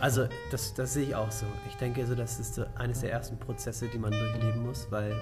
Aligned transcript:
Also, 0.00 0.28
das, 0.50 0.74
das 0.74 0.94
sehe 0.94 1.04
ich 1.04 1.14
auch 1.14 1.30
so. 1.30 1.46
Ich 1.68 1.76
denke, 1.76 2.00
also, 2.00 2.14
das 2.14 2.40
ist 2.40 2.54
so 2.54 2.64
eines 2.76 3.00
der 3.00 3.12
ersten 3.12 3.38
Prozesse, 3.38 3.88
die 3.88 3.98
man 3.98 4.12
durchleben 4.12 4.66
muss, 4.66 4.90
weil 4.90 5.14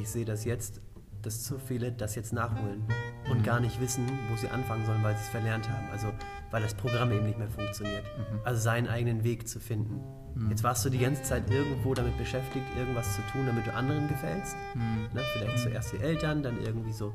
ich 0.00 0.08
sehe 0.08 0.24
das 0.24 0.44
jetzt, 0.44 0.80
dass 1.20 1.42
zu 1.44 1.58
viele 1.58 1.92
das 1.92 2.14
jetzt 2.14 2.32
nachholen 2.32 2.82
und 3.30 3.44
gar 3.44 3.60
nicht 3.60 3.80
wissen, 3.80 4.06
wo 4.30 4.36
sie 4.36 4.48
anfangen 4.48 4.84
sollen, 4.86 5.02
weil 5.04 5.14
sie 5.16 5.22
es 5.22 5.28
verlernt 5.28 5.68
haben. 5.68 5.86
Also, 5.92 6.08
weil 6.50 6.62
das 6.62 6.74
Programm 6.74 7.12
eben 7.12 7.26
nicht 7.26 7.38
mehr 7.38 7.50
funktioniert. 7.50 8.04
Also, 8.44 8.60
seinen 8.60 8.88
eigenen 8.88 9.22
Weg 9.22 9.46
zu 9.46 9.60
finden. 9.60 10.00
Jetzt 10.48 10.64
warst 10.64 10.82
du 10.84 10.88
die 10.88 10.98
ganze 10.98 11.22
Zeit 11.22 11.50
irgendwo 11.50 11.92
damit 11.92 12.16
beschäftigt, 12.16 12.64
irgendwas 12.78 13.14
zu 13.14 13.20
tun, 13.32 13.44
damit 13.46 13.66
du 13.66 13.74
anderen 13.74 14.08
gefällst. 14.08 14.56
Ne? 14.74 15.20
Vielleicht 15.34 15.58
zuerst 15.58 15.92
die 15.92 15.98
Eltern, 15.98 16.42
dann 16.42 16.58
irgendwie 16.64 16.92
so 16.92 17.12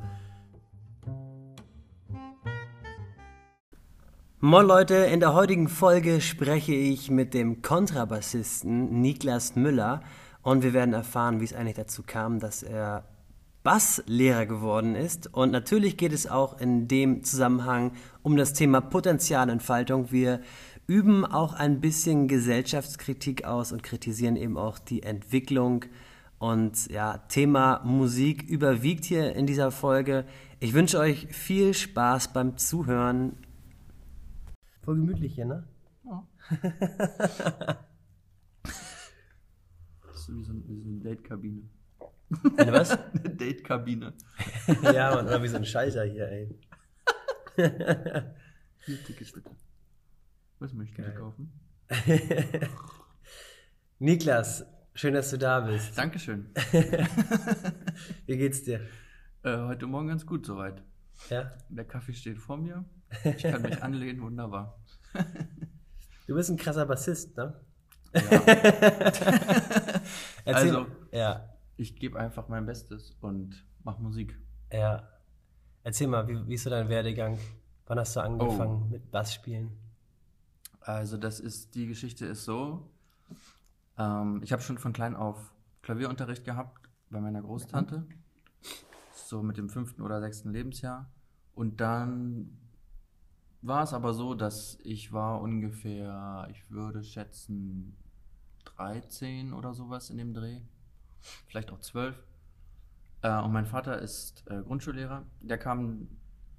Moin 4.49 4.65
Leute, 4.65 4.95
in 4.95 5.19
der 5.19 5.33
heutigen 5.33 5.67
Folge 5.67 6.21
spreche 6.21 6.73
ich 6.73 7.11
mit 7.11 7.33
dem 7.33 7.61
Kontrabassisten 7.61 9.01
Niklas 9.01 9.57
Müller 9.57 10.01
und 10.41 10.63
wir 10.63 10.71
werden 10.71 10.93
erfahren, 10.93 11.41
wie 11.41 11.43
es 11.43 11.53
eigentlich 11.53 11.75
dazu 11.75 12.01
kam, 12.01 12.39
dass 12.39 12.63
er 12.63 13.03
Basslehrer 13.63 14.45
geworden 14.45 14.95
ist. 14.95 15.33
Und 15.33 15.51
natürlich 15.51 15.97
geht 15.97 16.13
es 16.13 16.29
auch 16.29 16.61
in 16.61 16.87
dem 16.87 17.25
Zusammenhang 17.25 17.91
um 18.23 18.37
das 18.37 18.53
Thema 18.53 18.79
Potenzialentfaltung. 18.79 20.13
Wir 20.13 20.39
üben 20.87 21.25
auch 21.25 21.53
ein 21.53 21.81
bisschen 21.81 22.29
Gesellschaftskritik 22.29 23.43
aus 23.43 23.73
und 23.73 23.83
kritisieren 23.83 24.37
eben 24.37 24.57
auch 24.57 24.79
die 24.79 25.03
Entwicklung. 25.03 25.83
Und 26.39 26.89
ja, 26.89 27.17
Thema 27.27 27.81
Musik 27.83 28.43
überwiegt 28.43 29.03
hier 29.03 29.35
in 29.35 29.45
dieser 29.45 29.71
Folge. 29.71 30.23
Ich 30.61 30.73
wünsche 30.73 30.99
euch 30.99 31.27
viel 31.31 31.73
Spaß 31.73 32.31
beim 32.31 32.55
Zuhören. 32.55 33.33
Voll 34.87 34.95
gemütlich 34.95 35.35
hier, 35.35 35.43
ne? 35.45 35.67
Ja. 36.05 36.25
Das 40.07 40.29
ist 40.29 40.33
wie 40.33 40.43
so, 40.45 40.53
ein- 40.53 40.63
wie 40.65 40.81
so 40.81 40.87
eine 40.89 40.99
Date-Kabine. 41.01 41.61
Eine 42.57 42.71
was? 42.71 42.91
Eine 43.13 43.35
Date-Kabine. 43.35 44.13
ja, 44.81 45.13
Mann, 45.13 45.25
oder 45.27 45.43
wie 45.43 45.47
so 45.49 45.57
ein 45.57 45.65
Schalter 45.65 46.05
hier, 46.05 46.29
ey. 46.29 46.57
Hier, 47.57 49.03
Tickets 49.05 49.33
bitte. 49.33 49.51
Was 50.59 50.71
möchten. 50.73 51.03
Sie 51.03 51.11
kaufen? 51.11 51.51
Niklas, 53.99 54.65
schön, 54.93 55.13
dass 55.15 55.29
du 55.31 55.37
da 55.37 55.59
bist. 55.61 55.97
Dankeschön. 55.97 56.49
Wie 58.25 58.37
geht's 58.37 58.63
dir? 58.63 58.79
Äh, 59.43 59.57
heute 59.57 59.85
Morgen 59.85 60.07
ganz 60.07 60.25
gut 60.25 60.45
soweit. 60.45 60.81
Ja? 61.29 61.51
Der 61.69 61.85
Kaffee 61.85 62.13
steht 62.13 62.37
vor 62.39 62.57
mir. 62.57 62.85
Ich 63.23 63.43
kann 63.43 63.61
mich 63.61 63.81
anlehnen, 63.83 64.21
wunderbar. 64.21 64.79
Du 66.27 66.35
bist 66.35 66.49
ein 66.49 66.57
krasser 66.57 66.85
Bassist, 66.85 67.35
ne? 67.37 67.59
Ja. 68.13 68.21
Erzähl, 68.31 70.01
Also- 70.45 70.87
ja, 71.11 71.49
Ich 71.75 71.95
gebe 71.95 72.19
einfach 72.19 72.47
mein 72.47 72.65
Bestes 72.65 73.15
und 73.21 73.65
mache 73.83 74.01
Musik. 74.01 74.37
ja. 74.71 75.07
Erzähl 75.83 76.07
mal, 76.07 76.27
wie, 76.27 76.45
wie 76.47 76.55
ist 76.55 76.63
so 76.63 76.69
dein 76.69 76.89
Werdegang? 76.89 77.37
Wann 77.85 77.97
hast 77.97 78.13
du 78.17 78.19
angefangen 78.19 78.83
Oh. 78.83 78.87
mit 78.91 79.09
Bassspielen? 79.09 79.71
Also 80.81 81.15
das 81.15 81.39
ist, 81.39 81.75
die 81.75 81.87
Geschichte 81.87 82.25
ist 82.25 82.43
so, 82.43 82.89
ähm, 83.97 84.41
ich 84.43 84.51
habe 84.51 84.61
schon 84.61 84.77
von 84.77 84.91
klein 84.91 85.15
auf 85.15 85.53
Klavierunterricht 85.83 86.43
gehabt 86.43 86.89
bei 87.09 87.21
meiner 87.21 87.41
Großtante, 87.41 88.05
so 89.27 89.43
mit 89.43 89.57
dem 89.57 89.69
fünften 89.69 90.01
oder 90.01 90.19
sechsten 90.19 90.51
Lebensjahr. 90.51 91.09
Und 91.53 91.81
dann 91.81 92.57
war 93.61 93.83
es 93.83 93.93
aber 93.93 94.13
so, 94.13 94.33
dass 94.33 94.79
ich 94.83 95.11
war 95.11 95.41
ungefähr, 95.41 96.47
ich 96.51 96.69
würde 96.69 97.03
schätzen, 97.03 97.95
13 98.65 99.53
oder 99.53 99.73
sowas 99.73 100.09
in 100.09 100.17
dem 100.17 100.33
Dreh, 100.33 100.61
vielleicht 101.47 101.71
auch 101.71 101.79
12. 101.79 102.15
Äh, 103.21 103.41
und 103.41 103.51
mein 103.51 103.65
Vater 103.65 103.99
ist 103.99 104.43
äh, 104.47 104.61
Grundschullehrer. 104.61 105.25
Der 105.41 105.57
kam 105.57 106.07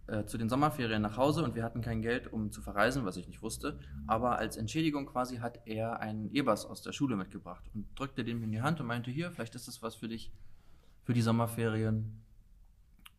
äh, 0.08 0.24
zu 0.24 0.38
den 0.38 0.48
Sommerferien 0.48 1.02
nach 1.02 1.16
Hause 1.16 1.44
und 1.44 1.54
wir 1.54 1.62
hatten 1.62 1.80
kein 1.80 2.02
Geld, 2.02 2.32
um 2.32 2.50
zu 2.50 2.60
verreisen, 2.60 3.04
was 3.04 3.16
ich 3.16 3.28
nicht 3.28 3.42
wusste. 3.42 3.78
Aber 4.06 4.38
als 4.38 4.56
Entschädigung 4.56 5.06
quasi 5.06 5.36
hat 5.36 5.60
er 5.66 6.00
einen 6.00 6.34
E-Bass 6.34 6.66
aus 6.66 6.82
der 6.82 6.92
Schule 6.92 7.16
mitgebracht 7.16 7.64
und 7.74 7.86
drückte 7.98 8.24
den 8.24 8.38
mir 8.38 8.46
in 8.46 8.52
die 8.52 8.62
Hand 8.62 8.80
und 8.80 8.86
meinte, 8.86 9.10
hier, 9.10 9.30
vielleicht 9.30 9.54
ist 9.54 9.68
das 9.68 9.82
was 9.82 9.94
für 9.94 10.08
dich, 10.08 10.32
für 11.04 11.12
die 11.12 11.22
Sommerferien, 11.22 12.22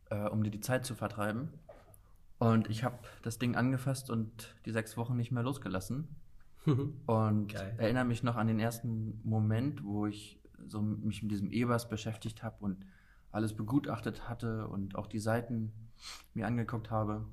äh, 0.09 0.27
um 0.27 0.43
dir 0.43 0.51
die 0.51 0.61
Zeit 0.61 0.85
zu 0.85 0.95
vertreiben. 0.95 1.49
Und 2.37 2.69
ich 2.69 2.83
habe 2.83 2.99
das 3.21 3.37
Ding 3.37 3.55
angefasst 3.55 4.09
und 4.09 4.55
die 4.65 4.71
sechs 4.71 4.95
Wochen 4.97 5.15
nicht 5.15 5.31
mehr 5.31 5.43
losgelassen. 5.43 6.07
Und 7.05 7.53
Geil. 7.53 7.75
erinnere 7.77 8.05
mich 8.05 8.21
noch 8.21 8.35
an 8.35 8.47
den 8.47 8.59
ersten 8.59 9.19
Moment, 9.23 9.83
wo 9.83 10.05
ich 10.05 10.39
so 10.67 10.81
mich 10.81 11.23
mit 11.23 11.31
diesem 11.31 11.51
E-Bass 11.51 11.89
beschäftigt 11.89 12.43
habe 12.43 12.57
und 12.59 12.85
alles 13.31 13.55
begutachtet 13.55 14.27
hatte 14.27 14.67
und 14.67 14.95
auch 14.95 15.07
die 15.07 15.19
Seiten 15.19 15.71
mir 16.33 16.45
angeguckt 16.47 16.91
habe 16.91 17.25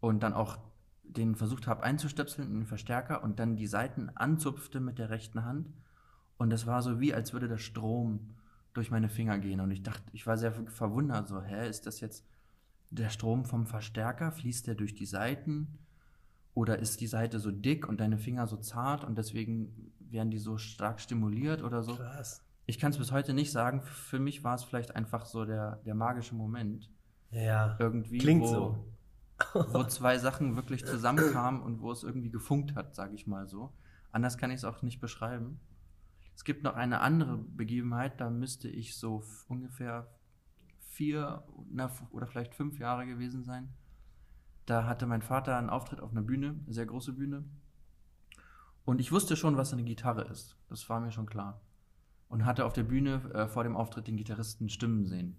und 0.00 0.22
dann 0.22 0.34
auch 0.34 0.58
den 1.02 1.34
versucht 1.34 1.66
habe 1.66 1.82
einzustöpseln 1.82 2.48
in 2.48 2.54
den 2.60 2.66
Verstärker 2.66 3.22
und 3.22 3.38
dann 3.38 3.56
die 3.56 3.66
Seiten 3.66 4.10
anzupfte 4.14 4.80
mit 4.80 4.98
der 4.98 5.10
rechten 5.10 5.44
Hand. 5.44 5.68
Und 6.36 6.50
das 6.50 6.66
war 6.66 6.82
so 6.82 7.00
wie, 7.00 7.14
als 7.14 7.32
würde 7.32 7.48
der 7.48 7.58
Strom 7.58 8.34
durch 8.78 8.90
meine 8.90 9.08
Finger 9.08 9.38
gehen. 9.38 9.60
Und 9.60 9.70
ich 9.70 9.82
dachte, 9.82 10.04
ich 10.12 10.26
war 10.26 10.38
sehr 10.38 10.52
verwundert, 10.52 11.28
so, 11.28 11.42
hä, 11.42 11.68
ist 11.68 11.86
das 11.86 12.00
jetzt 12.00 12.24
der 12.90 13.10
Strom 13.10 13.44
vom 13.44 13.66
Verstärker? 13.66 14.32
Fließt 14.32 14.66
der 14.68 14.76
durch 14.76 14.94
die 14.94 15.04
Seiten? 15.04 15.78
Oder 16.54 16.78
ist 16.78 17.00
die 17.00 17.06
Seite 17.06 17.40
so 17.40 17.50
dick 17.50 17.88
und 17.88 18.00
deine 18.00 18.18
Finger 18.18 18.46
so 18.46 18.56
zart 18.56 19.04
und 19.04 19.18
deswegen 19.18 19.92
werden 19.98 20.30
die 20.30 20.38
so 20.38 20.58
stark 20.58 21.00
stimuliert 21.00 21.62
oder 21.62 21.82
so? 21.82 21.96
Krass. 21.96 22.44
Ich 22.66 22.78
kann 22.78 22.92
es 22.92 22.98
bis 22.98 23.12
heute 23.12 23.34
nicht 23.34 23.50
sagen. 23.50 23.82
Für 23.82 24.18
mich 24.18 24.44
war 24.44 24.54
es 24.54 24.64
vielleicht 24.64 24.94
einfach 24.94 25.26
so 25.26 25.44
der, 25.44 25.76
der 25.84 25.94
magische 25.94 26.34
Moment. 26.34 26.90
Ja. 27.30 27.76
Irgendwie, 27.78 28.18
Klingt 28.18 28.42
wo, 28.42 28.46
so. 28.46 28.84
wo 29.72 29.84
zwei 29.84 30.18
Sachen 30.18 30.56
wirklich 30.56 30.84
zusammenkamen 30.84 31.62
und 31.62 31.80
wo 31.80 31.90
es 31.90 32.04
irgendwie 32.04 32.30
gefunkt 32.30 32.74
hat, 32.74 32.94
sage 32.94 33.14
ich 33.14 33.26
mal 33.26 33.48
so. 33.48 33.72
Anders 34.12 34.38
kann 34.38 34.50
ich 34.50 34.58
es 34.58 34.64
auch 34.64 34.82
nicht 34.82 35.00
beschreiben. 35.00 35.60
Es 36.38 36.44
gibt 36.44 36.62
noch 36.62 36.76
eine 36.76 37.00
andere 37.00 37.36
Begebenheit, 37.36 38.20
da 38.20 38.30
müsste 38.30 38.68
ich 38.68 38.96
so 38.96 39.24
ungefähr 39.48 40.06
vier 40.78 41.42
na, 41.68 41.90
oder 42.12 42.28
vielleicht 42.28 42.54
fünf 42.54 42.78
Jahre 42.78 43.06
gewesen 43.06 43.42
sein. 43.42 43.70
Da 44.64 44.86
hatte 44.86 45.06
mein 45.06 45.20
Vater 45.20 45.58
einen 45.58 45.68
Auftritt 45.68 45.98
auf 45.98 46.12
einer 46.12 46.22
Bühne, 46.22 46.60
eine 46.64 46.72
sehr 46.72 46.86
große 46.86 47.14
Bühne. 47.14 47.42
Und 48.84 49.00
ich 49.00 49.10
wusste 49.10 49.36
schon, 49.36 49.56
was 49.56 49.72
eine 49.72 49.82
Gitarre 49.82 50.28
ist. 50.28 50.56
Das 50.68 50.88
war 50.88 51.00
mir 51.00 51.10
schon 51.10 51.26
klar. 51.26 51.60
Und 52.28 52.44
hatte 52.44 52.66
auf 52.66 52.72
der 52.72 52.84
Bühne 52.84 53.20
äh, 53.34 53.48
vor 53.48 53.64
dem 53.64 53.74
Auftritt 53.74 54.06
den 54.06 54.16
Gitarristen 54.16 54.68
stimmen 54.68 55.06
sehen. 55.06 55.36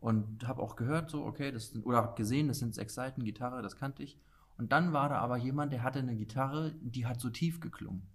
Und 0.00 0.46
habe 0.46 0.60
auch 0.60 0.76
gehört, 0.76 1.08
so, 1.08 1.24
okay, 1.24 1.50
das 1.50 1.70
sind, 1.70 1.86
oder 1.86 1.96
habe 1.96 2.14
gesehen, 2.14 2.48
das 2.48 2.58
sind 2.58 2.74
sechs 2.74 2.94
Seiten 2.94 3.24
Gitarre, 3.24 3.62
das 3.62 3.78
kannte 3.78 4.02
ich. 4.02 4.20
Und 4.58 4.70
dann 4.70 4.92
war 4.92 5.08
da 5.08 5.16
aber 5.16 5.38
jemand, 5.38 5.72
der 5.72 5.82
hatte 5.82 6.00
eine 6.00 6.14
Gitarre, 6.14 6.74
die 6.82 7.06
hat 7.06 7.22
so 7.22 7.30
tief 7.30 7.58
geklungen. 7.60 8.06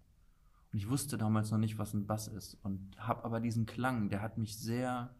Und 0.72 0.78
ich 0.80 0.90
wusste 0.90 1.18
damals 1.18 1.52
noch 1.52 1.58
nicht, 1.58 1.78
was 1.78 1.94
ein 1.94 2.08
Bass 2.08 2.28
ist. 2.28 2.58
Und 2.64 2.96
habe 2.98 3.26
aber 3.26 3.40
diesen 3.42 3.66
Klang, 3.66 4.10
der 4.10 4.22
hat 4.22 4.38
mich 4.38 4.58
sehr, 4.58 5.14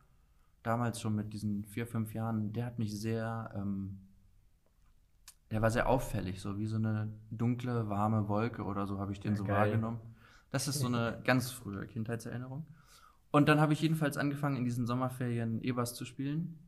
damals 0.64 1.02
schon 1.02 1.16
mit 1.16 1.34
diesen 1.34 1.66
vier, 1.66 1.88
fünf 1.88 2.14
Jahren, 2.14 2.54
der 2.54 2.66
hat 2.66 2.80
mich 2.80 2.98
sehr, 3.00 3.52
ähm, 3.56 4.00
der 5.50 5.62
war 5.62 5.72
sehr 5.72 5.90
auffällig, 5.90 6.40
so 6.40 6.58
wie 6.58 6.66
so 6.68 6.78
eine 6.78 7.12
dunkle, 7.30 7.90
warme 7.90 8.30
Wolke 8.30 8.64
oder 8.64 8.88
so 8.88 9.00
habe 9.00 9.12
ich 9.12 9.20
den 9.20 9.34
Ja, 9.34 9.38
so 9.38 9.44
geil. 9.44 9.58
wahrgenommen. 9.58 10.00
Das 10.52 10.68
ist 10.68 10.80
so 10.80 10.88
eine 10.88 11.20
ganz 11.26 11.52
frühe 11.52 11.86
Kindheitserinnerung. 11.88 12.66
Und 13.32 13.50
dann 13.50 13.60
habe 13.60 13.74
ich 13.74 13.82
jedenfalls 13.82 14.18
angefangen, 14.18 14.58
in 14.58 14.66
diesen 14.66 14.86
Sommerferien 14.86 15.62
E-Bass 15.64 15.94
zu 15.96 16.06
spielen 16.06 16.60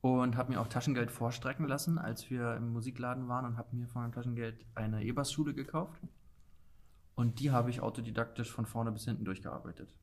und 0.00 0.36
habe 0.36 0.52
mir 0.52 0.60
auch 0.60 0.68
Taschengeld 0.68 1.10
vorstrecken 1.10 1.66
lassen, 1.66 1.98
als 1.98 2.30
wir 2.30 2.56
im 2.56 2.72
Musikladen 2.72 3.28
waren 3.28 3.44
und 3.44 3.56
habe 3.58 3.76
mir 3.76 3.86
von 3.86 4.02
meinem 4.02 4.12
Taschengeld 4.12 4.64
eine 4.74 5.04
E-Bass-Schule 5.04 5.54
gekauft. 5.54 6.00
Und 7.20 7.38
die 7.38 7.50
habe 7.50 7.68
ich 7.68 7.82
autodidaktisch 7.82 8.50
von 8.50 8.64
vorne 8.64 8.92
bis 8.92 9.04
hinten 9.04 9.26
durchgearbeitet. 9.26 9.94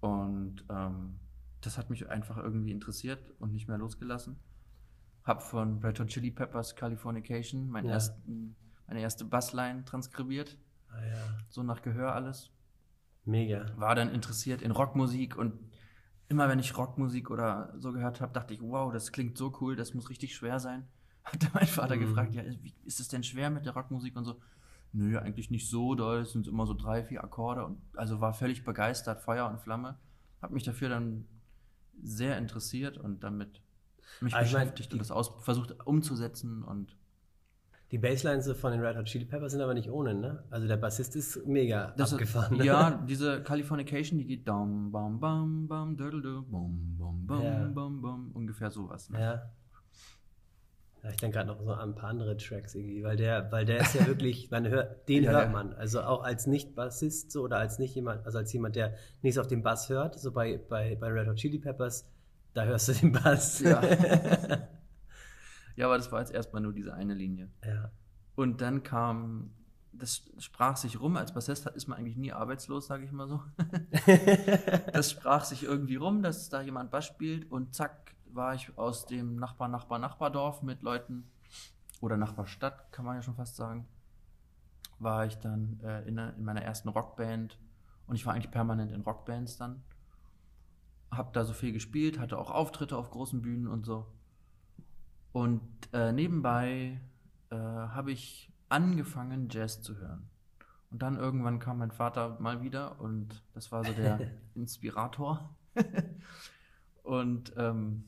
Und 0.00 0.64
ähm, 0.70 1.18
das 1.60 1.76
hat 1.76 1.90
mich 1.90 2.08
einfach 2.08 2.36
irgendwie 2.36 2.70
interessiert 2.70 3.18
und 3.40 3.52
nicht 3.52 3.66
mehr 3.66 3.78
losgelassen. 3.78 4.36
Hab 5.24 5.42
von 5.42 5.80
Red 5.82 5.98
Hot 5.98 6.06
Chili 6.06 6.30
Peppers 6.30 6.76
Californication 6.76 7.68
meinen 7.68 7.86
Ja. 7.86 7.94
ersten, 7.94 8.54
meine 8.86 9.00
erste 9.00 9.24
Bassline 9.24 9.84
transkribiert, 9.84 10.56
Ah, 10.88 11.04
ja. 11.04 11.16
so 11.48 11.64
nach 11.64 11.82
Gehör 11.82 12.14
alles 12.14 12.50
Mega. 13.24 13.66
war 13.76 13.96
dann 13.96 14.08
interessiert 14.10 14.62
in 14.62 14.70
Rockmusik 14.70 15.36
und 15.36 15.52
immer 16.28 16.48
wenn 16.48 16.60
ich 16.60 16.76
Rockmusik 16.78 17.28
oder 17.28 17.74
so 17.76 17.90
gehört 17.92 18.20
habe, 18.20 18.32
dachte 18.32 18.54
ich, 18.54 18.60
wow, 18.62 18.92
das 18.92 19.10
klingt 19.10 19.36
so 19.36 19.52
cool, 19.60 19.74
das 19.74 19.94
muss 19.94 20.10
richtig 20.10 20.34
schwer 20.36 20.60
sein. 20.60 20.86
Hat 21.24 21.42
dann 21.42 21.50
mein 21.54 21.66
Vater 21.66 21.96
Mhm. 21.96 22.00
gefragt, 22.00 22.34
ja, 22.34 22.44
wie- 22.62 22.74
ist 22.84 23.00
es 23.00 23.08
denn 23.08 23.24
schwer 23.24 23.50
mit 23.50 23.66
der 23.66 23.74
Rockmusik 23.74 24.16
und 24.16 24.24
so? 24.24 24.40
Nö, 24.92 25.18
eigentlich 25.18 25.50
nicht 25.50 25.68
so 25.70 25.94
doll, 25.94 26.20
es 26.20 26.32
sind 26.32 26.46
immer 26.46 26.66
so 26.66 26.74
drei, 26.74 27.02
vier 27.02 27.24
Akkorde 27.24 27.64
und 27.64 27.78
also 27.96 28.20
war 28.20 28.34
völlig 28.34 28.64
begeistert, 28.64 29.20
Feuer 29.20 29.48
und 29.48 29.58
Flamme. 29.60 29.96
Hab 30.42 30.50
mich 30.50 30.64
dafür 30.64 30.88
dann 30.90 31.24
sehr 32.02 32.36
interessiert 32.36 32.98
und 32.98 33.22
damit 33.24 33.62
mich 34.20 34.34
Ah, 34.34 34.42
ich 34.42 34.52
mein, 34.52 34.62
beschäftigt 34.66 34.92
und 34.92 34.98
das 34.98 35.10
aus, 35.10 35.32
versucht 35.42 35.86
umzusetzen 35.86 36.62
und 36.62 36.96
Die 37.90 37.98
Basslines 37.98 38.50
von 38.52 38.72
den 38.72 38.80
Red 38.80 38.96
Hot 38.96 39.04
Chili 39.06 39.24
Peppers 39.24 39.52
sind 39.52 39.60
aber 39.60 39.74
nicht 39.74 39.90
ohne, 39.90 40.14
ne? 40.14 40.42
Also 40.50 40.66
der 40.66 40.76
Bassist 40.78 41.14
ist 41.16 41.46
mega 41.46 41.92
Das 41.96 42.12
abgefahren. 42.12 42.54
Ist, 42.54 42.58
ne? 42.60 42.64
ja, 42.66 42.90
diese 43.08 43.42
Californication, 43.42 44.18
die 44.18 44.26
geht 44.26 44.46
dam, 44.48 44.90
bam, 44.90 45.20
bam, 45.20 45.68
bam, 45.68 45.96
dödel, 45.96 46.20
bam, 46.42 46.96
bam, 46.98 47.26
bam, 47.26 47.74
bam, 47.74 48.02
bam, 48.02 48.30
ungefähr 48.32 48.70
sowas. 48.70 49.08
Ne? 49.10 49.20
Ja. 49.20 49.42
Ja 51.02 51.10
ich 51.10 51.16
denke 51.16 51.38
gerade 51.38 51.48
noch 51.48 51.60
so 51.62 51.72
an 51.72 51.90
ein 51.90 51.94
paar 51.94 52.10
andere 52.10 52.36
Tracks 52.36 52.74
irgendwie, 52.74 53.02
weil 53.02 53.16
der, 53.16 53.50
weil 53.50 53.64
der 53.64 53.80
ist 53.80 53.94
ja 53.94 54.06
wirklich, 54.06 54.50
man 54.50 54.68
hört, 54.68 55.08
den 55.08 55.24
Ja, 55.24 55.32
hört 55.32 55.52
man. 55.52 55.72
Also 55.74 56.02
auch 56.02 56.22
als 56.22 56.46
Nicht-Bassist 56.46 57.32
so 57.32 57.42
oder 57.42 57.58
als 57.58 57.78
nicht 57.78 57.94
jemand, 57.94 58.24
also 58.24 58.38
als 58.38 58.52
jemand, 58.52 58.76
der 58.76 58.94
nichts 59.22 59.38
auf 59.38 59.46
den 59.46 59.62
Bass 59.62 59.88
hört, 59.88 60.18
so 60.18 60.32
bei, 60.32 60.58
bei, 60.68 60.96
bei 60.96 61.08
Red 61.08 61.28
Hot 61.28 61.36
Chili 61.36 61.58
Peppers, 61.58 62.06
da 62.54 62.64
hörst 62.64 62.88
du 62.88 62.92
den 62.92 63.12
Bass. 63.12 63.60
Ja. 63.60 63.82
ja, 65.76 65.86
aber 65.86 65.96
das 65.96 66.12
war 66.12 66.20
jetzt 66.20 66.32
erstmal 66.32 66.62
nur 66.62 66.72
diese 66.72 66.94
eine 66.94 67.14
Linie. 67.14 67.50
ja. 67.64 67.90
Und 68.34 68.62
dann 68.62 68.82
kam, 68.82 69.50
das 69.92 70.22
sprach 70.38 70.76
sich 70.76 71.00
rum, 71.00 71.16
als 71.16 71.34
Bassist 71.34 71.66
ist 71.66 71.86
man 71.86 71.98
eigentlich 71.98 72.16
nie 72.16 72.32
arbeitslos, 72.32 72.86
sage 72.86 73.04
ich 73.04 73.12
mal 73.12 73.28
so. 73.28 73.42
das 74.92 75.10
sprach 75.10 75.44
sich 75.44 75.64
irgendwie 75.64 75.96
rum, 75.96 76.22
dass 76.22 76.48
da 76.48 76.62
jemand 76.62 76.90
Bass 76.90 77.04
spielt 77.06 77.50
und 77.50 77.74
zack, 77.74 78.01
war 78.34 78.54
ich 78.54 78.76
aus 78.78 79.06
dem 79.06 79.36
Nachbar, 79.36 79.68
Nachbar, 79.68 79.98
Nachbardorf 79.98 80.62
mit 80.62 80.82
Leuten 80.82 81.30
oder 82.00 82.16
Nachbarstadt, 82.16 82.92
kann 82.92 83.04
man 83.04 83.16
ja 83.16 83.22
schon 83.22 83.36
fast 83.36 83.56
sagen, 83.56 83.86
war 84.98 85.26
ich 85.26 85.38
dann 85.38 85.80
äh, 85.82 86.02
in, 86.02 86.18
in 86.18 86.44
meiner 86.44 86.62
ersten 86.62 86.88
Rockband 86.88 87.58
und 88.06 88.16
ich 88.16 88.26
war 88.26 88.34
eigentlich 88.34 88.50
permanent 88.50 88.92
in 88.92 89.02
Rockbands 89.02 89.56
dann. 89.56 89.82
Hab 91.10 91.32
da 91.32 91.44
so 91.44 91.52
viel 91.52 91.72
gespielt, 91.72 92.18
hatte 92.18 92.38
auch 92.38 92.50
Auftritte 92.50 92.96
auf 92.96 93.10
großen 93.10 93.42
Bühnen 93.42 93.66
und 93.66 93.84
so. 93.84 94.06
Und 95.32 95.62
äh, 95.92 96.12
nebenbei 96.12 97.00
äh, 97.50 97.56
habe 97.56 98.12
ich 98.12 98.50
angefangen, 98.68 99.48
Jazz 99.50 99.82
zu 99.82 99.96
hören. 99.96 100.28
Und 100.90 101.00
dann 101.02 101.16
irgendwann 101.16 101.58
kam 101.58 101.78
mein 101.78 101.90
Vater 101.90 102.38
mal 102.38 102.62
wieder 102.62 103.00
und 103.00 103.42
das 103.54 103.72
war 103.72 103.84
so 103.84 103.92
der 103.92 104.30
Inspirator. 104.54 105.54
und 107.02 107.52
ähm, 107.56 108.04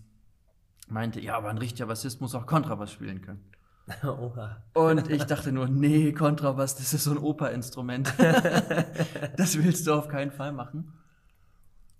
meinte, 0.90 1.20
ja, 1.20 1.36
aber 1.36 1.50
ein 1.50 1.58
richtiger 1.58 1.86
Bassist 1.86 2.20
muss 2.20 2.34
auch 2.34 2.46
Kontrabass 2.46 2.92
spielen 2.92 3.20
können. 3.22 3.44
Oha. 4.02 4.62
Und 4.72 5.10
ich 5.10 5.24
dachte 5.24 5.52
nur, 5.52 5.68
nee, 5.68 6.12
Kontrabass, 6.12 6.76
das 6.76 6.94
ist 6.94 7.04
so 7.04 7.10
ein 7.12 7.18
Oper-Instrument. 7.18 8.12
das 9.36 9.58
willst 9.62 9.86
du 9.86 9.94
auf 9.94 10.08
keinen 10.08 10.30
Fall 10.30 10.52
machen. 10.52 10.92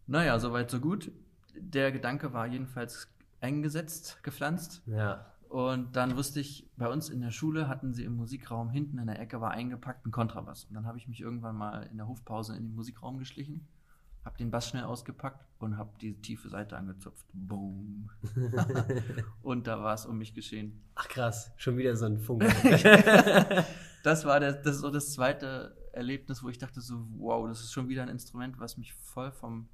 Naja, 0.07 0.39
soweit, 0.39 0.71
so 0.71 0.81
gut. 0.81 1.13
Der 1.57 1.93
Gedanke 1.93 2.33
war 2.33 2.47
jedenfalls 2.47 3.09
eingesetzt, 3.41 4.23
gepflanzt. 4.23 4.83
Ja. 4.87 5.27
Und 5.49 5.95
dann 5.95 6.17
wusste 6.17 6.41
ich, 6.41 6.69
bei 6.77 6.89
uns 6.89 7.09
in 7.11 7.21
der 7.21 7.31
Schule 7.31 7.69
hatten 7.69 7.95
sie 7.95 8.05
im 8.05 8.17
Musikraum 8.17 8.71
hinten 8.71 8.99
in 8.99 9.07
der 9.07 9.21
Ecke 9.21 9.41
war 9.41 9.53
eingepackt 9.53 10.05
ein 10.07 10.11
Kontrabass. 10.11 10.65
Und 10.65 10.75
dann 10.75 10.87
habe 10.87 10.99
ich 10.99 11.07
mich 11.07 11.21
irgendwann 11.21 11.57
mal 11.57 11.85
in 11.85 11.97
der 11.97 12.09
Hofpause 12.09 12.57
in 12.57 12.65
den 12.65 12.75
Musikraum 12.75 13.19
geschlichen, 13.19 13.69
habe 14.25 14.39
den 14.39 14.51
Bass 14.51 14.69
schnell 14.69 14.85
ausgepackt 14.85 15.45
und 15.59 15.77
habe 15.77 15.91
die 16.01 16.21
tiefe 16.21 16.49
Seite 16.49 16.77
angezupft. 16.77 17.27
Boom. 17.33 18.11
und 19.43 19.67
da 19.67 19.83
war 19.83 19.95
es 19.95 20.07
um 20.07 20.19
mich 20.19 20.33
geschehen. 20.35 20.83
Ach 20.95 21.09
krass, 21.09 21.53
schon 21.57 21.77
wieder 21.77 21.95
so 21.97 22.07
ein 22.07 22.19
Funke. 22.19 22.49
Das 24.05 24.27
war 24.27 24.39
der, 24.39 24.53
das 24.53 24.81
so 24.81 24.91
das 24.91 25.15
zweite 25.15 25.75
Erlebnis, 25.95 26.43
wo 26.43 26.51
ich 26.51 26.59
dachte 26.59 26.83
so, 26.83 27.07
wow, 27.17 27.49
das 27.49 27.61
ist 27.61 27.73
schon 27.73 27.89
wieder 27.89 28.03
ein 28.03 28.11
Instrument, 28.11 28.61
was 28.61 28.77
mich 28.77 28.93
voll 28.93 29.33
vom, 29.33 29.67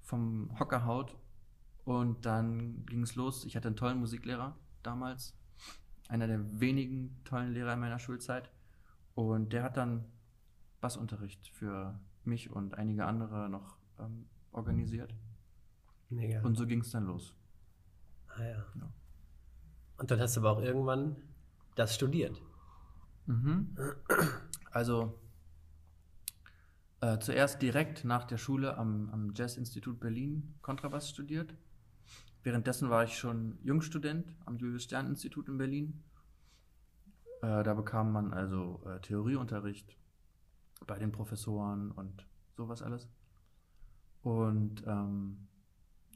vom 0.00 0.58
Hocker 0.58 0.86
haut. 0.86 1.14
Und 1.84 2.24
dann 2.24 2.86
ging 2.86 3.02
es 3.02 3.16
los. 3.16 3.44
Ich 3.44 3.54
hatte 3.54 3.68
einen 3.68 3.76
tollen 3.76 3.98
Musiklehrer 3.98 4.56
damals. 4.82 5.36
Einer 6.08 6.26
der 6.26 6.58
wenigen 6.58 7.20
tollen 7.24 7.52
Lehrer 7.52 7.74
in 7.74 7.80
meiner 7.80 7.98
Schulzeit. 7.98 8.50
Und 9.14 9.52
der 9.52 9.62
hat 9.62 9.76
dann 9.76 10.06
Bassunterricht 10.80 11.48
für 11.48 12.00
mich 12.28 12.50
und 12.50 12.74
einige 12.74 13.06
andere 13.06 13.48
noch 13.48 13.76
ähm, 13.98 14.26
organisiert. 14.52 15.14
Mega. 16.10 16.40
Und 16.42 16.56
so 16.56 16.66
ging 16.66 16.80
es 16.80 16.90
dann 16.90 17.06
los. 17.06 17.34
ah, 18.28 18.42
ja. 18.42 18.64
Ja. 18.74 18.92
Und 19.98 20.10
dann 20.10 20.20
hast 20.20 20.36
du 20.36 20.40
aber 20.40 20.52
auch 20.52 20.62
irgendwann 20.62 21.16
das 21.74 21.94
studiert. 21.94 22.40
Mhm. 23.26 23.76
Also 24.70 25.18
äh, 27.00 27.18
zuerst 27.18 27.62
direkt 27.62 28.04
nach 28.04 28.24
der 28.24 28.38
Schule 28.38 28.76
am, 28.76 29.10
am 29.10 29.32
Jazz-Institut 29.34 30.00
Berlin 30.00 30.54
Kontrabass 30.62 31.10
studiert. 31.10 31.54
Währenddessen 32.42 32.90
war 32.90 33.04
ich 33.04 33.18
schon 33.18 33.58
Jungstudent 33.62 34.34
am 34.46 34.56
Julius-Stern-Institut 34.56 35.48
in 35.48 35.58
Berlin. 35.58 36.04
Äh, 37.42 37.62
da 37.62 37.74
bekam 37.74 38.12
man 38.12 38.32
also 38.32 38.80
äh, 38.86 39.00
Theorieunterricht 39.00 39.96
bei 40.86 40.98
den 40.98 41.12
Professoren 41.12 41.90
und 41.90 42.26
sowas 42.56 42.82
alles. 42.82 43.08
Und 44.22 44.82
ähm, 44.86 45.48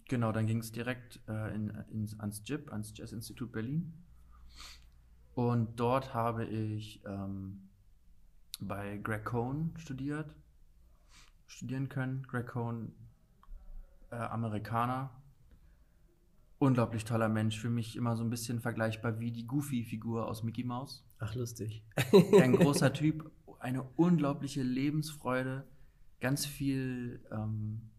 genau, 0.09 0.33
dann 0.33 0.47
ging 0.47 0.59
es 0.59 0.73
direkt 0.73 1.21
äh, 1.29 1.55
in, 1.55 1.71
ins, 1.91 2.19
ans 2.21 2.43
JIP, 2.45 2.73
ans 2.73 2.93
Jazz-Institut 2.95 3.53
Berlin. 3.53 3.93
Und 5.35 5.81
dort 5.81 6.13
habe 6.13 6.45
ich 6.45 7.03
ähm, 7.07 7.71
bei 8.61 8.99
Greg 8.99 9.25
Cohn 9.25 9.73
studiert, 9.79 10.35
studieren 11.47 11.89
können. 11.89 12.23
Greg 12.25 12.49
Cohn, 12.49 12.93
äh, 14.11 14.17
Amerikaner, 14.17 15.11
unglaublich 16.59 17.05
toller 17.05 17.29
Mensch, 17.29 17.59
für 17.59 17.71
mich 17.71 17.97
immer 17.97 18.17
so 18.17 18.23
ein 18.23 18.31
bisschen 18.31 18.61
vergleichbar 18.61 19.21
wie 19.21 19.33
die 19.33 19.47
Goofy-Figur 19.47 20.29
aus 20.29 20.43
Mickey 20.43 20.65
Mouse. 20.65 21.05
Ach, 21.19 21.35
lustig. 21.35 21.83
Ein 22.13 22.53
großer 22.57 22.93
Typ, 22.93 23.31
eine 23.63 23.83
unglaubliche 23.97 24.63
Lebensfreude, 24.63 25.65
ganz 26.21 26.47
viel 26.47 27.25
ähm, 27.31 27.91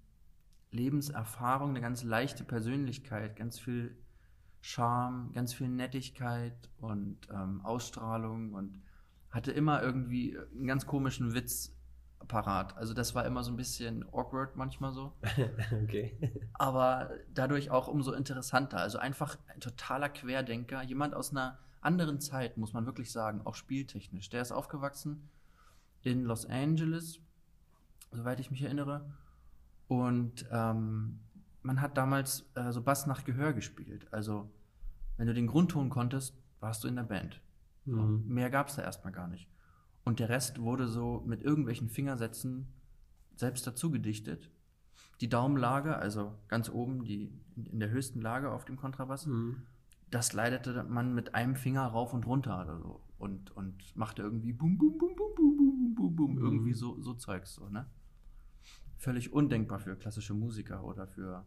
Lebenserfahrung, 0.72 1.70
eine 1.70 1.82
ganz 1.82 2.04
leichte 2.04 2.44
Persönlichkeit, 2.44 3.38
ganz 3.38 3.60
viel 3.60 3.98
Charme, 4.60 5.32
ganz 5.34 5.54
viel 5.54 5.70
Nettigkeit 5.70 6.70
und 6.78 7.18
ähm, 7.32 7.62
Ausstrahlung 7.62 8.54
und 8.54 8.82
hatte 9.30 9.52
immer 9.52 9.82
irgendwie 9.82 10.38
einen 10.38 10.68
ganz 10.68 10.86
komischen 10.86 11.34
Witz 11.34 11.76
parat. 12.28 12.76
Also 12.78 12.94
das 12.94 13.16
war 13.16 13.26
immer 13.26 13.44
so 13.44 13.52
ein 13.52 13.58
bisschen 13.58 14.06
awkward 14.12 14.56
manchmal 14.56 14.92
so, 14.92 15.14
okay. 15.84 16.18
aber 16.54 17.12
dadurch 17.34 17.72
auch 17.72 17.88
umso 17.88 18.12
interessanter. 18.14 18.78
Also 18.78 18.98
einfach 18.98 19.38
ein 19.48 19.60
totaler 19.60 20.10
Querdenker, 20.10 20.84
jemand 20.84 21.14
aus 21.14 21.32
einer 21.32 21.60
anderen 21.82 22.20
Zeit, 22.20 22.58
muss 22.58 22.74
man 22.74 22.86
wirklich 22.86 23.12
sagen, 23.12 23.42
auch 23.44 23.56
spieltechnisch. 23.56 24.30
Der 24.30 24.42
ist 24.42 24.52
aufgewachsen 24.52 25.30
in 26.04 26.24
Los 26.26 26.46
Angeles, 26.46 27.20
soweit 28.12 28.40
ich 28.40 28.52
mich 28.52 28.62
erinnere. 28.62 29.12
Und 29.88 30.46
ähm, 30.52 31.20
man 31.62 31.82
hat 31.82 31.98
damals 31.98 32.50
äh, 32.56 32.72
so 32.72 32.82
Bass 32.82 33.06
nach 33.08 33.24
Gehör 33.24 33.54
gespielt. 33.54 34.08
Also, 34.12 34.50
wenn 35.18 35.28
du 35.28 35.34
den 35.34 35.48
Grundton 35.48 35.90
konntest, 35.90 36.38
warst 36.60 36.84
du 36.84 36.88
in 36.88 36.96
der 36.96 37.04
Band. 37.04 37.42
Mhm. 37.86 38.24
Mehr 38.28 38.50
gab 38.50 38.68
es 38.68 38.76
da 38.76 38.82
erstmal 38.82 39.14
gar 39.14 39.28
nicht. 39.28 39.48
Und 40.06 40.20
der 40.20 40.30
Rest 40.30 40.60
wurde 40.60 40.88
so 40.88 41.24
mit 41.26 41.42
irgendwelchen 41.42 41.90
Fingersätzen 41.90 42.68
selbst 43.36 43.66
dazu 43.66 43.90
gedichtet. 43.92 44.50
Die 45.22 45.30
Daumenlage, 45.30 45.96
also 45.98 46.34
ganz 46.48 46.70
oben, 46.70 47.06
die 47.06 47.32
in 47.56 47.80
der 47.80 47.90
höchsten 47.90 48.22
Lage 48.22 48.52
auf 48.52 48.66
dem 48.66 48.76
Kontrabass, 48.78 49.26
Mhm. 49.26 49.62
das 50.10 50.34
leitete 50.34 50.84
man 50.84 51.14
mit 51.14 51.36
einem 51.36 51.56
Finger 51.56 51.86
rauf 51.86 52.14
und 52.14 52.26
runter 52.26 52.62
oder 52.62 52.78
so. 52.80 53.02
Und, 53.24 53.52
und 53.56 53.96
machte 53.96 54.22
irgendwie 54.22 54.52
bum, 54.52 54.78
bum, 54.78 54.98
bum, 54.98 55.16
bum, 55.16 55.36
bum, 55.36 55.56
bum, 55.56 55.96
bum, 55.96 56.16
bum, 56.16 56.36
Mhm. 56.36 56.44
irgendwie 56.44 56.74
so, 56.74 57.00
so 57.02 57.14
Zeugs, 57.14 57.54
so, 57.56 57.70
ne? 57.70 57.86
Völlig 58.98 59.32
undenkbar 59.32 59.80
für 59.80 59.96
klassische 59.96 60.34
Musiker 60.34 60.84
oder 60.84 61.08
für 61.08 61.46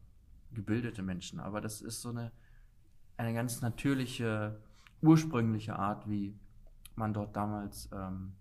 gebildete 0.52 1.02
Menschen. 1.02 1.38
Aber 1.38 1.60
das 1.60 1.82
ist 1.82 2.00
so 2.00 2.08
eine, 2.08 2.32
eine 3.18 3.34
ganz 3.34 3.60
natürliche, 3.60 4.58
ursprüngliche 5.02 5.78
Art, 5.78 6.08
wie 6.08 6.34
man 6.94 7.12
dort 7.12 7.36
damals 7.36 7.90
ähm, 7.92 8.32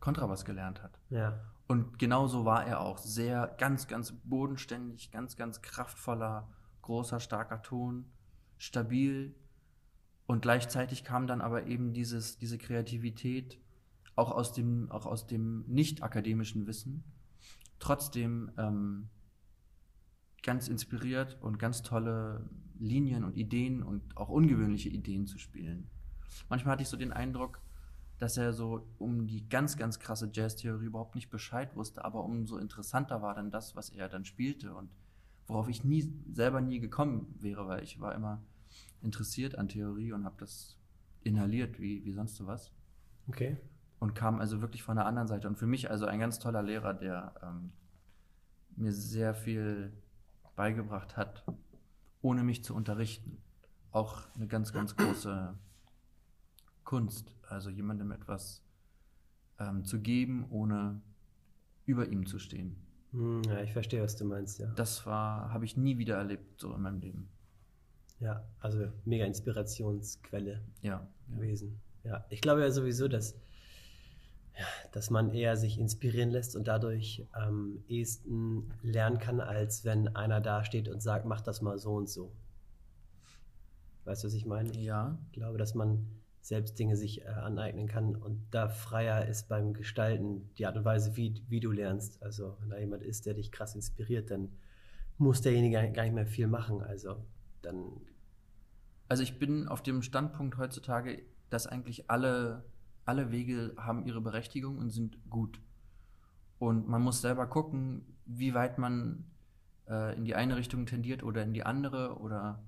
Kontrabass 0.00 0.44
gelernt 0.44 0.82
hat. 0.82 1.00
Ja. 1.08 1.40
Und 1.68 1.98
genauso 1.98 2.44
war 2.44 2.66
er 2.66 2.80
auch. 2.82 2.98
Sehr, 2.98 3.54
ganz, 3.58 3.88
ganz 3.88 4.12
bodenständig, 4.24 5.10
ganz, 5.10 5.36
ganz 5.36 5.62
kraftvoller, 5.62 6.48
großer, 6.82 7.18
starker 7.18 7.62
Ton, 7.62 8.04
stabil. 8.58 9.34
Und 10.26 10.42
gleichzeitig 10.42 11.04
kam 11.04 11.26
dann 11.26 11.40
aber 11.40 11.66
eben 11.66 11.92
dieses, 11.92 12.38
diese 12.38 12.58
Kreativität 12.58 13.58
auch 14.16 14.32
aus 14.32 14.52
dem, 14.52 14.90
auch 14.90 15.06
aus 15.06 15.26
dem 15.26 15.64
nicht 15.68 16.02
akademischen 16.02 16.66
Wissen. 16.66 17.04
Trotzdem 17.78 18.50
ähm, 18.56 19.08
ganz 20.42 20.68
inspiriert 20.68 21.36
und 21.40 21.58
ganz 21.58 21.82
tolle 21.82 22.48
Linien 22.78 23.24
und 23.24 23.36
Ideen 23.36 23.82
und 23.82 24.16
auch 24.16 24.28
ungewöhnliche 24.28 24.88
Ideen 24.88 25.26
zu 25.26 25.38
spielen. 25.38 25.88
Manchmal 26.48 26.72
hatte 26.72 26.82
ich 26.82 26.88
so 26.88 26.96
den 26.96 27.12
Eindruck, 27.12 27.60
dass 28.18 28.36
er 28.36 28.52
so 28.52 28.86
um 28.98 29.26
die 29.26 29.48
ganz, 29.48 29.76
ganz 29.76 29.98
krasse 29.98 30.30
Jazz-Theorie 30.32 30.86
überhaupt 30.86 31.14
nicht 31.14 31.30
Bescheid 31.30 31.76
wusste, 31.76 32.04
aber 32.04 32.24
umso 32.24 32.56
interessanter 32.56 33.20
war 33.22 33.34
dann 33.34 33.50
das, 33.50 33.76
was 33.76 33.90
er 33.90 34.08
dann 34.08 34.24
spielte 34.24 34.74
und 34.74 34.90
worauf 35.46 35.68
ich 35.68 35.84
nie 35.84 36.12
selber 36.32 36.60
nie 36.60 36.80
gekommen 36.80 37.34
wäre, 37.38 37.68
weil 37.68 37.82
ich 37.82 38.00
war 38.00 38.14
immer 38.14 38.42
interessiert 39.02 39.56
an 39.56 39.68
Theorie 39.68 40.12
und 40.12 40.24
habe 40.24 40.36
das 40.38 40.76
inhaliert 41.22 41.80
wie, 41.80 42.04
wie 42.04 42.12
sonst 42.12 42.36
sowas. 42.36 42.72
Okay. 43.28 43.56
Und 43.98 44.14
kam 44.14 44.40
also 44.40 44.60
wirklich 44.60 44.82
von 44.82 44.96
der 44.96 45.06
anderen 45.06 45.28
Seite. 45.28 45.48
Und 45.48 45.56
für 45.56 45.66
mich 45.66 45.90
also 45.90 46.06
ein 46.06 46.20
ganz 46.20 46.38
toller 46.38 46.62
Lehrer, 46.62 46.94
der 46.94 47.34
ähm, 47.42 47.72
mir 48.76 48.92
sehr 48.92 49.34
viel 49.34 49.92
beigebracht 50.54 51.16
hat, 51.16 51.44
ohne 52.22 52.44
mich 52.44 52.62
zu 52.62 52.74
unterrichten. 52.74 53.38
Auch 53.90 54.22
eine 54.34 54.46
ganz, 54.46 54.72
ganz 54.72 54.96
große 54.96 55.54
Kunst. 56.84 57.32
Also 57.48 57.70
jemandem 57.70 58.12
etwas 58.12 58.62
ähm, 59.58 59.84
zu 59.84 60.00
geben, 60.00 60.46
ohne 60.50 61.00
über 61.86 62.08
ihm 62.08 62.26
zu 62.26 62.38
stehen. 62.38 62.76
Hm, 63.12 63.42
ja, 63.44 63.62
ich 63.62 63.72
verstehe, 63.72 64.02
was 64.02 64.16
du 64.16 64.24
meinst, 64.24 64.58
ja. 64.58 64.66
Das 64.74 65.06
war, 65.06 65.52
habe 65.52 65.64
ich 65.64 65.76
nie 65.76 65.98
wieder 65.98 66.16
erlebt, 66.16 66.60
so 66.60 66.74
in 66.74 66.82
meinem 66.82 67.00
Leben. 67.00 67.28
Ja, 68.20 68.44
also 68.60 68.86
mega 69.04 69.24
Inspirationsquelle 69.24 70.62
Ja. 70.82 71.08
ja. 71.28 71.36
gewesen. 71.36 71.80
Ja, 72.04 72.24
ich 72.30 72.40
glaube 72.40 72.60
ja 72.62 72.70
sowieso, 72.70 73.08
dass, 73.08 73.34
ja, 74.56 74.64
dass 74.92 75.10
man 75.10 75.30
eher 75.32 75.56
sich 75.56 75.78
inspirieren 75.78 76.30
lässt 76.30 76.56
und 76.56 76.68
dadurch 76.68 77.26
am 77.32 77.82
ehesten 77.88 78.72
lernen 78.82 79.18
kann, 79.18 79.40
als 79.40 79.84
wenn 79.84 80.08
einer 80.16 80.40
da 80.40 80.64
steht 80.64 80.88
und 80.88 81.00
sagt, 81.00 81.26
mach 81.26 81.40
das 81.40 81.60
mal 81.62 81.78
so 81.78 81.94
und 81.94 82.08
so. 82.08 82.32
Weißt 84.04 84.22
du, 84.22 84.28
was 84.28 84.34
ich 84.34 84.46
meine? 84.46 84.72
Ja, 84.78 85.18
Ich 85.26 85.32
glaube, 85.32 85.58
dass 85.58 85.74
man 85.74 86.06
selbst 86.40 86.78
Dinge 86.78 86.96
sich 86.96 87.22
äh, 87.22 87.28
aneignen 87.28 87.88
kann 87.88 88.14
und 88.14 88.46
da 88.52 88.68
freier 88.68 89.26
ist 89.26 89.48
beim 89.48 89.74
Gestalten 89.74 90.48
die 90.58 90.66
Art 90.66 90.76
und 90.76 90.84
Weise, 90.84 91.16
wie, 91.16 91.42
wie 91.48 91.58
du 91.58 91.72
lernst. 91.72 92.22
Also 92.22 92.56
wenn 92.60 92.70
da 92.70 92.78
jemand 92.78 93.02
ist, 93.02 93.26
der 93.26 93.34
dich 93.34 93.50
krass 93.50 93.74
inspiriert, 93.74 94.30
dann 94.30 94.52
muss 95.18 95.40
derjenige 95.40 95.90
gar 95.90 96.04
nicht 96.04 96.14
mehr 96.14 96.26
viel 96.26 96.46
machen. 96.46 96.82
Also 96.82 97.16
dann, 97.66 98.00
Also 99.08 99.22
ich 99.22 99.38
bin 99.38 99.68
auf 99.68 99.82
dem 99.82 100.02
Standpunkt 100.02 100.56
heutzutage, 100.56 101.22
dass 101.50 101.66
eigentlich 101.66 102.10
alle, 102.10 102.64
alle 103.04 103.30
Wege 103.30 103.74
haben 103.76 104.06
ihre 104.06 104.20
Berechtigung 104.20 104.78
und 104.78 104.90
sind 104.90 105.18
gut. 105.30 105.60
Und 106.58 106.88
man 106.88 107.02
muss 107.02 107.20
selber 107.20 107.46
gucken, 107.46 108.16
wie 108.24 108.54
weit 108.54 108.78
man 108.78 109.24
äh, 109.88 110.16
in 110.16 110.24
die 110.24 110.34
eine 110.34 110.56
Richtung 110.56 110.86
tendiert 110.86 111.22
oder 111.22 111.42
in 111.42 111.52
die 111.52 111.64
andere 111.64 112.18
oder 112.18 112.64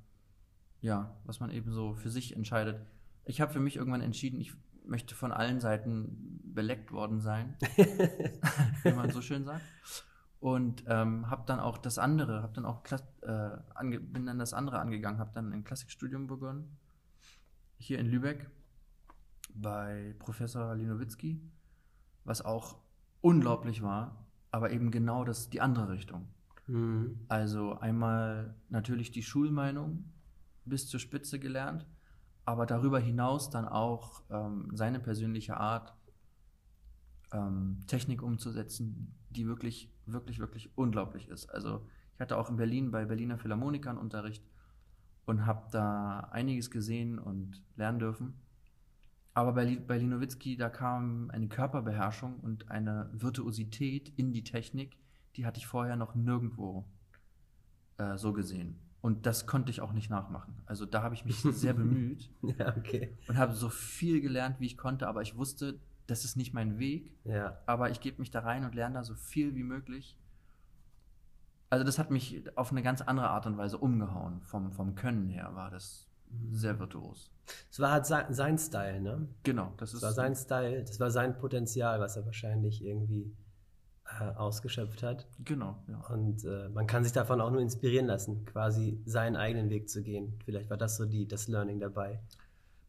ja, 0.80 1.16
was 1.24 1.40
man 1.40 1.50
eben 1.50 1.72
so 1.72 1.94
für 1.94 2.10
sich 2.10 2.36
entscheidet. 2.36 2.80
Ich 3.24 3.40
habe 3.40 3.52
für 3.52 3.60
mich 3.60 3.76
irgendwann 3.76 4.00
entschieden, 4.00 4.40
ich 4.40 4.52
möchte 4.84 5.14
von 5.14 5.32
allen 5.32 5.60
Seiten 5.60 6.40
beleckt 6.44 6.92
worden 6.92 7.20
sein, 7.20 7.56
wie 8.82 8.92
man 8.92 9.10
so 9.10 9.20
schön 9.20 9.44
sagt. 9.44 9.62
Und 10.40 10.84
ähm, 10.86 11.28
habe 11.30 11.42
dann 11.46 11.58
auch 11.58 11.78
das 11.78 11.98
andere, 11.98 12.42
habe 12.42 12.52
dann 12.52 12.64
auch 12.64 12.84
Klas 12.84 13.02
äh, 13.22 13.98
bin 13.98 14.26
dann 14.26 14.38
das 14.38 14.54
andere 14.54 14.78
angegangen, 14.78 15.18
habe 15.18 15.32
dann 15.34 15.52
ein 15.52 15.64
Klassikstudium 15.64 16.28
begonnen, 16.28 16.76
hier 17.76 17.98
in 17.98 18.06
Lübeck 18.06 18.48
bei 19.54 20.14
Professor 20.20 20.76
Linowitzki, 20.76 21.40
was 22.24 22.44
auch 22.44 22.76
unglaublich 23.20 23.82
war, 23.82 24.26
aber 24.52 24.70
eben 24.70 24.90
genau 24.90 25.24
das 25.24 25.50
die 25.50 25.60
andere 25.60 25.90
Richtung. 25.90 26.28
hm, 26.66 27.18
Also 27.28 27.78
einmal 27.80 28.54
natürlich 28.68 29.10
die 29.10 29.22
Schulmeinung 29.22 30.04
bis 30.64 30.88
zur 30.88 31.00
Spitze 31.00 31.40
gelernt, 31.40 31.86
aber 32.44 32.66
darüber 32.66 33.00
hinaus 33.00 33.50
dann 33.50 33.66
auch 33.66 34.22
ähm, 34.30 34.70
seine 34.74 35.00
persönliche 35.00 35.56
Art, 35.56 35.94
ähm, 37.32 37.80
Technik 37.86 38.22
umzusetzen, 38.22 39.14
die 39.30 39.46
wirklich, 39.46 39.90
wirklich, 40.06 40.38
wirklich 40.38 40.76
unglaublich 40.76 41.28
ist. 41.28 41.46
Also 41.46 41.86
ich 42.14 42.20
hatte 42.20 42.36
auch 42.36 42.50
in 42.50 42.56
Berlin 42.56 42.90
bei 42.90 43.04
Berliner 43.04 43.38
Philharmonikern 43.38 43.98
Unterricht 43.98 44.44
und 45.26 45.46
habe 45.46 45.68
da 45.70 46.20
einiges 46.30 46.70
gesehen 46.70 47.18
und 47.18 47.62
lernen 47.76 47.98
dürfen. 47.98 48.34
Aber 49.34 49.52
bei, 49.52 49.76
bei 49.76 49.98
Linowitzki, 49.98 50.56
da 50.56 50.68
kam 50.68 51.30
eine 51.30 51.48
Körperbeherrschung 51.48 52.40
und 52.40 52.70
eine 52.70 53.08
Virtuosität 53.12 54.08
in 54.16 54.32
die 54.32 54.42
Technik, 54.42 54.96
die 55.36 55.46
hatte 55.46 55.58
ich 55.58 55.66
vorher 55.66 55.94
noch 55.94 56.14
nirgendwo 56.14 56.84
äh, 57.98 58.16
so 58.16 58.32
gesehen. 58.32 58.80
Und 59.00 59.26
das 59.26 59.46
konnte 59.46 59.70
ich 59.70 59.80
auch 59.80 59.92
nicht 59.92 60.10
nachmachen. 60.10 60.54
Also 60.66 60.86
da 60.86 61.02
habe 61.02 61.14
ich 61.14 61.24
mich 61.24 61.36
sehr 61.42 61.74
bemüht 61.74 62.30
ja, 62.42 62.76
okay. 62.76 63.16
und 63.28 63.36
habe 63.36 63.52
so 63.52 63.68
viel 63.68 64.20
gelernt, 64.20 64.58
wie 64.58 64.66
ich 64.66 64.76
konnte, 64.76 65.06
aber 65.06 65.22
ich 65.22 65.36
wusste, 65.36 65.78
das 66.08 66.24
ist 66.24 66.36
nicht 66.36 66.52
mein 66.54 66.78
Weg, 66.80 67.12
Ja, 67.24 67.58
aber 67.66 67.90
ich 67.90 68.00
gebe 68.00 68.18
mich 68.20 68.30
da 68.32 68.40
rein 68.40 68.64
und 68.64 68.74
lerne 68.74 68.94
da 68.96 69.04
so 69.04 69.14
viel 69.14 69.54
wie 69.54 69.62
möglich. 69.62 70.18
Also 71.70 71.84
das 71.84 71.98
hat 71.98 72.10
mich 72.10 72.42
auf 72.56 72.70
eine 72.72 72.82
ganz 72.82 73.02
andere 73.02 73.28
Art 73.28 73.46
und 73.46 73.58
Weise 73.58 73.78
umgehauen. 73.78 74.40
Vom, 74.42 74.72
vom 74.72 74.94
Können 74.94 75.28
her 75.28 75.50
war 75.54 75.70
das 75.70 76.08
sehr 76.50 76.78
virtuos. 76.78 77.30
es 77.70 77.78
war 77.78 77.90
halt 77.92 78.06
sein, 78.06 78.32
sein 78.32 78.58
Style, 78.58 79.00
ne? 79.00 79.28
Genau, 79.42 79.72
das 79.76 79.90
Das 79.90 79.94
ist 79.94 80.02
war 80.02 80.12
sein 80.12 80.34
Style, 80.34 80.82
das 80.84 80.98
war 80.98 81.10
sein 81.10 81.38
Potenzial, 81.38 82.00
was 82.00 82.16
er 82.16 82.24
wahrscheinlich 82.26 82.82
irgendwie 82.84 83.34
äh, 84.20 84.24
ausgeschöpft 84.34 85.02
hat. 85.02 85.26
Genau, 85.44 85.76
ja. 85.88 86.00
Und 86.08 86.44
äh, 86.44 86.68
man 86.70 86.86
kann 86.86 87.04
sich 87.04 87.12
davon 87.12 87.40
auch 87.40 87.50
nur 87.50 87.60
inspirieren 87.60 88.06
lassen, 88.06 88.44
quasi 88.46 89.00
seinen 89.04 89.36
eigenen 89.36 89.68
Weg 89.70 89.88
zu 89.90 90.02
gehen. 90.02 90.38
Vielleicht 90.44 90.70
war 90.70 90.78
das 90.78 90.96
so 90.96 91.04
die, 91.04 91.28
das 91.28 91.48
Learning 91.48 91.80
dabei. 91.80 92.20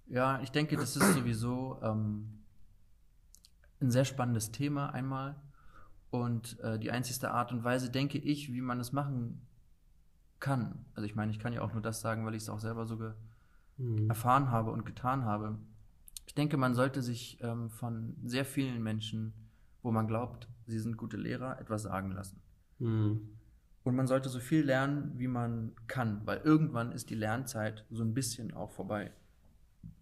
Ja, 0.07 0.41
ich 0.41 0.51
denke, 0.51 0.75
das 0.75 0.95
ist 0.95 1.13
sowieso 1.13 1.79
ähm, 1.83 2.38
ein 3.81 3.91
sehr 3.91 4.05
spannendes 4.05 4.51
Thema 4.51 4.89
einmal. 4.93 5.35
Und 6.11 6.59
äh, 6.61 6.79
die 6.79 6.91
einzigste 6.91 7.31
Art 7.31 7.51
und 7.51 7.63
Weise, 7.63 7.91
denke 7.91 8.17
ich, 8.17 8.51
wie 8.51 8.61
man 8.61 8.79
es 8.79 8.91
machen 8.91 9.41
kann. 10.39 10.85
Also 10.95 11.05
ich 11.05 11.15
meine, 11.15 11.31
ich 11.31 11.39
kann 11.39 11.53
ja 11.53 11.61
auch 11.61 11.73
nur 11.73 11.81
das 11.81 12.01
sagen, 12.01 12.25
weil 12.25 12.33
ich 12.35 12.43
es 12.43 12.49
auch 12.49 12.59
selber 12.59 12.85
so 12.85 12.97
ge 12.97 13.13
Hm. 13.79 14.09
erfahren 14.09 14.51
habe 14.51 14.71
und 14.71 14.85
getan 14.85 15.23
habe. 15.23 15.57
Ich 16.27 16.35
denke, 16.35 16.57
man 16.57 16.75
sollte 16.75 17.01
sich 17.01 17.39
ähm, 17.41 17.69
von 17.69 18.15
sehr 18.25 18.45
vielen 18.45 18.83
Menschen, 18.83 19.33
wo 19.81 19.91
man 19.91 20.07
glaubt, 20.07 20.47
sie 20.67 20.79
sind 20.79 20.97
gute 20.97 21.17
Lehrer, 21.17 21.59
etwas 21.59 21.83
sagen 21.83 22.11
lassen. 22.11 22.41
Hm. 22.79 23.21
Und 23.83 23.95
man 23.95 24.05
sollte 24.05 24.29
so 24.29 24.39
viel 24.39 24.63
lernen, 24.63 25.13
wie 25.17 25.27
man 25.27 25.71
kann, 25.87 26.21
weil 26.25 26.39
irgendwann 26.39 26.91
ist 26.91 27.09
die 27.09 27.15
Lernzeit 27.15 27.85
so 27.89 28.03
ein 28.03 28.13
bisschen 28.13 28.53
auch 28.53 28.71
vorbei. 28.71 29.11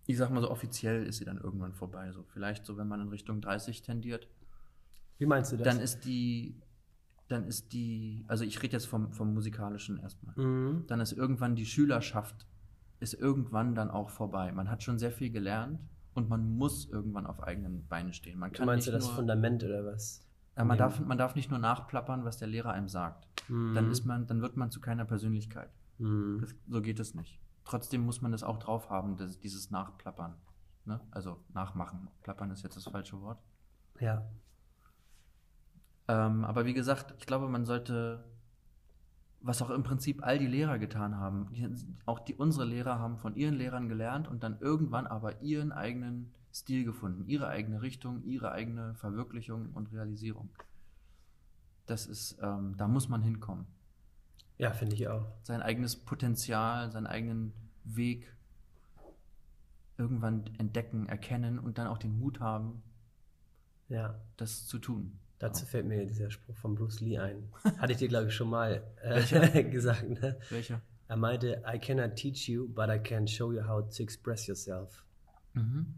Ich 0.08 0.18
sag 0.18 0.30
mal 0.32 0.42
so, 0.42 0.50
offiziell 0.50 1.04
ist 1.06 1.18
sie 1.18 1.26
dann 1.26 1.38
irgendwann 1.38 1.74
vorbei. 1.74 2.12
So 2.12 2.24
vielleicht 2.24 2.66
so, 2.66 2.78
wenn 2.78 2.88
man 2.88 3.02
in 3.02 3.10
Richtung 3.10 3.42
30 3.42 3.82
tendiert, 3.82 4.28
Wie 5.20 5.26
meinst 5.26 5.52
du 5.52 5.58
das? 5.58 5.66
dann 5.68 5.80
ist 5.80 6.06
die, 6.06 6.56
dann 7.28 7.44
ist 7.46 7.74
die, 7.74 8.24
also 8.28 8.44
ich 8.46 8.62
rede 8.64 8.74
jetzt 8.74 8.86
vom, 8.88 9.12
vom 9.12 9.34
musikalischen 9.34 10.00
erstmal. 10.00 10.34
Mhm. 10.38 10.86
Dann 10.88 11.02
ist 11.02 11.12
irgendwann 11.12 11.56
die 11.56 11.66
Schülerschaft, 11.66 12.48
ist 13.00 13.14
irgendwann 13.14 13.76
dann 13.76 13.92
auch 13.92 14.10
vorbei. 14.10 14.52
Man 14.54 14.72
hat 14.72 14.82
schon 14.82 14.98
sehr 14.98 15.12
viel 15.12 15.30
gelernt 15.30 15.80
und 16.14 16.30
man 16.30 16.56
muss 16.58 16.86
irgendwann 16.90 17.28
auf 17.28 17.44
eigenen 17.44 17.86
Beinen 17.88 18.14
stehen. 18.14 18.40
Man 18.40 18.52
Du 18.52 18.60
kann 18.60 18.66
meinst 18.66 18.88
du 18.88 18.92
das 18.92 19.06
nur, 19.06 19.16
Fundament 19.16 19.64
oder 19.64 19.86
was? 19.86 20.26
ja, 20.56 20.64
man, 20.64 20.78
darf, 20.78 21.00
man 21.02 21.18
darf 21.18 21.36
nicht 21.36 21.50
nur 21.52 21.60
nachplappern, 21.60 22.24
was 22.24 22.38
der 22.38 22.48
Lehrer 22.48 22.72
einem 22.72 22.88
sagt. 22.88 23.28
Mhm. 23.50 23.76
Dann, 23.76 23.92
ist 23.92 24.06
man, 24.06 24.26
dann 24.26 24.42
wird 24.42 24.56
man 24.56 24.72
zu 24.72 24.80
keiner 24.80 25.04
Persönlichkeit. 25.06 25.70
Mhm. 25.98 26.40
Das, 26.42 26.56
so 26.70 26.82
geht 26.82 27.00
es 27.02 27.14
nicht. 27.14 27.40
Trotzdem 27.68 28.06
muss 28.06 28.22
man 28.22 28.32
das 28.32 28.44
auch 28.44 28.60
drauf 28.60 28.90
haben, 28.90 29.18
das, 29.18 29.40
dieses 29.40 29.72
Nachplappern. 29.72 30.36
Ne? 30.86 31.02
Also 31.12 31.44
nachmachen. 31.54 32.08
Plappern 32.24 32.50
ist 32.50 32.64
jetzt 32.64 32.78
das 32.78 32.86
falsche 32.86 33.22
Wort. 33.22 33.40
Ja. 34.00 34.26
Ähm, 36.08 36.46
aber 36.46 36.66
wie 36.66 36.74
gesagt, 36.74 37.14
ich 37.18 37.26
glaube, 37.26 37.50
man 37.50 37.66
sollte, 37.66 38.24
was 39.42 39.62
auch 39.62 39.70
im 39.70 39.84
Prinzip 39.84 40.24
all 40.24 40.40
die 40.40 40.48
Lehrer 40.48 40.80
getan 40.80 41.18
haben, 41.18 41.50
die, 41.52 41.70
auch 42.06 42.20
die 42.20 42.36
unsere 42.36 42.64
Lehrer 42.64 43.00
haben 43.00 43.18
von 43.18 43.36
ihren 43.36 43.56
Lehrern 43.56 43.90
gelernt 43.90 44.30
und 44.30 44.44
dann 44.44 44.62
irgendwann 44.62 45.06
aber 45.06 45.42
ihren 45.42 45.74
eigenen 45.74 46.34
Stil 46.54 46.86
gefunden, 46.86 47.26
ihre 47.28 47.50
eigene 47.50 47.82
Richtung, 47.82 48.24
ihre 48.24 48.54
eigene 48.54 48.96
Verwirklichung 48.96 49.72
und 49.74 49.92
Realisierung. 49.92 50.50
Das 51.86 52.08
ist, 52.08 52.38
ähm, 52.42 52.76
da 52.78 52.88
muss 52.88 53.10
man 53.10 53.22
hinkommen. 53.22 53.68
Ja, 54.58 54.72
finde 54.74 54.96
ich 54.96 55.08
auch. 55.08 55.26
Sein 55.44 55.62
eigenes 55.62 55.96
Potenzial, 55.96 56.92
seinen 56.92 57.08
eigenen 57.08 57.54
Weg 57.84 58.34
irgendwann 59.98 60.46
entdecken, 60.58 61.08
erkennen 61.08 61.60
und 61.60 61.78
dann 61.78 61.88
auch 61.88 61.98
den 61.98 62.18
Mut 62.20 62.40
haben, 62.40 62.82
Ja. 63.90 64.20
das 64.38 64.68
zu 64.68 64.80
tun. 64.80 65.20
Dazu 65.40 65.66
fällt 65.66 65.86
mir 65.86 66.06
dieser 66.06 66.32
Spruch 66.32 66.56
von 66.58 66.76
Bruce 66.76 67.00
Lee 67.02 67.18
ein. 67.20 67.50
Hatte 67.78 67.92
ich 67.94 68.00
dir, 68.00 68.08
glaube 68.08 68.28
ich, 68.28 68.34
schon 68.36 68.50
mal 68.50 68.84
äh, 69.04 69.64
gesagt. 69.70 70.10
Ne? 70.10 70.38
Welcher? 70.50 70.82
Er 71.08 71.18
meinte, 71.18 71.64
I 71.72 71.80
cannot 71.80 72.16
teach 72.16 72.48
you, 72.50 72.68
but 72.68 72.90
I 72.90 72.98
can 73.00 73.28
show 73.28 73.52
you 73.54 73.66
how 73.66 73.88
to 73.88 74.04
express 74.04 74.48
yourself. 74.48 75.04
Mhm. 75.54 75.94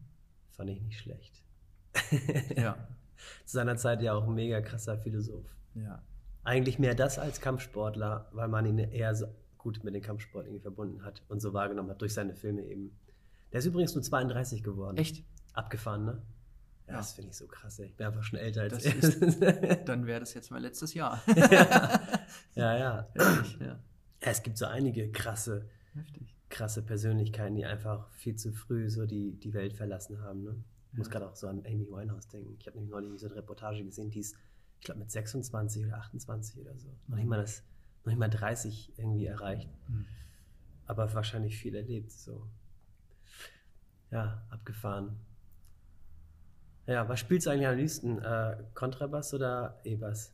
Fand 0.51 0.69
ich 0.69 0.81
nicht 0.81 0.99
schlecht. 0.99 1.41
Ja. 2.55 2.75
Zu 3.45 3.53
seiner 3.57 3.75
Zeit 3.77 4.01
ja 4.01 4.13
auch 4.13 4.27
ein 4.27 4.33
mega 4.35 4.61
krasser 4.61 4.97
Philosoph. 4.97 5.45
Ja. 5.73 6.01
Eigentlich 6.43 6.79
mehr 6.79 6.95
das 6.95 7.19
als 7.19 7.41
Kampfsportler, 7.41 8.29
weil 8.31 8.47
man 8.47 8.65
ihn 8.65 8.77
eher 8.79 9.13
so 9.15 9.27
gut 9.57 9.83
mit 9.83 9.93
dem 9.93 10.01
Kampfsport 10.01 10.45
irgendwie 10.45 10.61
verbunden 10.61 11.03
hat 11.03 11.21
und 11.27 11.41
so 11.41 11.53
wahrgenommen 11.53 11.89
hat 11.89 12.01
durch 12.01 12.13
seine 12.13 12.33
Filme 12.35 12.63
eben. 12.63 12.97
Der 13.51 13.59
ist 13.59 13.65
übrigens 13.65 13.93
nur 13.93 14.03
32 14.03 14.63
geworden. 14.63 14.97
Echt? 14.97 15.23
Abgefahren, 15.53 16.05
ne? 16.05 16.21
Ja, 16.87 16.93
Ja. 16.93 16.97
das 16.99 17.13
finde 17.13 17.31
ich 17.31 17.37
so 17.37 17.45
krass, 17.47 17.77
ey. 17.79 17.87
Ich 17.87 17.95
bin 17.95 18.07
einfach 18.07 18.23
schon 18.23 18.39
älter 18.39 18.61
als 18.61 18.83
Das 18.83 18.85
er. 18.85 19.75
Dann 19.85 20.05
wäre 20.07 20.21
das 20.21 20.33
jetzt 20.33 20.49
mal 20.49 20.61
letztes 20.61 20.93
Jahr. 20.93 21.21
ja, 22.55 22.77
ja. 22.77 23.07
Heftig, 23.13 23.57
ja. 23.59 23.65
Ja, 23.67 23.77
es 24.21 24.43
gibt 24.43 24.57
so 24.57 24.65
einige 24.65 25.11
krasse 25.11 25.67
Heftig. 25.93 26.35
krasse 26.49 26.81
Persönlichkeiten, 26.81 27.55
die 27.55 27.65
einfach 27.65 28.09
viel 28.11 28.35
zu 28.35 28.51
früh 28.53 28.89
so 28.89 29.05
die, 29.05 29.31
die 29.39 29.53
Welt 29.53 29.73
verlassen 29.73 30.21
haben. 30.21 30.43
Ne? 30.43 30.55
Ich 30.91 30.97
muss 30.97 31.09
gerade 31.09 31.27
auch 31.27 31.35
so 31.35 31.47
an 31.47 31.63
Amy 31.65 31.87
Winehouse 31.89 32.27
denken. 32.27 32.55
Ich 32.59 32.65
habe 32.67 32.77
nämlich 32.77 32.91
neulich 32.91 33.19
so 33.19 33.27
eine 33.27 33.35
Reportage 33.35 33.83
gesehen, 33.83 34.09
die 34.11 34.19
ist, 34.19 34.35
ich 34.79 34.85
glaube, 34.85 34.99
mit 34.99 35.11
26 35.11 35.85
oder 35.85 35.97
28 35.97 36.61
oder 36.61 36.77
so. 36.77 36.87
Noch 37.07 37.17
nicht 37.17 37.27
mal 37.27 37.41
das, 37.41 37.63
noch 38.03 38.11
nicht 38.11 38.19
mal 38.19 38.29
30 38.29 38.93
irgendwie 38.97 39.25
erreicht. 39.25 39.69
Mhm. 39.87 40.05
Aber 40.85 41.13
wahrscheinlich 41.13 41.57
viel 41.57 41.75
erlebt. 41.75 42.11
So. 42.11 42.47
Ja, 44.09 44.41
abgefahren. 44.49 45.19
Ja, 46.87 47.07
was 47.07 47.19
spielst 47.19 47.45
du 47.45 47.51
eigentlich 47.51 47.67
am 47.67 47.77
liebsten? 47.77 48.19
Äh, 48.19 48.63
Kontrabass 48.73 49.33
oder 49.33 49.79
E-Bass? 49.83 50.33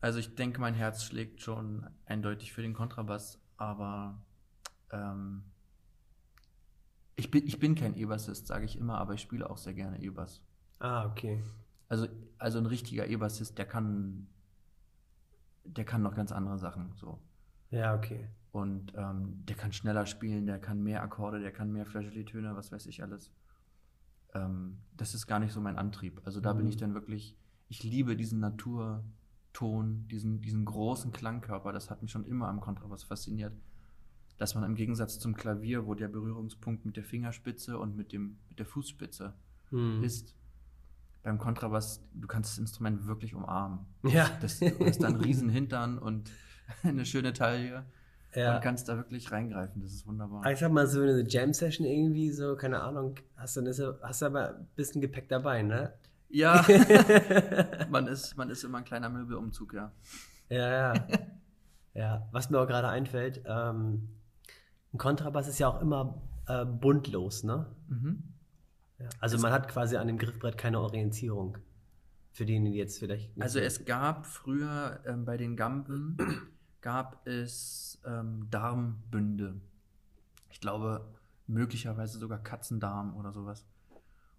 Also 0.00 0.18
ich 0.18 0.34
denke, 0.34 0.60
mein 0.60 0.74
Herz 0.74 1.04
schlägt 1.04 1.40
schon 1.40 1.88
eindeutig 2.04 2.52
für 2.52 2.60
den 2.60 2.74
Kontrabass, 2.74 3.40
aber 3.56 4.20
ähm, 4.90 5.44
ich, 7.16 7.30
bin, 7.30 7.46
ich 7.46 7.58
bin 7.58 7.74
kein 7.74 7.94
E-Bassist, 7.96 8.46
sage 8.46 8.66
ich 8.66 8.76
immer, 8.76 8.98
aber 8.98 9.14
ich 9.14 9.22
spiele 9.22 9.48
auch 9.48 9.56
sehr 9.56 9.72
gerne 9.72 10.02
E-Bass. 10.02 10.42
Ah, 10.80 11.06
okay. 11.06 11.42
Also, 11.94 12.08
also 12.38 12.58
ein 12.58 12.66
richtiger 12.66 13.06
E-Bassist, 13.06 13.56
der 13.56 13.66
kann, 13.66 14.26
der 15.64 15.84
kann 15.84 16.02
noch 16.02 16.16
ganz 16.16 16.32
andere 16.32 16.58
Sachen. 16.58 16.92
So. 16.96 17.20
Ja, 17.70 17.94
okay. 17.94 18.26
Und 18.50 18.92
ähm, 18.96 19.44
der 19.46 19.54
kann 19.54 19.72
schneller 19.72 20.06
spielen, 20.06 20.46
der 20.46 20.58
kann 20.58 20.82
mehr 20.82 21.02
Akkorde, 21.02 21.38
der 21.40 21.52
kann 21.52 21.70
mehr 21.72 21.86
Flageolet-Töne, 21.86 22.56
was 22.56 22.72
weiß 22.72 22.86
ich 22.86 23.00
alles. 23.02 23.32
Ähm, 24.34 24.78
das 24.96 25.14
ist 25.14 25.28
gar 25.28 25.38
nicht 25.38 25.52
so 25.52 25.60
mein 25.60 25.76
Antrieb. 25.78 26.20
Also 26.24 26.40
da 26.40 26.52
bin 26.52 26.64
Mhm. 26.64 26.70
ich 26.70 26.76
dann 26.76 26.94
wirklich, 26.94 27.36
ich 27.68 27.84
liebe 27.84 28.16
diesen 28.16 28.40
Naturton, 28.40 30.08
diesen, 30.08 30.40
diesen 30.40 30.64
großen 30.64 31.12
Klangkörper. 31.12 31.72
Das 31.72 31.90
hat 31.90 32.02
mich 32.02 32.10
schon 32.10 32.24
immer 32.24 32.48
am 32.48 32.60
Kontrabass 32.60 33.04
fasziniert. 33.04 33.52
Dass 34.36 34.56
man 34.56 34.64
im 34.64 34.74
Gegensatz 34.74 35.20
zum 35.20 35.34
Klavier, 35.36 35.86
wo 35.86 35.94
der 35.94 36.08
Berührungspunkt 36.08 36.84
mit 36.84 36.96
der 36.96 37.04
Fingerspitze 37.04 37.78
und 37.78 37.94
mit, 37.96 38.10
dem, 38.12 38.38
mit 38.48 38.58
der 38.58 38.66
Fußspitze 38.66 39.34
Hm. 39.70 40.02
ist, 40.02 40.34
beim 41.24 41.38
Kontrabass, 41.38 42.06
du 42.12 42.28
kannst 42.28 42.52
das 42.52 42.58
Instrument 42.58 43.06
wirklich 43.06 43.34
umarmen. 43.34 43.80
Ja. 44.04 44.30
Das, 44.40 44.60
du 44.60 44.86
hast 44.86 45.02
dann 45.02 45.16
riesen 45.16 45.48
Hintern 45.48 45.98
und 45.98 46.30
eine 46.82 47.04
schöne 47.06 47.32
Taille 47.32 47.84
ja. 48.34 48.54
und 48.54 48.62
kannst 48.62 48.88
da 48.88 48.96
wirklich 48.96 49.32
reingreifen. 49.32 49.82
Das 49.82 49.92
ist 49.92 50.06
wunderbar. 50.06 50.44
Ich 50.52 50.58
sag 50.58 50.70
mal, 50.70 50.86
so 50.86 51.00
eine 51.00 51.24
Jam-Session 51.26 51.86
irgendwie, 51.86 52.30
so, 52.30 52.56
keine 52.56 52.82
Ahnung, 52.82 53.16
hast 53.36 53.56
du, 53.56 53.62
ist, 53.62 53.82
hast 54.02 54.22
du 54.22 54.26
aber 54.26 54.58
ein 54.58 54.68
bisschen 54.76 55.00
Gepäck 55.00 55.28
dabei, 55.28 55.62
ne? 55.62 55.94
Ja, 56.28 56.64
man 57.90 58.06
ist, 58.06 58.36
man 58.36 58.50
ist 58.50 58.62
immer 58.62 58.78
ein 58.78 58.84
kleiner 58.84 59.08
Möbelumzug, 59.08 59.72
ja. 59.72 59.92
Ja, 60.50 60.94
ja. 60.94 61.06
ja, 61.94 62.28
was 62.32 62.50
mir 62.50 62.60
auch 62.60 62.66
gerade 62.66 62.88
einfällt, 62.88 63.42
ähm, 63.46 64.08
ein 64.92 64.98
Kontrabass 64.98 65.48
ist 65.48 65.58
ja 65.58 65.68
auch 65.68 65.80
immer 65.80 66.20
äh, 66.48 66.66
buntlos, 66.66 67.44
ne? 67.44 67.66
Mhm. 67.88 68.33
Ja. 68.98 69.08
Also 69.20 69.38
man 69.38 69.52
hat 69.52 69.68
quasi 69.68 69.96
an 69.96 70.06
dem 70.06 70.18
Griffbrett 70.18 70.56
keine 70.56 70.80
Orientierung. 70.80 71.58
Für 72.32 72.44
diejenigen, 72.44 72.72
die 72.72 72.78
jetzt 72.78 72.98
vielleicht 72.98 73.36
nicht 73.36 73.42
Also 73.42 73.58
so- 73.58 73.64
es 73.64 73.84
gab 73.84 74.26
früher 74.26 75.00
ähm, 75.06 75.24
bei 75.24 75.36
den 75.36 75.56
Gampen 75.56 76.16
gab 76.80 77.26
es 77.26 78.00
ähm, 78.06 78.46
Darmbünde. 78.50 79.60
Ich 80.50 80.60
glaube 80.60 81.04
möglicherweise 81.46 82.18
sogar 82.18 82.38
Katzendarm 82.38 83.16
oder 83.16 83.32
sowas. 83.32 83.66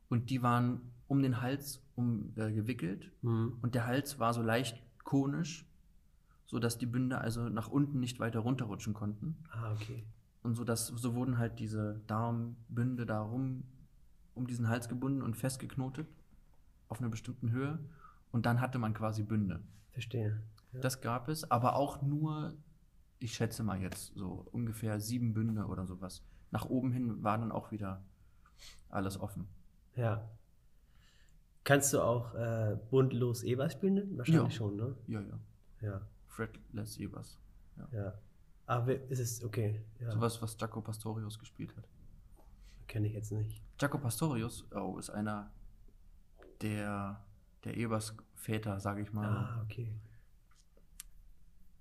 Und 0.10 0.30
die 0.30 0.42
waren 0.44 0.82
um 1.08 1.22
den 1.22 1.42
Hals 1.42 1.82
um, 1.96 2.34
äh, 2.36 2.52
gewickelt 2.52 3.12
Hm. 3.22 3.58
und 3.62 3.76
der 3.76 3.86
Hals 3.86 4.20
war 4.20 4.34
so 4.34 4.42
leicht 4.42 4.82
konisch, 5.04 5.66
sodass 6.48 6.78
die 6.78 6.86
Bünde 6.86 7.20
also 7.20 7.48
nach 7.50 7.70
unten 7.70 8.00
nicht 8.00 8.20
weiter 8.20 8.40
runterrutschen 8.40 8.94
konnten. 8.94 9.38
Ah, 9.52 9.72
okay. 9.74 10.04
Und 10.44 10.56
so, 10.56 10.64
dass, 10.64 10.88
so 10.88 11.16
wurden 11.16 11.38
halt 11.38 11.60
diese 11.60 12.02
Darmbünde 12.08 13.06
da 13.06 13.22
rum 13.22 13.64
um 14.36 14.48
diesen 14.48 14.68
Hals 14.70 14.88
gebunden 14.90 15.22
und 15.22 15.36
festgeknotet 15.36 16.08
auf 16.90 17.00
einer 17.00 17.10
bestimmten 17.10 17.52
Höhe. 17.52 17.80
Und 18.32 18.46
dann 18.46 18.62
hatte 18.62 18.78
man 18.80 18.94
quasi 18.94 19.24
Bünde. 19.24 19.62
Verstehe. 19.92 20.42
Ja. 20.74 20.80
Das 20.82 21.02
gab 21.02 21.30
es, 21.30 21.50
aber 21.50 21.76
auch 21.76 22.02
nur, 22.02 22.54
ich 23.20 23.34
schätze 23.34 23.64
mal 23.64 23.80
jetzt, 23.82 24.14
so 24.16 24.46
ungefähr 24.52 25.00
sieben 25.00 25.34
Bünde 25.34 25.66
oder 25.66 25.86
sowas. 25.88 26.22
Nach 26.52 26.66
oben 26.66 26.92
hin 26.92 27.24
war 27.24 27.38
dann 27.38 27.52
auch 27.52 27.72
wieder 27.72 28.04
alles 28.90 29.20
offen. 29.20 29.48
ja. 29.96 30.28
Kannst 31.64 31.94
du 31.94 32.02
auch 32.02 32.36
äh, 32.36 32.78
buntlos 32.92 33.42
E-Bass 33.42 33.74
spielen? 33.74 34.16
Wahrscheinlich 34.20 34.44
Ja. 34.44 34.50
schon, 34.52 34.76
ne? 34.76 34.96
Ja, 35.08 35.20
ja. 35.22 35.40
Ja. 35.82 36.02
Fretless 36.28 36.98
E-Bass. 36.98 37.40
Ja. 37.92 38.14
Aber 38.68 38.94
ist 39.10 39.18
es 39.20 39.44
okay? 39.44 39.82
Ja. 40.00 40.12
Sowas, 40.12 40.40
was 40.44 40.56
Jaco 40.60 40.82
Pastorius 40.82 41.40
gespielt 41.40 41.76
hat. 41.76 41.88
Kenne 42.88 43.08
ich 43.08 43.14
jetzt 43.14 43.32
nicht. 43.32 43.62
Jaco 43.80 43.98
Pastorius 43.98 44.66
oh, 44.74 44.98
ist 44.98 45.10
einer 45.10 45.52
der, 46.62 47.24
der 47.64 47.78
E-Bass-Väter, 47.78 48.80
sage 48.80 49.02
ich 49.02 49.12
mal. 49.12 49.28
Ah, 49.28 49.62
okay. 49.64 49.94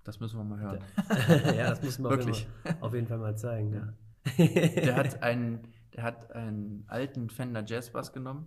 Das 0.03 0.21
müssen 0.21 0.39
wir 0.39 0.45
mal 0.45 0.61
hören. 0.61 0.85
ja, 1.57 1.71
das 1.71 1.79
auf 1.79 1.85
jeden, 1.85 2.05
Wirklich. 2.05 2.49
Fall, 2.63 2.77
auf 2.81 2.95
jeden 2.95 3.07
Fall 3.07 3.19
mal 3.19 3.37
zeigen. 3.37 3.73
Ja. 3.73 3.95
Der 4.37 4.97
hat 4.97 5.23
einen, 5.23 5.69
der 5.95 6.03
hat 6.03 6.33
einen 6.33 6.85
alten 6.89 7.31
Fender 7.31 7.65
Jazz 7.65 7.91
Bass 7.91 8.13
genommen, 8.13 8.47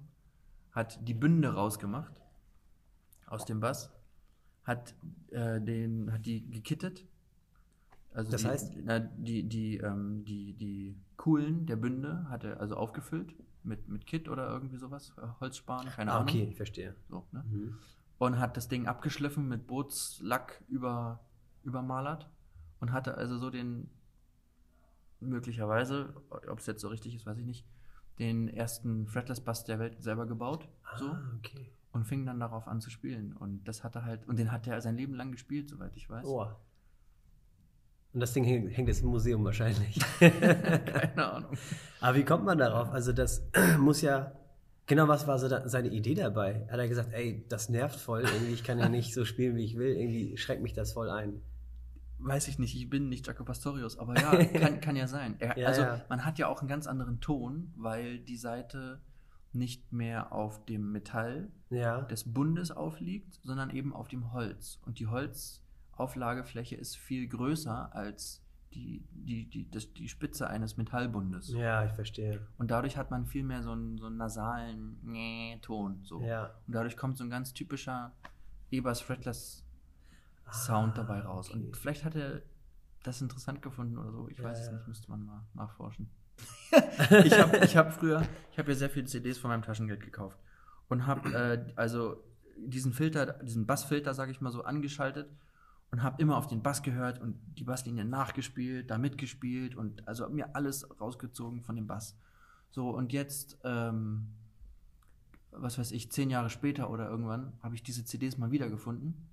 hat 0.72 1.00
die 1.08 1.14
Bünde 1.14 1.54
rausgemacht 1.54 2.14
aus 3.26 3.46
dem 3.46 3.60
Bass, 3.60 3.92
hat 4.64 4.96
äh, 5.32 5.62
den, 5.62 6.12
hat 6.12 6.26
die 6.26 6.50
gekittet. 6.50 7.06
Also 8.18 8.32
Das 8.32 8.42
die, 8.42 8.48
heißt? 8.48 8.74
na, 8.84 8.98
die, 9.00 9.48
die, 9.48 9.78
ähm, 9.78 10.26
die, 10.26 10.54
die 10.54 10.98
Kuhlen 11.18 11.68
der 11.68 11.76
Bünde 11.76 12.28
hat 12.30 12.44
er 12.44 12.60
also 12.60 12.76
aufgefüllt 12.76 13.36
mit, 13.64 13.88
mit 13.88 14.08
Kit 14.08 14.28
oder 14.28 14.50
irgendwie 14.50 14.78
sowas, 14.78 15.14
äh, 15.18 15.28
Holzspan, 15.40 15.86
keine 15.86 16.12
ah, 16.12 16.16
Ahnung. 16.16 16.30
okay, 16.30 16.44
ich 16.50 16.56
verstehe. 16.56 16.96
So, 17.10 17.28
ne? 17.32 17.44
Mhm. 17.48 17.76
und 18.18 18.40
hat 18.40 18.58
das 18.58 18.68
Ding 18.70 18.88
abgeschliffen 18.88 19.48
mit 19.48 19.68
Bootslack 19.68 20.64
über, 20.68 21.20
übermalert 21.64 22.28
und 22.80 22.92
hatte 22.92 23.16
also 23.18 23.38
so 23.38 23.52
den, 23.52 23.88
möglicherweise, 25.20 26.14
ob 26.30 26.58
es 26.58 26.66
jetzt 26.66 26.82
so 26.82 26.88
richtig 26.88 27.14
ist, 27.14 27.28
weiß 27.28 27.38
ich 27.38 27.46
nicht, 27.46 27.66
den 28.18 28.48
ersten 28.48 29.06
Fretless 29.06 29.42
Bass 29.42 29.64
der 29.64 29.78
Welt 29.78 30.02
selber 30.02 30.26
gebaut 30.26 30.68
so, 30.98 31.10
Ah, 31.10 31.22
okay. 31.38 31.72
und 31.92 32.06
fing 32.06 32.26
dann 32.26 32.40
darauf 32.40 32.68
an 32.68 32.82
zu 32.82 32.90
spielen. 32.90 33.34
Und 33.34 33.64
das 33.68 33.84
hat 33.84 33.96
er 33.96 34.06
halt, 34.06 34.28
und 34.28 34.40
den 34.40 34.52
hat 34.52 34.66
er 34.66 34.82
sein 34.82 34.96
Leben 34.98 35.14
lang 35.14 35.32
gespielt, 35.32 35.70
soweit 35.70 35.96
ich 35.96 36.10
weiß. 36.10 36.26
Oh. 36.26 36.48
Und 38.18 38.22
das 38.22 38.34
Ding 38.34 38.46
hängt, 38.46 38.88
jetzt 38.88 39.04
im 39.04 39.10
Museum 39.10 39.46
wahrscheinlich. 39.46 40.00
Keine 40.20 41.32
Ahnung. 41.34 41.52
Aber 42.02 42.18
wie 42.18 42.26
kommt 42.26 42.46
man 42.46 42.58
darauf? 42.58 42.90
Also 42.90 43.14
das 43.14 43.48
muss 43.80 44.02
ja. 44.02 44.32
Genau, 44.88 45.08
was 45.08 45.28
war 45.28 45.38
so 45.38 45.48
da, 45.48 45.70
seine 45.70 45.90
Idee 45.90 46.16
dabei? 46.16 46.66
Hat 46.72 46.80
er 46.80 46.88
gesagt, 46.88 47.14
ey, 47.14 47.46
das 47.48 47.70
nervt 47.70 48.00
voll, 48.00 48.22
irgendwie, 48.24 48.54
ich 48.54 48.64
kann 48.64 48.80
ja 48.80 48.90
nicht 48.90 49.14
so 49.14 49.24
spielen, 49.24 49.56
wie 49.56 49.64
ich 49.66 49.78
will, 49.78 49.96
irgendwie 49.96 50.36
schränkt 50.36 50.64
mich 50.64 50.74
das 50.74 50.94
voll 50.94 51.12
ein. 51.12 51.42
Weiß 52.18 52.48
ich 52.48 52.58
nicht, 52.58 52.76
ich 52.76 52.90
bin 52.90 53.08
nicht 53.08 53.28
Jaco 53.28 53.44
Pastorius, 53.44 54.00
aber 54.00 54.20
ja, 54.20 54.44
kann, 54.60 54.82
kann 54.82 54.96
ja 54.96 55.06
sein. 55.06 55.36
Er, 55.38 55.56
Ja, 55.56 55.68
also 55.68 55.82
ja. 55.84 56.02
man 56.10 56.26
hat 56.26 56.40
ja 56.40 56.48
auch 56.48 56.62
einen 56.62 56.70
ganz 56.70 56.88
anderen 56.88 57.20
Ton, 57.20 57.72
weil 57.76 58.18
die 58.18 58.38
Seite 58.38 59.00
nicht 59.54 59.94
mehr 59.94 60.34
auf 60.34 60.66
dem 60.66 60.92
Metall 60.92 61.50
Ja. 61.70 62.02
des 62.02 62.24
Bundes 62.34 62.72
aufliegt, 62.72 63.40
sondern 63.44 63.70
eben 63.70 63.94
auf 63.94 64.08
dem 64.08 64.34
Holz. 64.34 64.80
Und 64.88 64.98
die 64.98 65.06
Holzauflagefläche 65.98 66.76
ist 66.76 66.96
viel 66.98 67.28
größer 67.28 67.94
als 67.96 68.44
die, 68.74 69.04
die, 69.12 69.46
die, 69.50 69.70
das, 69.72 69.94
die 69.94 70.08
Spitze 70.08 70.48
eines 70.48 70.78
Metallbundes. 70.78 71.50
Ja, 71.50 71.86
ich 71.86 71.94
verstehe. 71.94 72.46
Und 72.58 72.70
dadurch 72.70 72.98
hat 72.98 73.10
man 73.12 73.26
viel 73.26 73.44
mehr 73.44 73.64
so 73.64 73.72
einen, 73.72 73.98
so 73.98 74.06
einen 74.08 74.18
nasalen 74.18 75.00
Nee-Ton. 75.04 76.02
So. 76.04 76.22
Ja. 76.22 76.52
Und 76.68 76.74
dadurch 76.74 76.98
kommt 76.98 77.18
so 77.18 77.24
ein 77.24 77.30
ganz 77.30 77.54
typischer 77.54 78.14
Ebers 78.70 79.02
Fretless 79.02 79.64
Sound 80.52 80.94
Ah, 80.94 80.98
dabei 80.98 81.20
raus. 81.22 81.50
okay. 81.50 81.60
Und 81.66 81.78
vielleicht 81.78 82.06
hat 82.06 82.16
er 82.16 82.42
das 83.04 83.22
interessant 83.22 83.62
gefunden 83.62 83.98
oder 83.98 84.12
so. 84.12 84.28
Ich 84.30 84.38
Ja, 84.38 84.44
weiß 84.46 84.60
es 84.60 84.68
ja. 84.68 84.74
nicht, 84.74 84.88
müsste 84.88 85.10
man 85.10 85.26
mal 85.26 85.44
nachforschen. 85.54 86.10
ich 87.24 87.40
habe 87.40 87.58
ich 87.66 87.76
hab 87.76 87.94
früher, 87.94 88.22
ich 88.52 88.60
habe 88.60 88.70
ja 88.72 88.78
sehr 88.78 88.90
viele 88.90 89.06
CDs 89.06 89.38
von 89.40 89.50
meinem 89.50 89.64
Taschengeld 89.64 90.02
gekauft 90.02 90.38
und 90.88 91.08
habe 91.08 91.34
äh, 91.34 91.74
also 91.76 92.22
diesen 92.58 92.94
Filter, 92.94 93.26
diesen 93.44 93.66
Bassfilter, 93.66 94.14
sage 94.14 94.32
ich 94.32 94.40
mal 94.42 94.52
so, 94.52 94.64
angeschaltet 94.64 95.30
und 95.92 96.04
habe 96.04 96.22
immer 96.22 96.38
auf 96.38 96.48
den 96.48 96.62
Bass 96.62 96.84
gehört 96.84 97.22
und 97.22 97.40
die 97.58 97.64
Basslinie 97.64 98.06
nachgespielt, 98.06 98.90
da 98.92 98.98
mitgespielt 98.98 99.76
und 99.76 100.08
also 100.08 100.28
mir 100.30 100.56
alles 100.56 100.88
rausgezogen 101.00 101.62
von 101.62 101.76
dem 101.76 101.88
Bass. 101.88 102.18
So 102.70 102.90
und 102.90 103.14
jetzt, 103.14 103.58
ähm, 103.64 104.28
was 105.52 105.78
weiß 105.78 105.92
ich, 105.92 106.12
zehn 106.12 106.30
Jahre 106.30 106.50
später 106.50 106.90
oder 106.90 107.10
irgendwann 107.10 107.54
habe 107.64 107.76
ich 107.76 107.84
diese 107.84 108.04
CDs 108.04 108.38
mal 108.38 108.52
wiedergefunden, 108.52 109.30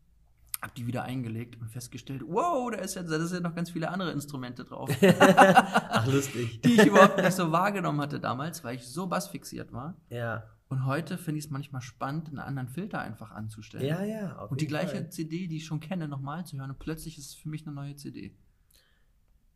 habe 0.62 0.72
die 0.76 0.86
wieder 0.86 1.02
eingelegt 1.02 1.60
und 1.60 1.68
festgestellt, 1.68 2.22
wow, 2.26 2.70
da 2.70 2.78
ist 2.78 2.94
ja, 2.94 3.02
da 3.02 3.18
sind 3.20 3.42
ja 3.42 3.48
noch 3.48 3.56
ganz 3.56 3.70
viele 3.70 3.90
andere 3.90 4.12
Instrumente 4.12 4.64
drauf 4.64 4.88
Ach, 5.02 6.06
lustig. 6.06 6.62
die 6.62 6.74
ich 6.74 6.86
überhaupt 6.86 7.18
nicht 7.18 7.32
so 7.32 7.50
wahrgenommen 7.50 8.00
hatte 8.00 8.20
damals, 8.20 8.62
weil 8.64 8.76
ich 8.76 8.86
so 8.86 9.06
bassfixiert 9.06 9.72
war. 9.72 9.96
Ja. 10.08 10.44
Und 10.74 10.86
heute 10.86 11.18
finde 11.18 11.38
ich 11.38 11.44
es 11.44 11.50
manchmal 11.52 11.82
spannend, 11.82 12.26
einen 12.26 12.40
anderen 12.40 12.66
Filter 12.68 12.98
einfach 12.98 13.30
anzustellen. 13.30 13.86
Ja, 13.86 14.02
ja. 14.02 14.42
Und 14.46 14.60
die 14.60 14.66
gleiche 14.66 14.96
Fall. 14.96 15.10
CD, 15.10 15.46
die 15.46 15.58
ich 15.58 15.66
schon 15.66 15.78
kenne, 15.78 16.08
nochmal 16.08 16.44
zu 16.44 16.58
hören. 16.58 16.70
Und 16.70 16.80
plötzlich 16.80 17.16
ist 17.16 17.26
es 17.28 17.34
für 17.36 17.48
mich 17.48 17.64
eine 17.64 17.76
neue 17.76 17.94
CD. 17.94 18.34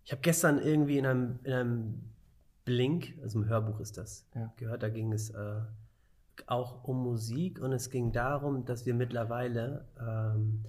Ich 0.04 0.12
habe 0.12 0.22
gestern 0.22 0.59
irgendwie 0.59 0.96
in 0.96 1.07
einem, 1.07 1.40
in 1.42 1.52
einem 1.52 1.94
Blink, 2.64 3.18
also 3.20 3.40
im 3.42 3.48
Hörbuch 3.48 3.81
ist 3.81 3.98
das, 3.98 4.28
Ja. 4.33 4.52
gehört, 4.59 4.85
da 4.85 4.90
ging 4.90 5.12
es 5.12 5.31
äh, 5.31 5.61
auch 6.46 6.85
um 6.85 7.02
Musik 7.02 7.59
und 7.59 7.72
es 7.72 7.90
ging 7.90 8.12
darum, 8.12 8.64
dass 8.64 8.87
wir 8.87 8.94
mittlerweile, 8.94 9.88
ähm, 10.00 10.64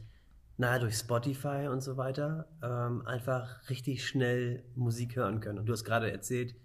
naja, 0.57 0.79
durch 0.79 0.95
Spotify 0.95 1.67
und 1.71 1.81
so 1.81 1.95
weiter, 1.95 2.47
ähm, 2.63 3.05
einfach 3.05 3.69
richtig 3.69 4.03
schnell 4.03 4.63
Musik 4.75 5.15
hören 5.15 5.41
können. 5.41 5.59
Und 5.59 5.67
du 5.67 5.73
hast 5.73 5.83
gerade 5.83 6.11
erzählt, 6.11 6.55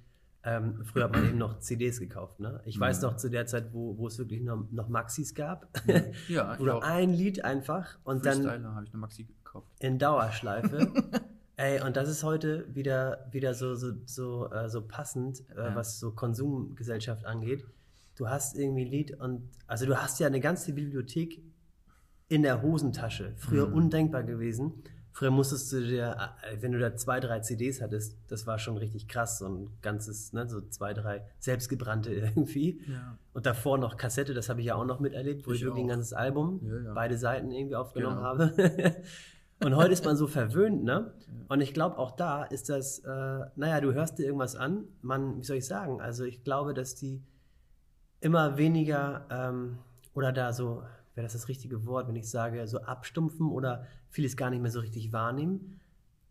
ähm, 0.45 0.85
früher 0.85 1.05
hat 1.05 1.13
man 1.13 1.27
eben 1.27 1.39
noch 1.39 1.59
CDs 1.61 1.99
gekauft. 2.01 2.39
Ne? 2.41 2.61
Ich 2.65 2.79
weiß 2.79 2.99
Mhm. 3.01 3.09
noch 3.09 3.17
zu 3.17 3.31
der 3.31 3.47
Zeit, 3.47 3.73
wo, 3.73 3.97
wo 3.99 4.07
es 4.09 4.19
wirklich 4.19 4.43
noch, 4.43 4.65
noch 4.71 4.89
Maxis 4.89 5.35
gab, 5.35 5.69
Ja, 6.29 6.57
oder 6.59 6.83
ein 6.83 7.11
Lied 7.11 7.45
einfach 7.45 7.99
und 8.05 8.27
dann 8.27 8.43
Freestyler 8.43 8.75
habe 8.75 8.85
ich 8.87 8.93
eine 8.93 9.01
Maxi 9.01 9.25
gekauft. 9.25 9.69
in 9.81 9.99
Dauerschleife. 9.99 10.93
Ey, 11.57 11.81
und 11.83 11.97
das 11.97 12.09
ist 12.09 12.25
heute 12.25 12.67
wieder, 12.75 13.29
wieder 13.31 13.55
so, 13.55 13.77
so, 13.77 13.93
so, 14.07 14.51
äh, 14.51 14.69
so 14.69 14.83
passend, 14.83 15.45
äh, 15.51 15.57
Ja. 15.69 15.75
was 15.77 16.01
so 16.01 16.11
Konsumgesellschaft 16.11 17.25
angeht. 17.25 17.65
Du 18.17 18.29
hast 18.29 18.57
irgendwie 18.59 18.85
ein 18.85 18.91
Lied 18.91 19.19
und, 19.21 19.49
also 19.67 19.87
du 19.87 19.97
hast 19.97 20.19
ja 20.21 20.27
eine 20.27 20.41
ganze 20.41 20.73
Bibliothek 20.73 21.41
in 22.29 22.43
der 22.43 22.61
Hosentasche. 22.63 23.35
Früher 23.37 23.69
Mhm. 23.69 23.75
undenkbar 23.75 24.25
gewesen. 24.25 24.73
Früher 25.17 25.31
musstest 25.31 25.73
du 25.73 25.81
dir, 25.81 26.17
äh, 26.43 26.57
wenn 26.61 26.73
du 26.73 26.79
da 26.81 26.97
zwei, 26.97 27.21
drei 27.21 27.39
CDs 27.39 27.81
hattest, 27.81 28.19
das 28.27 28.49
war 28.49 28.59
schon 28.59 28.77
richtig 28.77 29.07
krass, 29.07 29.39
so 29.39 29.47
ein 29.49 29.71
ganzes, 29.81 30.33
ne, 30.33 30.49
so 30.49 30.61
zwei, 30.61 30.93
drei 30.93 31.25
selbstgebrannte 31.39 32.11
irgendwie. 32.35 32.83
Ja. 32.89 33.17
Und 33.33 33.47
davor 33.47 33.79
noch 33.79 33.97
Kassette, 33.97 34.35
das 34.35 34.49
habe 34.49 34.59
ich 34.61 34.67
ja 34.67 34.75
auch 34.75 34.85
noch 34.85 34.99
miterlebt, 34.99 35.47
wo 35.47 35.53
ich, 35.53 35.61
Ich 35.61 35.65
wirklich 35.65 35.85
ein 35.85 35.91
auch. 35.91 35.95
ganzes 35.95 36.13
Album, 36.15 36.61
Ja, 36.65 36.81
ja. 36.81 36.95
beide 36.95 37.17
Seiten 37.17 37.53
irgendwie 37.53 37.77
aufgenommen 37.77 38.17
Genau. 38.17 38.27
habe. 38.27 38.53
Und 39.65 39.77
heute 39.77 39.93
ist 39.93 40.05
man 40.05 40.17
so 40.17 40.27
verwöhnt, 40.27 40.83
ne? 40.83 41.15
Und 41.49 41.61
ich 41.61 41.73
glaube, 41.73 41.97
auch 41.99 42.11
da 42.17 42.43
ist 42.43 42.69
das, 42.69 42.99
äh, 42.99 43.09
naja, 43.55 43.81
du 43.81 43.95
hörst 43.95 44.19
dir 44.19 44.25
irgendwas 44.27 44.57
an, 44.57 44.83
man, 45.01 45.39
wie 45.39 45.45
soll 45.45 45.59
ich 45.59 45.65
sagen, 45.67 46.01
also 46.01 46.25
ich 46.25 46.43
glaube, 46.43 46.75
dass 46.75 46.97
die 46.97 47.23
immer 48.21 48.59
weniger, 48.59 49.27
ähm, 49.31 49.79
oder 50.13 50.33
da 50.33 50.53
so, 50.53 50.83
wäre 51.15 51.25
das 51.25 51.35
das 51.35 51.47
richtige 51.49 51.87
Wort, 51.87 52.09
wenn 52.09 52.17
ich 52.17 52.29
sage, 52.29 52.67
so 52.67 52.81
abstumpfen 52.81 53.49
oder 53.49 53.87
vieles 54.15 54.37
gar 54.37 54.49
nicht 54.51 54.63
mehr 54.63 54.71
so 54.71 54.81
richtig 54.81 55.13
wahrnehmen. 55.13 55.81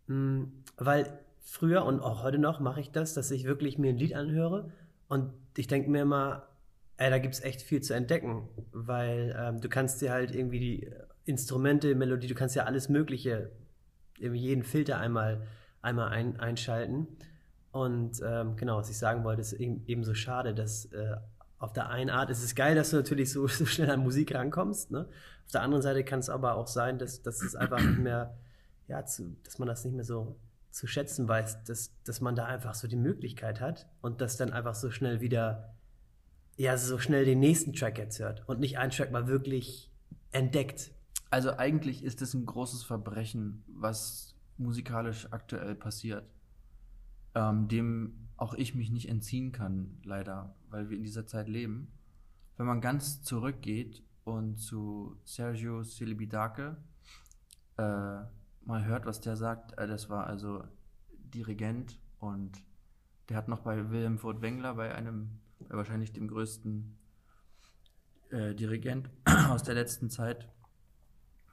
Mm, 0.08 0.44
Weil 0.78 1.20
früher 1.42 1.84
und 1.84 2.00
auch 2.00 2.24
heute 2.24 2.38
noch 2.38 2.62
mache 2.62 2.80
ich 2.80 2.92
das, 2.92 3.14
dass 3.14 3.30
ich 3.30 3.44
wirklich 3.44 3.78
mir 3.78 3.90
ein 3.90 3.98
Lied 3.98 4.16
anhöre 4.16 4.72
und 5.10 5.34
ich 5.58 5.68
denke 5.68 5.90
mir 5.90 6.02
immer, 6.02 6.48
ey, 6.96 7.10
da 7.10 7.20
gibt 7.20 7.34
es 7.34 7.44
echt 7.44 7.62
viel 7.62 7.82
zu 7.82 7.94
entdecken, 7.94 8.48
weil 8.72 9.36
ähm, 9.38 9.60
du 9.60 9.68
kannst 9.68 10.02
dir 10.02 10.12
halt 10.12 10.34
irgendwie 10.34 10.60
die 10.60 10.90
Instrumente, 11.26 11.94
Melodie, 11.94 12.28
du 12.28 12.36
kannst 12.36 12.56
ja 12.56 12.64
alles 12.64 12.88
Mögliche, 12.88 13.52
jeden 14.18 14.64
Filter 14.64 14.98
einmal, 15.00 15.46
einmal 15.82 16.10
ein, 16.10 16.40
einschalten. 16.40 17.08
Und 17.72 18.22
ähm, 18.24 18.56
genau, 18.56 18.78
was 18.78 18.90
ich 18.90 18.98
sagen 18.98 19.24
wollte, 19.24 19.42
ist 19.42 19.54
eben, 19.54 19.84
eben 19.88 20.04
so 20.04 20.14
schade, 20.14 20.54
dass 20.54 20.86
äh, 20.86 21.16
auf 21.64 21.72
der 21.72 21.90
einen 21.90 22.10
Art 22.10 22.30
ist 22.30 22.44
es 22.44 22.56
geil, 22.56 22.76
dass 22.76 22.90
du 22.90 22.98
natürlich 22.98 23.32
so, 23.32 23.48
so 23.48 23.66
schnell 23.66 23.90
an 23.90 24.02
Musik 24.02 24.36
rankommst. 24.36 24.92
Ne? 24.92 25.08
Auf 25.46 25.52
der 25.54 25.62
anderen 25.62 25.82
Seite 25.82 26.04
kann 26.04 26.20
es 26.20 26.30
aber 26.30 26.56
auch 26.56 26.68
sein, 26.68 27.00
dass, 27.00 27.22
dass 27.22 27.42
es 27.42 27.56
einfach 27.56 27.82
nicht 27.82 28.00
mehr, 28.00 28.38
ja, 28.90 29.06
zu, 29.06 29.38
dass 29.44 29.60
man 29.60 29.70
das 29.70 29.86
nicht 29.86 29.96
mehr 29.96 30.04
so 30.04 30.36
zu 30.72 30.88
schätzen 30.88 31.26
weiß, 31.26 31.64
dass, 31.64 31.92
dass 32.04 32.20
man 32.20 32.36
da 32.36 32.46
einfach 32.46 32.74
so 32.74 32.90
die 32.90 32.98
Möglichkeit 32.98 33.62
hat 33.62 33.88
und 34.02 34.20
das 34.20 34.36
dann 34.36 34.52
einfach 34.52 34.76
so 34.76 34.92
schnell 34.92 35.22
wieder, 35.22 35.74
ja, 36.58 36.76
so 36.78 37.00
schnell 37.00 37.24
den 37.24 37.40
nächsten 37.40 37.72
Track 37.72 37.98
jetzt 37.98 38.20
hört 38.20 38.44
und 38.50 38.60
nicht 38.60 38.78
einen 38.78 38.92
Track 38.92 39.12
mal 39.12 39.28
wirklich 39.28 39.90
entdeckt. 40.32 40.92
Also 41.30 41.58
eigentlich 41.58 42.04
ist 42.04 42.22
es 42.22 42.34
ein 42.34 42.46
großes 42.46 42.84
Verbrechen, 42.84 43.64
was 43.68 44.36
musikalisch 44.58 45.28
aktuell 45.32 45.76
passiert, 45.76 46.26
ähm, 47.36 47.68
dem 47.68 48.30
auch 48.38 48.54
ich 48.54 48.76
mich 48.76 48.90
nicht 48.90 49.10
entziehen 49.10 49.52
kann, 49.52 50.00
leider, 50.04 50.56
weil 50.70 50.90
wir 50.90 50.98
in 50.98 51.04
dieser 51.04 51.26
Zeit 51.26 51.48
leben. 51.48 51.92
Wenn 52.58 52.66
man 52.66 52.82
ganz 52.82 53.24
zurückgeht 53.24 54.04
und 54.24 54.58
zu 54.58 55.18
Sergio 55.24 55.84
Silibidake 55.84 56.78
äh, 57.78 57.82
mal 58.66 58.86
hört, 58.86 59.06
was 59.06 59.22
der 59.22 59.36
sagt, 59.36 59.78
äh, 59.78 59.88
das 59.88 60.10
war 60.10 60.28
also 60.28 60.64
Dirigent 61.12 62.00
und 62.20 62.64
der 63.30 63.38
hat 63.38 63.48
noch 63.48 63.60
bei 63.60 63.90
Wilhelm 63.90 64.18
Furt 64.18 64.42
Wengler, 64.42 64.76
bei 64.76 64.94
einem, 64.94 65.40
bei 65.60 65.78
wahrscheinlich 65.78 66.12
dem 66.12 66.28
größten 66.28 66.98
äh, 68.30 68.54
Dirigent 68.54 69.10
aus 69.50 69.64
der 69.64 69.76
letzten 69.76 70.10
Zeit, 70.10 70.50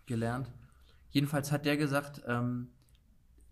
gelernt. 0.06 0.52
Jedenfalls 1.10 1.50
hat 1.52 1.64
der 1.64 1.76
gesagt, 1.76 2.22
ähm, 2.26 2.72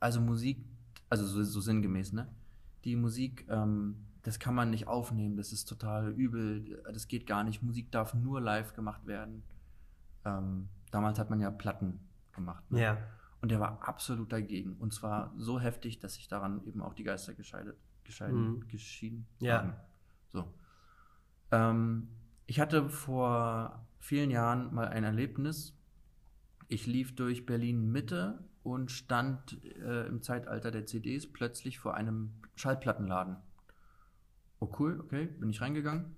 also 0.00 0.20
Musik, 0.20 0.64
also 1.10 1.26
so, 1.26 1.42
so 1.42 1.60
sinngemäß, 1.60 2.12
ne? 2.12 2.28
Die 2.84 2.96
Musik, 2.96 3.46
ähm, 3.48 3.96
das 4.22 4.38
kann 4.38 4.54
man 4.54 4.70
nicht 4.70 4.86
aufnehmen, 4.86 5.36
das 5.36 5.52
ist 5.52 5.64
total 5.66 6.10
übel, 6.12 6.82
das 6.92 7.08
geht 7.08 7.26
gar 7.26 7.44
nicht. 7.44 7.62
Musik 7.62 7.90
darf 7.90 8.14
nur 8.14 8.40
live 8.40 8.74
gemacht 8.74 9.06
werden. 9.06 9.42
Ähm, 10.24 10.68
damals 10.90 11.18
hat 11.18 11.30
man 11.30 11.40
ja 11.40 11.50
Platten 11.50 12.00
gemacht. 12.32 12.70
Ne? 12.70 12.80
Ja. 12.80 12.98
Und 13.40 13.50
der 13.50 13.60
war 13.60 13.86
absolut 13.88 14.32
dagegen. 14.32 14.74
Und 14.78 14.92
zwar 14.92 15.32
so 15.36 15.60
heftig, 15.60 15.98
dass 16.00 16.14
sich 16.14 16.28
daran 16.28 16.62
eben 16.64 16.80
auch 16.82 16.92
die 16.94 17.04
Geister 17.04 17.34
gescheidet, 17.34 17.76
gescheiden, 18.04 18.54
Mhm. 18.56 18.68
geschieden 18.68 19.26
Ja. 19.40 19.58
haben. 19.58 19.72
So. 20.28 20.52
Ähm, 21.52 22.08
ich 22.46 22.60
hatte 22.60 22.88
vor 22.88 23.84
vielen 24.00 24.30
Jahren 24.30 24.74
mal 24.74 24.88
ein 24.88 25.04
Erlebnis. 25.04 25.74
Ich 26.68 26.86
lief 26.86 27.14
durch 27.14 27.46
Berlin 27.46 27.90
Mitte 27.90 28.38
und 28.72 28.90
stand 28.90 29.62
äh, 29.64 30.06
im 30.06 30.22
Zeitalter 30.22 30.70
der 30.70 30.86
CDs 30.86 31.30
plötzlich 31.30 31.78
vor 31.78 31.94
einem 31.94 32.34
Schallplattenladen. 32.54 33.36
Oh 34.60 34.70
cool, 34.78 35.00
okay, 35.00 35.26
bin 35.26 35.50
ich 35.50 35.60
reingegangen 35.60 36.16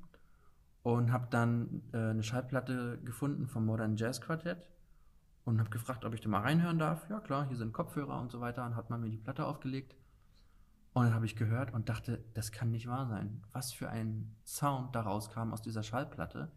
und 0.82 1.12
habe 1.12 1.28
dann 1.30 1.82
äh, 1.92 1.98
eine 1.98 2.22
Schallplatte 2.22 2.98
gefunden 3.04 3.46
vom 3.46 3.66
Modern 3.66 3.96
Jazz 3.96 4.20
Quartett 4.20 4.68
und 5.44 5.58
habe 5.58 5.70
gefragt, 5.70 6.04
ob 6.04 6.14
ich 6.14 6.20
da 6.20 6.28
mal 6.28 6.40
reinhören 6.40 6.78
darf. 6.78 7.08
Ja 7.10 7.20
klar, 7.20 7.46
hier 7.46 7.56
sind 7.56 7.72
Kopfhörer 7.72 8.20
und 8.20 8.30
so 8.30 8.40
weiter 8.40 8.64
und 8.64 8.76
hat 8.76 8.90
man 8.90 9.00
mir 9.00 9.10
die 9.10 9.18
Platte 9.18 9.46
aufgelegt. 9.46 9.94
Und 10.92 11.04
dann 11.04 11.14
habe 11.14 11.26
ich 11.26 11.36
gehört 11.36 11.72
und 11.72 11.88
dachte, 11.88 12.24
das 12.34 12.50
kann 12.50 12.70
nicht 12.70 12.88
wahr 12.88 13.06
sein. 13.06 13.42
Was 13.52 13.72
für 13.72 13.88
ein 13.88 14.34
Sound 14.44 14.94
daraus 14.94 15.30
kam 15.30 15.52
aus 15.52 15.62
dieser 15.62 15.82
Schallplatte. 15.82 16.50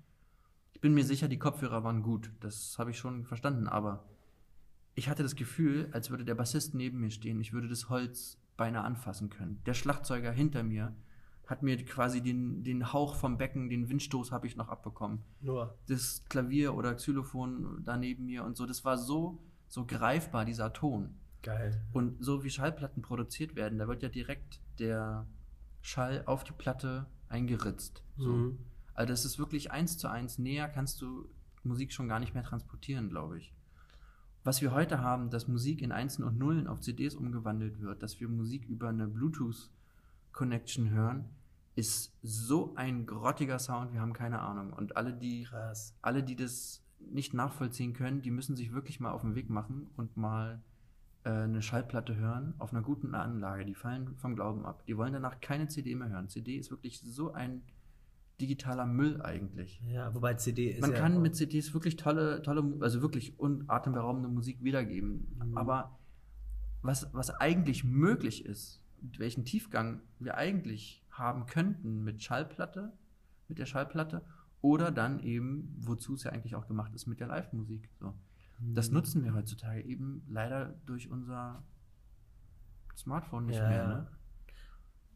Ich 0.72 0.82
bin 0.82 0.94
mir 0.94 1.04
sicher, 1.04 1.28
die 1.28 1.38
Kopfhörer 1.38 1.84
waren 1.84 2.02
gut. 2.02 2.32
Das 2.40 2.78
habe 2.80 2.92
ich 2.92 2.98
schon 2.98 3.26
verstanden, 3.26 3.68
aber 3.68 4.06
ich 4.96 5.10
hatte 5.10 5.24
das 5.24 5.36
Gefühl, 5.36 5.90
als 5.92 6.10
würde 6.10 6.26
der 6.26 6.36
Bassist 6.36 6.76
neben 6.76 7.00
mir 7.00 7.10
stehen. 7.10 7.40
Ich 7.40 7.54
würde 7.54 7.68
das 7.68 7.90
Holz 7.90 8.38
beinahe 8.58 8.84
anfassen 8.84 9.30
können. 9.30 9.62
Der 9.66 9.74
Schlagzeuger 9.74 10.32
hinter 10.32 10.64
mir 10.64 10.96
hat 11.48 11.64
mir 11.64 11.84
quasi 11.84 12.22
den, 12.22 12.64
den 12.64 12.94
Hauch 12.94 13.16
vom 13.16 13.38
Becken, 13.38 13.70
den 13.70 13.90
Windstoß 13.90 14.32
habe 14.32 14.48
ich 14.48 14.56
noch 14.56 14.70
abbekommen 14.70 15.24
Nur. 15.42 15.78
das 15.88 16.24
Klavier 16.30 16.74
oder 16.74 16.96
Xylophon 16.96 17.84
da 17.84 17.98
neben 17.98 18.26
mir 18.26 18.44
und 18.44 18.56
so. 18.56 18.66
Das 18.66 18.86
war 18.86 18.98
so, 18.98 19.44
so 19.68 19.86
greifbar, 19.86 20.46
dieser 20.46 20.72
Ton. 20.72 21.16
Geil. 21.42 21.82
Und 21.92 22.24
so 22.24 22.44
wie 22.44 22.50
Schallplatten 22.50 23.02
produziert 23.02 23.56
werden, 23.56 23.78
da 23.78 23.88
wird 23.88 24.02
ja 24.02 24.10
direkt 24.10 24.62
der 24.80 25.28
Schall 25.82 26.24
auf 26.26 26.46
die 26.46 26.54
Platte 26.54 27.08
eingeritzt. 27.28 28.04
So. 28.18 28.30
Mhm. 28.30 28.60
Also 28.94 29.12
das 29.12 29.26
ist 29.26 29.40
wirklich 29.40 29.72
eins 29.72 29.98
zu 29.98 30.08
eins. 30.08 30.40
Näher 30.40 30.70
kannst 30.70 31.02
du 31.02 31.28
Musik 31.64 31.92
schon 31.92 32.08
gar 32.08 32.20
nicht 32.20 32.34
mehr 32.34 32.44
transportieren, 32.44 33.10
glaube 33.10 33.40
ich. 33.40 33.54
Was 34.44 34.62
wir 34.62 34.74
heute 34.74 35.00
haben, 35.00 35.30
dass 35.30 35.48
Musik 35.48 35.82
in 35.82 35.94
Einsen 35.94 36.24
und 36.24 36.38
Nullen 36.38 36.68
auf 36.68 36.82
CDs 36.82 37.16
umgewandelt 37.16 37.80
wird, 37.80 38.04
dass 38.04 38.20
wir 38.20 38.28
Musik 38.28 38.66
über 38.68 38.90
eine 38.90 39.08
Bluetooth-Connection 39.08 40.90
hören, 40.90 41.30
ist 41.76 42.14
so 42.22 42.76
ein 42.76 43.06
grottiger 43.06 43.58
Sound, 43.58 43.94
wir 43.94 44.02
haben 44.02 44.14
keine 44.14 44.40
Ahnung. 44.40 44.74
Und 44.74 44.98
alle, 44.98 45.14
die 45.14 45.44
Krass. 45.44 45.96
alle, 46.02 46.24
die 46.24 46.36
das 46.36 46.84
nicht 47.00 47.34
nachvollziehen 47.34 47.94
können, 47.94 48.22
die 48.22 48.32
müssen 48.32 48.56
sich 48.56 48.74
wirklich 48.74 49.00
mal 49.00 49.12
auf 49.12 49.22
den 49.22 49.36
Weg 49.36 49.50
machen 49.50 49.90
und 49.96 50.18
mal 50.18 50.62
äh, 51.24 51.30
eine 51.30 51.62
Schallplatte 51.62 52.16
hören 52.16 52.54
auf 52.60 52.74
einer 52.74 52.82
guten 52.82 53.16
Anlage. 53.16 53.66
Die 53.66 53.76
fallen 53.76 54.16
vom 54.18 54.36
Glauben 54.36 54.66
ab. 54.66 54.86
Die 54.88 54.98
wollen 54.98 55.14
danach 55.14 55.40
keine 55.40 55.70
CD 55.70 55.96
mehr 55.96 56.10
hören. 56.10 56.30
CD 56.30 56.58
ist 56.58 56.70
wirklich 56.70 57.00
so 57.00 57.32
ein 57.32 57.64
digitaler 58.42 58.86
Müll 58.86 59.22
eigentlich. 59.22 59.82
Ja, 59.88 60.14
wobei 60.14 60.34
CD 60.36 60.70
ist 60.72 60.82
Man 60.82 60.92
ja 60.92 60.98
kann 61.00 61.22
mit 61.22 61.36
CDs 61.36 61.74
wirklich 61.74 61.96
tolle, 61.96 62.42
tolle, 62.42 62.78
also 62.82 63.02
wirklich 63.02 63.40
un- 63.40 63.66
atemberaubende 63.68 64.28
Musik 64.30 64.64
wiedergeben. 64.64 65.28
Mhm. 65.44 65.58
Aber 65.58 65.98
was, 66.82 67.08
was 67.14 67.30
eigentlich 67.30 67.84
möglich 67.84 68.46
ist, 68.46 68.82
welchen 69.18 69.46
Tiefgang 69.46 70.02
wir 70.20 70.36
eigentlich 70.38 71.04
haben 71.12 71.46
könnten 71.46 72.04
mit 72.04 72.24
Schallplatte, 72.24 72.92
mit 73.48 73.60
der 73.60 73.66
Schallplatte, 73.66 74.24
oder 74.62 74.92
dann 74.92 75.20
eben, 75.20 75.76
wozu 75.80 76.16
es 76.16 76.24
ja 76.24 76.32
eigentlich 76.32 76.56
auch 76.56 76.68
gemacht 76.68 76.94
ist, 76.96 77.06
mit 77.06 77.20
der 77.20 77.28
Live-Musik. 77.28 77.90
So. 78.00 78.14
Das 78.60 78.90
Mhm. 78.90 78.94
nutzen 78.96 79.24
wir 79.24 79.34
heutzutage 79.34 79.82
eben 79.84 80.24
leider 80.30 80.74
durch 80.86 81.10
unser 81.10 81.64
Smartphone 82.96 83.46
nicht 83.48 83.58
Ja, 83.60 83.68
mehr. 83.70 83.88
Ne? 83.88 84.08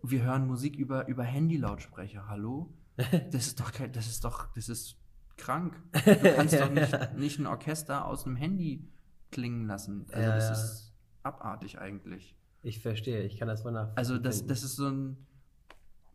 Wir 0.04 0.24
hören 0.24 0.48
Musik 0.48 0.76
über, 0.76 1.08
über 1.08 1.24
Handy-Lautsprecher. 1.24 2.28
Hallo? 2.28 2.74
Das 3.32 3.48
ist 3.48 3.60
doch 3.60 3.72
kein, 3.72 3.92
das 3.94 4.08
ist 4.08 4.24
doch, 4.24 4.54
das 4.56 4.70
ist 4.70 4.98
krank. 5.38 5.76
Du 6.06 6.34
kannst 6.36 6.60
doch 6.60 6.70
nicht, 6.72 7.14
nicht 7.16 7.40
ein 7.40 7.46
Orchester 7.48 8.06
aus 8.06 8.26
einem 8.26 8.36
Handy 8.36 8.88
klingen 9.32 9.68
lassen. 9.68 10.06
Also 10.12 10.22
Ja, 10.30 10.36
das 10.36 10.46
ja. 10.46 10.52
ist 10.54 10.94
abartig 11.24 11.80
eigentlich. 11.80 12.36
Ich 12.64 12.82
verstehe, 12.82 13.22
ich 13.24 13.38
kann 13.38 13.48
das 13.48 13.64
wohl 13.64 13.72
nach. 13.72 13.90
Also 13.96 14.18
das, 14.18 14.46
das 14.48 14.64
ist 14.64 14.76
so 14.78 14.88
ein, 14.90 15.18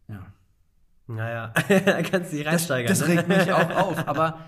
ja. 0.08 0.32
Naja, 1.06 1.48
da 1.68 2.02
kannst 2.02 2.32
du 2.32 2.36
dich 2.36 2.44
Das, 2.44 2.52
reinsteigern. 2.70 2.88
das 2.88 3.00
ne? 3.00 3.06
regt 3.08 3.28
mich 3.28 3.52
auch 3.52 3.70
auf, 3.70 4.08
aber 4.08 4.38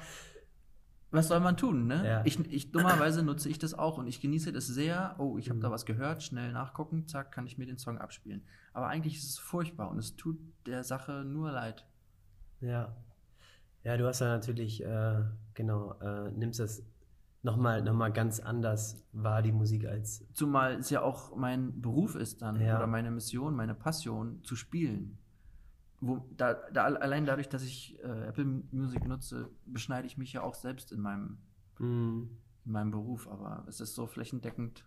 was 1.10 1.28
soll 1.28 1.38
man 1.40 1.56
tun, 1.56 1.86
ne? 1.86 2.04
Ja. 2.06 2.22
Ich, 2.24 2.38
ich, 2.50 2.72
dummerweise 2.72 3.22
nutze 3.22 3.48
ich 3.48 3.58
das 3.60 3.74
auch 3.74 3.98
und 3.98 4.06
ich 4.08 4.20
genieße 4.20 4.52
das 4.52 4.66
sehr. 4.66 5.14
Oh, 5.18 5.38
ich 5.38 5.48
habe 5.48 5.58
Mhm. 5.58 5.62
da 5.62 5.70
was 5.70 5.84
gehört, 5.86 6.22
schnell 6.24 6.52
nachgucken, 6.52 7.06
zack, 7.06 7.30
kann 7.32 7.46
ich 7.46 7.56
mir 7.58 7.66
den 7.66 7.78
Song 7.78 7.98
abspielen. 7.98 8.42
Aber 8.72 8.88
eigentlich 8.88 9.16
ist 9.16 9.28
es 9.30 9.38
furchtbar 9.38 9.90
und 9.90 9.98
es 9.98 10.16
tut 10.16 10.38
der 10.66 10.82
Sache 10.82 11.24
nur 11.24 11.52
leid. 11.52 11.86
Ja. 12.64 12.96
Ja, 13.82 13.96
du 13.98 14.06
hast 14.06 14.20
ja 14.20 14.28
natürlich, 14.28 14.82
äh, 14.82 15.22
genau, 15.54 15.92
äh, 16.00 16.30
nimmst 16.32 16.58
das 16.60 16.82
nochmal 17.42 17.82
noch 17.82 17.92
mal 17.92 18.10
ganz 18.10 18.40
anders 18.40 19.04
wahr, 19.12 19.42
die 19.42 19.52
Musik, 19.52 19.84
als. 19.86 20.24
Zumal 20.32 20.76
es 20.76 20.88
ja 20.88 21.02
auch 21.02 21.36
mein 21.36 21.82
Beruf 21.82 22.14
ist 22.14 22.40
dann 22.40 22.58
Ja. 22.60 22.76
oder 22.78 22.86
meine 22.86 23.10
Mission, 23.10 23.54
meine 23.54 23.74
Passion 23.74 24.42
zu 24.42 24.56
spielen. 24.56 25.18
Wo, 26.00 26.26
da, 26.36 26.54
da, 26.72 26.84
allein 26.84 27.26
dadurch, 27.26 27.48
dass 27.50 27.62
ich 27.62 27.98
äh, 28.02 28.26
Apple 28.28 28.44
Music 28.72 29.06
nutze, 29.06 29.50
beschneide 29.66 30.06
ich 30.06 30.16
mich 30.16 30.32
ja 30.32 30.42
auch 30.42 30.54
selbst 30.54 30.90
in 30.92 31.00
meinem, 31.00 31.38
Mm. 31.78 32.28
in 32.64 32.72
meinem 32.72 32.90
Beruf. 32.90 33.28
Aber 33.28 33.64
es 33.68 33.80
ist 33.80 33.94
so 33.94 34.06
flächendeckend. 34.06 34.84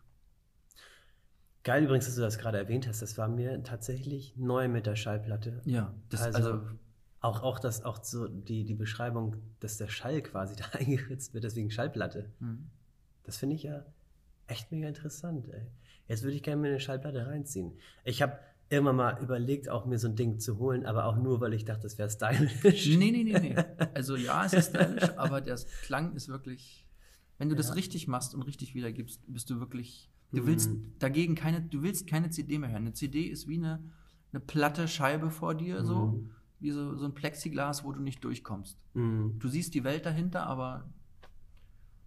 Geil 1.63 1.84
übrigens, 1.84 2.06
dass 2.06 2.16
du 2.16 2.22
das 2.22 2.38
gerade 2.40 2.58
erwähnt 2.58 2.88
hast. 2.88 3.02
Das 3.02 3.18
war 3.18 3.28
mir 3.28 3.62
tatsächlich 3.63 4.36
neu 4.38 4.68
mit 4.70 4.86
der 4.86 4.96
Schallplatte. 4.96 5.62
Ja, 5.66 5.94
das, 6.10 6.22
Also- 6.24 6.38
also, 6.54 6.62
Auch, 7.19 7.41
auch, 7.41 7.60
das, 7.60 7.84
auch 7.84 8.03
so 8.03 8.27
die, 8.27 8.63
die 8.63 8.75
Beschreibung, 8.75 9.36
dass 9.60 9.77
der 9.77 9.88
Schall 9.88 10.21
quasi 10.21 10.56
da 10.58 10.65
eingeritzt 10.73 11.34
wird, 11.34 11.43
deswegen 11.43 11.71
Schallplatte. 11.71 12.32
hm. 12.39 12.69
Das 13.23 13.38
finde 13.38 13.56
ich 13.56 13.63
ja 13.63 13.84
echt 14.47 14.71
mega 14.71 14.88
interessant, 14.88 15.49
ey. 15.49 15.67
Jetzt 16.08 16.23
würde 16.23 16.36
ich 16.38 16.43
gerne 16.43 16.62
mir 16.62 16.69
eine 16.69 16.80
Schallplatte 16.80 17.25
reinziehen. 17.27 17.73
Ich 18.06 18.21
habe 18.21 18.39
irgendwann 18.69 18.95
mal 18.95 19.21
überlegt, 19.21 19.67
auch 19.67 19.86
mir 19.86 19.97
so 19.99 20.08
ein 20.08 20.15
Ding 20.15 20.39
zu 20.39 20.58
holen, 20.60 20.86
aber 20.86 21.06
auch 21.06 21.17
nur, 21.17 21.41
weil 21.41 21.53
ich 21.53 21.65
dachte, 21.65 21.82
das 21.84 21.97
wäre 21.97 22.10
stylisch. 22.10 22.86
Nee, 22.88 23.12
nee, 23.12 23.23
nee, 23.23 23.39
nee. 23.39 23.56
Also 23.93 24.15
ja, 24.15 24.45
es 24.45 24.53
ist 24.53 24.69
stylisch, 24.69 25.10
aber 25.17 25.41
der 25.41 25.60
Klang 25.82 26.15
ist 26.15 26.30
wirklich. 26.30 26.86
Wenn 27.38 27.49
du 27.49 27.56
das 27.56 27.67
Ja. 27.69 27.73
richtig 27.73 28.08
machst 28.08 28.34
und 28.34 28.41
richtig 28.43 28.73
wiedergibst, 28.75 29.21
bist 29.27 29.49
du 29.49 29.60
wirklich. 29.60 30.10
Du 30.32 30.41
Mhm. 30.41 30.47
willst 30.47 30.71
dagegen 30.99 31.36
keine, 31.36 31.62
du 31.62 31.82
willst 31.84 32.08
keine 32.08 32.30
CD 32.30 32.58
mehr 32.60 32.69
hören. 32.69 32.84
Eine 32.84 32.93
CD 32.93 33.23
ist 33.23 33.47
wie 33.47 33.58
eine, 33.58 33.84
eine 34.32 34.39
platte 34.39 34.88
Scheibe 34.88 35.30
vor 35.32 35.53
dir, 35.56 35.84
so, 35.84 36.06
Mhm. 36.08 36.32
Wie 36.60 36.72
so, 36.72 36.96
so 36.96 37.06
ein 37.06 37.13
Plexiglas, 37.13 37.84
wo 37.84 37.91
du 37.91 38.02
nicht 38.02 38.24
durchkommst. 38.24 38.78
Mm, 38.93 39.38
Du 39.39 39.48
siehst 39.48 39.74
die 39.74 39.84
Welt 39.84 40.06
dahinter, 40.06 40.46
aber 40.48 40.89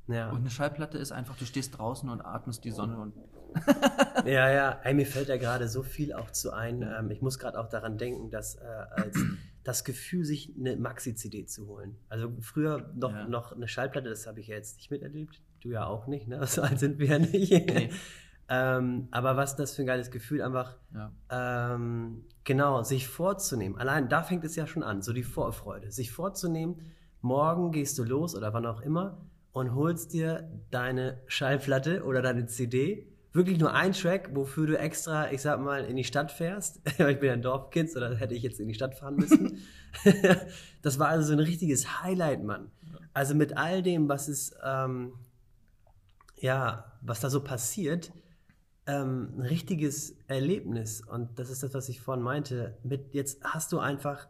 ja. 0.09 0.31
und 0.31 0.39
eine 0.39 0.51
Schallplatte 0.51 0.99
ist 0.99 1.13
einfach, 1.13 1.37
du 1.37 1.45
stehst 1.45 1.79
draußen 1.79 2.09
und 2.09 2.21
atmest 2.21 2.65
die 2.65 2.71
Sonne 2.73 2.99
und 2.99 3.15
Ja, 4.27 4.51
ja, 4.51 4.81
ey, 4.85 4.95
mir 4.95 5.07
fällt 5.07 5.29
da 5.29 5.37
gerade 5.39 5.69
so 5.69 5.83
viel 5.83 6.13
auch 6.13 6.31
zu 6.31 6.53
ein. 6.53 6.83
Ähm, 6.83 7.11
ich 7.11 7.21
muss 7.23 7.39
gerade 7.39 7.59
auch 7.59 7.69
daran 7.69 7.99
denken, 7.99 8.31
dass 8.31 8.57
äh, 8.57 8.61
als 8.91 9.17
das 9.65 9.85
Gefühl, 9.85 10.25
sich 10.25 10.55
eine 10.59 10.77
Maxi-CD 10.77 11.47
zu 11.47 11.67
holen. 11.67 11.97
Also 12.09 12.33
früher 12.41 12.91
noch, 12.95 13.13
Ja. 13.13 13.29
noch 13.29 13.53
eine 13.53 13.69
Schallplatte, 13.69 14.09
das 14.09 14.27
habe 14.27 14.41
ich 14.41 14.49
ja 14.49 14.57
jetzt 14.57 14.77
nicht 14.79 14.91
miterlebt. 14.91 15.41
Du 15.61 15.69
ja 15.71 15.87
auch 15.87 16.07
nicht, 16.07 16.29
ne? 16.29 16.41
So 16.47 16.63
alt 16.63 16.79
sind 16.79 16.99
wir 16.99 17.07
ja 17.09 17.19
nicht. 17.19 17.51
Nee. 17.53 17.91
Ähm, 18.53 19.07
aber 19.13 19.37
was 19.37 19.55
das 19.55 19.77
für 19.77 19.83
ein 19.83 19.87
geiles 19.87 20.11
Gefühl, 20.11 20.43
einfach 20.43 20.77
ja. 20.93 21.13
ähm, 21.75 22.25
genau, 22.43 22.83
sich 22.83 23.07
vorzunehmen. 23.07 23.79
Allein 23.79 24.09
da 24.09 24.25
fängt 24.25 24.43
es 24.45 24.57
ja 24.57 24.67
schon 24.67 24.83
an, 24.83 25.03
so 25.03 25.13
die 25.13 25.23
Vorfreude. 25.23 25.93
Sich 25.93 26.11
vorzunehmen, 26.11 26.81
morgen 27.21 27.71
gehst 27.71 27.97
du 27.97 28.03
los 28.03 28.35
oder 28.35 28.53
wann 28.53 28.67
auch 28.67 28.81
immer 28.81 29.25
und 29.53 29.77
holst 29.77 30.13
dir 30.13 30.51
deine 30.73 31.21
Schallplatte 31.29 32.03
oder 32.03 32.23
deine 32.23 32.47
CD. 32.47 33.07
Wirklich 33.33 33.61
nur 33.61 33.73
ein 33.73 33.93
Track, 33.93 34.31
wofür 34.35 34.67
du 34.67 34.77
extra, 34.77 35.31
ich 35.31 35.43
sag 35.43 35.61
mal, 35.61 35.85
in 35.85 35.95
die 35.95 36.03
Stadt 36.03 36.33
fährst. 36.33 36.81
ich 36.87 37.21
bin 37.21 37.29
ja 37.29 37.35
ein 37.35 37.43
Dorfkind, 37.43 37.95
oder 37.97 38.17
hätte 38.17 38.35
ich 38.35 38.43
jetzt 38.43 38.59
in 38.59 38.67
die 38.67 38.75
Stadt 38.75 38.97
fahren 38.97 39.15
müssen. 39.15 39.59
das 40.83 40.99
war 40.99 41.07
also 41.07 41.29
so 41.29 41.33
ein 41.35 41.39
richtiges 41.39 42.03
Highlight, 42.03 42.43
Mann. 42.43 42.73
Also 43.15 43.37
mit 43.37 43.57
all 43.57 43.83
dem, 43.83 44.09
was 44.09 44.27
es, 44.27 44.57
ähm, 44.65 45.13
ja, 46.37 46.93
was 47.01 47.21
da 47.21 47.31
so 47.31 47.45
passiert, 47.45 48.11
ähm, 48.87 49.33
ein 49.37 49.43
richtiges 49.43 50.17
Erlebnis. 50.27 51.01
Und 51.01 51.39
das 51.39 51.51
ist 51.51 51.63
das, 51.63 51.75
was 51.75 51.89
ich 51.89 52.01
vorhin 52.01 52.23
meinte. 52.23 52.79
Mit 52.83 53.15
jetzt 53.15 53.43
hast 53.45 53.73
du 53.73 53.79
einfach, 53.79 54.29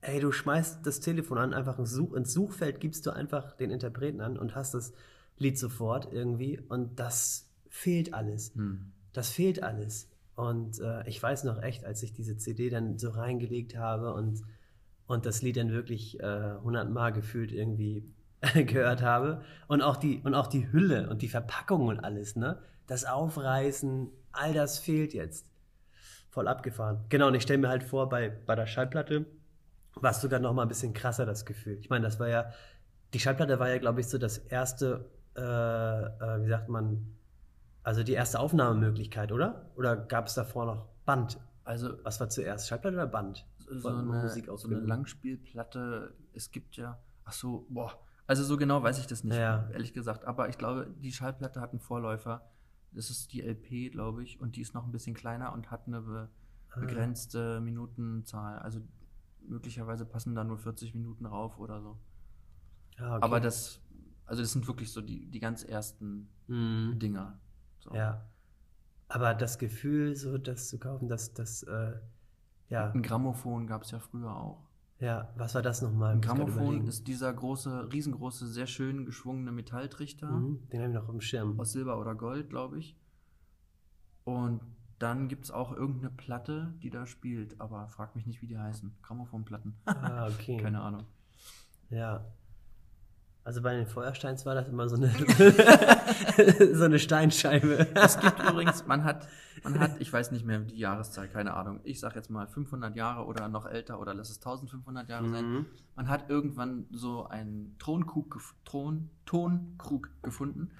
ey, 0.00 0.20
du 0.20 0.32
schmeißt 0.32 0.86
das 0.86 1.00
Telefon 1.00 1.38
an, 1.38 1.54
einfach 1.54 1.78
ins, 1.78 1.90
Such, 1.90 2.14
ins 2.14 2.32
Suchfeld 2.32 2.80
gibst 2.80 3.06
du 3.06 3.10
einfach 3.10 3.52
den 3.56 3.70
Interpreten 3.70 4.20
an 4.20 4.38
und 4.38 4.54
hast 4.54 4.74
das 4.74 4.92
Lied 5.38 5.58
sofort 5.58 6.12
irgendwie. 6.12 6.60
Und 6.68 6.98
das 6.98 7.50
fehlt 7.68 8.14
alles. 8.14 8.54
Hm. 8.54 8.92
Das 9.12 9.30
fehlt 9.30 9.62
alles. 9.62 10.10
Und 10.34 10.80
äh, 10.80 11.08
ich 11.08 11.22
weiß 11.22 11.44
noch 11.44 11.62
echt, 11.62 11.84
als 11.84 12.02
ich 12.02 12.12
diese 12.12 12.36
CD 12.36 12.68
dann 12.68 12.98
so 12.98 13.10
reingelegt 13.10 13.76
habe 13.76 14.12
und, 14.12 14.42
und 15.06 15.24
das 15.24 15.40
Lied 15.40 15.56
dann 15.56 15.72
wirklich 15.72 16.20
äh, 16.20 16.54
hundertmal 16.62 17.12
gefühlt 17.12 17.52
irgendwie 17.52 18.04
gehört 18.54 19.00
habe. 19.00 19.42
Und 19.66 19.80
auch, 19.80 19.96
die, 19.96 20.20
und 20.22 20.34
auch 20.34 20.46
die 20.46 20.70
Hülle 20.70 21.08
und 21.08 21.22
die 21.22 21.28
Verpackung 21.28 21.86
und 21.86 22.00
alles, 22.00 22.36
ne? 22.36 22.58
Das 22.86 23.04
Aufreißen, 23.04 24.08
all 24.32 24.52
das 24.54 24.78
fehlt 24.78 25.12
jetzt. 25.14 25.46
Voll 26.30 26.48
abgefahren. 26.48 27.04
Genau, 27.08 27.28
und 27.28 27.34
ich 27.34 27.42
stelle 27.42 27.58
mir 27.58 27.68
halt 27.68 27.82
vor, 27.82 28.08
bei, 28.08 28.28
bei 28.28 28.54
der 28.54 28.66
Schallplatte 28.66 29.26
war 29.94 30.10
es 30.10 30.20
sogar 30.20 30.38
noch 30.40 30.52
mal 30.52 30.62
ein 30.62 30.68
bisschen 30.68 30.92
krasser, 30.92 31.24
das 31.26 31.44
Gefühl. 31.46 31.78
Ich 31.80 31.88
meine, 31.88 32.04
das 32.04 32.20
war 32.20 32.28
ja, 32.28 32.52
die 33.14 33.18
Schallplatte 33.20 33.58
war 33.58 33.68
ja, 33.70 33.78
glaube 33.78 34.00
ich, 34.00 34.08
so 34.08 34.18
das 34.18 34.36
erste, 34.38 35.06
äh, 35.36 35.40
äh, 35.40 36.42
wie 36.44 36.48
sagt 36.48 36.68
man, 36.68 37.16
also 37.82 38.02
die 38.02 38.12
erste 38.12 38.38
Aufnahmemöglichkeit, 38.40 39.32
oder? 39.32 39.70
Oder 39.76 39.96
gab 39.96 40.26
es 40.26 40.34
davor 40.34 40.66
noch 40.66 40.86
Band? 41.06 41.38
Also 41.64 41.94
Was 42.04 42.20
war 42.20 42.28
zuerst, 42.28 42.68
Schallplatte 42.68 42.96
oder 42.96 43.06
Band? 43.06 43.46
so 43.68 43.88
eine, 43.88 44.02
Musik 44.02 44.48
so 44.54 44.68
eine? 44.68 44.78
Langspielplatte, 44.78 46.14
es 46.34 46.50
gibt 46.50 46.76
ja, 46.76 46.98
ach 47.24 47.32
so, 47.32 47.66
boah, 47.68 47.98
also 48.28 48.44
so 48.44 48.56
genau 48.56 48.82
weiß 48.82 48.98
ich 48.98 49.06
das 49.06 49.24
nicht, 49.24 49.36
Ja. 49.36 49.68
ehrlich 49.72 49.92
gesagt, 49.94 50.24
aber 50.24 50.48
ich 50.48 50.58
glaube, 50.58 50.88
die 51.00 51.12
Schallplatte 51.12 51.60
hat 51.60 51.70
einen 51.70 51.80
Vorläufer, 51.80 52.42
das 52.92 53.10
ist 53.10 53.32
die 53.32 53.42
LP, 53.42 53.90
glaube 53.92 54.22
ich, 54.22 54.40
und 54.40 54.56
die 54.56 54.60
ist 54.62 54.74
noch 54.74 54.84
ein 54.84 54.92
bisschen 54.92 55.14
kleiner 55.14 55.52
und 55.52 55.70
hat 55.70 55.86
eine 55.86 56.00
be 56.02 56.28
Ah. 56.70 56.80
begrenzte 56.80 57.60
Minutenzahl, 57.60 58.58
also 58.58 58.80
möglicherweise 59.40 60.04
passen 60.04 60.34
da 60.34 60.44
nur 60.44 60.58
40 60.58 60.94
Minuten 60.94 61.24
rauf 61.24 61.58
oder 61.58 61.80
so. 61.80 61.96
Ja, 62.98 63.16
okay. 63.16 63.24
Aber 63.24 63.40
das, 63.40 63.80
also 64.26 64.42
das 64.42 64.52
sind 64.52 64.66
wirklich 64.66 64.92
so 64.92 65.00
die, 65.00 65.26
die 65.26 65.40
ganz 65.40 65.62
ersten 65.64 66.28
Mhm. 66.48 66.98
Dinger. 66.98 67.38
So. 67.78 67.94
Ja. 67.94 68.28
Aber 69.08 69.34
das 69.34 69.58
Gefühl, 69.58 70.16
so 70.16 70.36
das 70.38 70.68
zu 70.68 70.78
kaufen, 70.78 71.08
das, 71.08 71.32
das, 71.32 71.62
äh, 71.62 71.92
ja, 72.68 72.90
Ein 72.90 73.02
Grammophon 73.02 73.66
gab 73.66 73.82
es 73.82 73.92
ja 73.92 74.00
früher 74.00 74.34
auch. 74.36 74.65
Ja, 74.98 75.32
was 75.36 75.54
war 75.54 75.62
das 75.62 75.82
nochmal? 75.82 76.14
Ein 76.14 76.20
Grammophon 76.20 76.86
ist 76.86 77.06
dieser 77.06 77.32
große, 77.32 77.92
riesengroße, 77.92 78.46
sehr 78.46 78.66
schön 78.66 79.04
geschwungene 79.04 79.52
Metalltrichter. 79.52 80.30
Mhm, 80.30 80.68
den 80.70 80.80
habe 80.80 80.90
ich 80.90 80.94
noch 80.94 81.08
im 81.08 81.20
Schirm. 81.20 81.60
aus 81.60 81.72
Silber 81.72 82.00
oder 82.00 82.14
Gold, 82.14 82.48
glaube 82.48 82.78
ich. 82.78 82.96
Und 84.24 84.60
dann 84.98 85.28
gibt 85.28 85.44
es 85.44 85.50
auch 85.50 85.72
irgendeine 85.72 86.10
Platte, 86.10 86.74
die 86.82 86.90
da 86.90 87.06
spielt, 87.06 87.60
aber 87.60 87.86
frag 87.88 88.16
mich 88.16 88.26
nicht, 88.26 88.40
wie 88.40 88.46
die 88.46 88.58
heißen. 88.58 88.96
Grammophonplatten. 89.02 89.76
Ah, 89.84 90.28
okay. 90.28 90.56
Keine 90.62 90.80
Ahnung. 90.80 91.04
Ja. 91.90 92.24
Also 93.46 93.62
bei 93.62 93.76
den 93.76 93.86
Feuersteins 93.86 94.44
war 94.44 94.56
das 94.56 94.68
immer 94.68 94.88
so 94.88 94.96
eine, 94.96 95.08
so 96.74 96.82
eine 96.82 96.98
Steinscheibe. 96.98 97.86
Es 97.94 98.18
gibt 98.18 98.40
übrigens, 98.42 98.84
man 98.88 99.04
hat, 99.04 99.28
man 99.62 99.78
hat, 99.78 100.00
ich 100.00 100.12
weiß 100.12 100.32
nicht 100.32 100.44
mehr 100.44 100.58
die 100.58 100.76
Jahreszahl, 100.76 101.28
keine 101.28 101.54
Ahnung. 101.54 101.78
Ich 101.84 102.00
sag 102.00 102.16
jetzt 102.16 102.28
mal 102.28 102.48
500 102.48 102.96
Jahre 102.96 103.24
oder 103.24 103.46
noch 103.46 103.66
älter 103.66 104.00
oder 104.00 104.14
lass 104.14 104.30
es 104.30 104.38
1500 104.38 105.08
Jahre 105.08 105.28
sein. 105.28 105.48
Mhm. 105.48 105.66
Man 105.94 106.08
hat 106.08 106.28
irgendwann 106.28 106.86
so 106.90 107.28
einen 107.28 107.76
Thronkrug, 107.78 108.36
Thron, 108.64 109.10
Tonkrug 109.26 110.10
gefunden, 110.24 110.72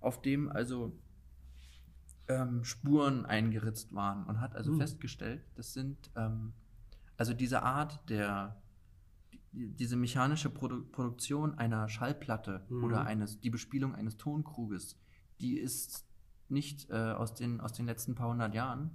auf 0.00 0.20
dem 0.20 0.50
also 0.50 0.92
ähm, 2.26 2.64
Spuren 2.64 3.24
eingeritzt 3.24 3.94
waren 3.94 4.24
und 4.24 4.40
hat 4.40 4.56
also 4.56 4.72
Hm. 4.72 4.80
festgestellt, 4.80 5.42
das 5.54 5.74
sind 5.74 6.10
ähm, 6.16 6.54
also 7.16 7.34
diese 7.34 7.62
Art 7.62 8.00
der 8.10 8.59
diese 9.52 9.96
mechanische 9.96 10.48
Produ 10.50 10.82
Produktion 10.90 11.54
einer 11.58 11.88
Schallplatte 11.88 12.64
Mhm. 12.68 12.84
oder 12.84 13.04
eines 13.04 13.40
die 13.40 13.50
Bespielung 13.50 13.94
eines 13.94 14.16
Tonkruges, 14.16 14.96
die 15.40 15.58
ist 15.58 16.06
nicht 16.48 16.88
äh, 16.90 16.94
aus 17.12 17.34
den 17.34 17.60
aus 17.60 17.72
den 17.72 17.86
letzten 17.86 18.14
paar 18.14 18.28
hundert 18.30 18.54
Jahren, 18.54 18.90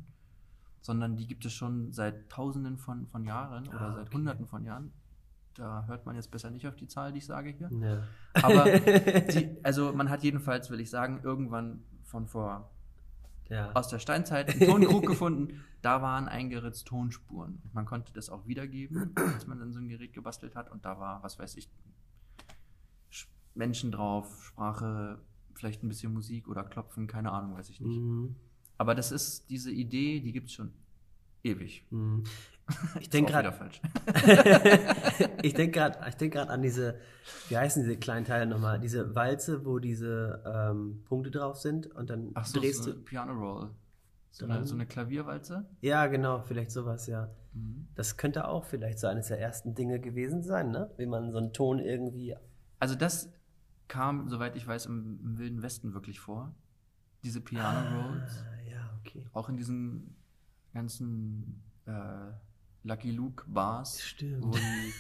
sondern 0.82 1.16
die 1.18 1.28
gibt 1.28 1.46
es 1.46 1.54
schon 1.54 1.92
seit 1.92 2.30
Tausenden 2.30 2.78
von, 2.78 3.08
von 3.08 3.24
Jahren 3.26 3.68
oder 3.68 3.82
Ah, 3.82 3.94
seit 3.96 4.08
okay. 4.08 4.16
Hunderten 4.18 4.46
von 4.46 4.64
Jahren. 4.64 4.92
Da 5.56 5.86
hört 5.88 6.06
man 6.06 6.16
jetzt 6.16 6.32
besser 6.32 6.52
nicht 6.52 6.68
auf 6.68 6.76
die 6.76 6.88
Zahl, 6.88 7.12
die 7.14 7.20
ich 7.20 7.26
sage 7.26 7.50
hier. 7.50 7.70
Ja. 7.72 8.04
Aber 8.44 8.66
die, 8.80 9.58
also 9.64 9.94
man 9.94 10.10
hat 10.10 10.22
jedenfalls, 10.24 10.70
will 10.70 10.80
ich 10.82 10.90
sagen, 10.90 11.22
irgendwann 11.24 11.84
von 12.04 12.28
vor 12.28 12.72
ja. 13.50 13.72
aus 13.74 13.88
der 13.90 14.00
Steinzeit 14.00 14.50
einen 14.50 14.60
Tonkrug 14.70 15.06
gefunden. 15.08 15.64
Da 15.82 16.02
waren 16.02 16.28
eingeritzt 16.28 16.88
Tonspuren. 16.88 17.62
Man 17.74 17.86
konnte 17.86 18.12
das 18.14 18.30
auch 18.30 18.48
wiedergeben, 18.48 19.12
als 19.16 19.46
man 19.48 19.60
dann 19.60 19.72
so 19.74 19.80
ein 19.80 19.88
Gerät 19.88 20.14
gebastelt 20.14 20.56
hat. 20.56 20.72
Und 20.72 20.84
da 20.86 21.00
war, 21.00 21.22
was 21.24 21.38
weiß 21.38 21.56
ich, 21.58 21.70
Sch- 23.12 23.28
Menschen 23.54 23.92
drauf, 23.92 24.44
Sprache, 24.44 25.20
vielleicht 25.54 25.84
ein 25.84 25.88
bisschen 25.90 26.14
Musik 26.14 26.48
oder 26.48 26.64
Klopfen, 26.64 27.08
keine 27.08 27.32
Ahnung, 27.32 27.56
weiß 27.56 27.70
ich 27.70 27.80
nicht. 27.80 28.00
Mhm. 28.00 28.36
Aber 28.78 28.96
das 28.96 29.12
ist 29.12 29.50
diese 29.50 29.72
Idee, 29.72 30.20
die 30.20 30.32
gibt 30.34 30.48
es 30.48 30.54
schon 30.54 30.72
ewig. 31.44 31.86
Mhm. 31.92 32.24
Ich 33.00 33.10
denke 33.10 33.32
gerade, 33.32 33.52
falsch. 33.52 33.82
ich 35.44 35.54
denke 35.54 35.72
gerade, 35.80 36.00
ich 36.08 36.16
denke 36.16 36.38
gerade 36.38 36.52
an 36.52 36.62
diese, 36.62 37.00
wie 37.50 37.58
heißen 37.58 37.84
diese 37.84 37.98
kleinen 37.98 38.26
Teile 38.26 38.46
nochmal? 38.48 38.80
Diese 38.80 39.16
Walze, 39.16 39.66
wo 39.66 39.80
diese 39.80 40.44
ähm, 40.46 41.04
Punkte 41.06 41.32
drauf 41.32 41.58
sind 41.58 41.88
und 41.88 42.10
dann 42.10 42.32
Ach 42.34 42.46
so, 42.46 42.60
drehst 42.60 42.84
so 42.84 42.92
du. 42.92 42.96
eine 42.96 43.06
Piano 43.06 43.34
Roll. 43.34 43.70
So 44.32 44.48
Dran. 44.48 44.58
eine, 44.58 44.66
so 44.66 44.76
eine 44.76 44.86
Klavierwalze. 44.86 45.66
Ja, 45.82 46.08
genau, 46.08 46.42
vielleicht 46.42 46.72
sowas, 46.72 47.08
ja. 47.08 47.30
Mhm. 47.54 47.88
Das 47.96 48.18
könnte 48.18 48.48
auch 48.48 48.66
vielleicht 48.66 49.00
so 49.00 49.08
eines 49.08 49.28
der 49.28 49.40
ersten 49.40 49.76
Dinge 49.76 50.00
gewesen 50.00 50.44
sein, 50.44 50.72
ne? 50.72 50.92
Wie 50.98 51.06
man 51.06 51.32
so 51.32 51.38
einen 51.38 51.54
Ton 51.54 51.80
irgendwie. 51.80 52.36
Also 52.80 52.96
das 52.96 53.32
kam, 53.88 54.28
soweit 54.28 54.56
ich 54.56 54.68
weiß, 54.68 54.88
im, 54.88 55.20
im 55.24 55.38
Wilden 55.38 55.62
Westen 55.62 55.94
wirklich 55.94 56.20
vor. 56.20 56.54
Diese 57.24 57.40
Piano 57.42 57.80
Rolls. 57.96 58.44
Ah, 58.44 58.70
ja, 58.70 59.00
okay. 59.00 59.26
Auch 59.34 59.48
in 59.50 59.58
diesen 59.58 60.16
ganzen 60.74 61.64
äh, 61.86 62.32
Lucky 62.86 63.12
Luke 63.12 63.44
Bars, 63.48 64.02
Stimmt. 64.02 64.44
wo 64.46 64.52
die, 64.52 64.94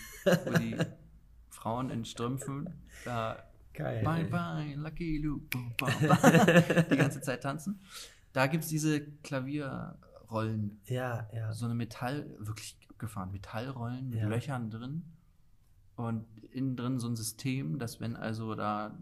wo 0.45 0.52
die 0.58 0.78
Frauen 1.50 1.89
in 1.89 2.04
Strümpfen 2.06 2.69
da 3.06 3.38
Geil. 3.74 4.04
Bye 4.06 4.24
bye, 4.26 4.74
Lucky 4.76 5.17
Luke, 5.17 5.45
bum, 5.50 5.74
bum, 5.78 5.89
bum, 6.00 6.17
die 6.89 6.95
ganze 6.95 7.19
Zeit 7.21 7.43
tanzen. 7.43 7.80
Da 8.32 8.48
gibt 8.48 8.63
es 8.63 8.69
diese 8.69 9.02
Klavierrollen, 9.24 10.80
Ja, 10.86 11.28
ja. 11.34 11.54
so 11.54 11.65
eine 11.65 11.76
Metall, 11.76 12.26
wirklich 12.39 12.78
abgefahren, 12.89 13.32
Metallrollen 13.32 14.10
mit 14.10 14.19
Ja. 14.19 14.28
Löchern 14.30 14.69
drin 14.69 15.04
und 15.98 16.26
innen 16.52 16.76
drin 16.78 17.00
so 17.00 17.08
ein 17.08 17.15
System, 17.17 17.78
dass 17.78 18.00
wenn 18.00 18.15
also 18.15 18.56
da 18.56 18.98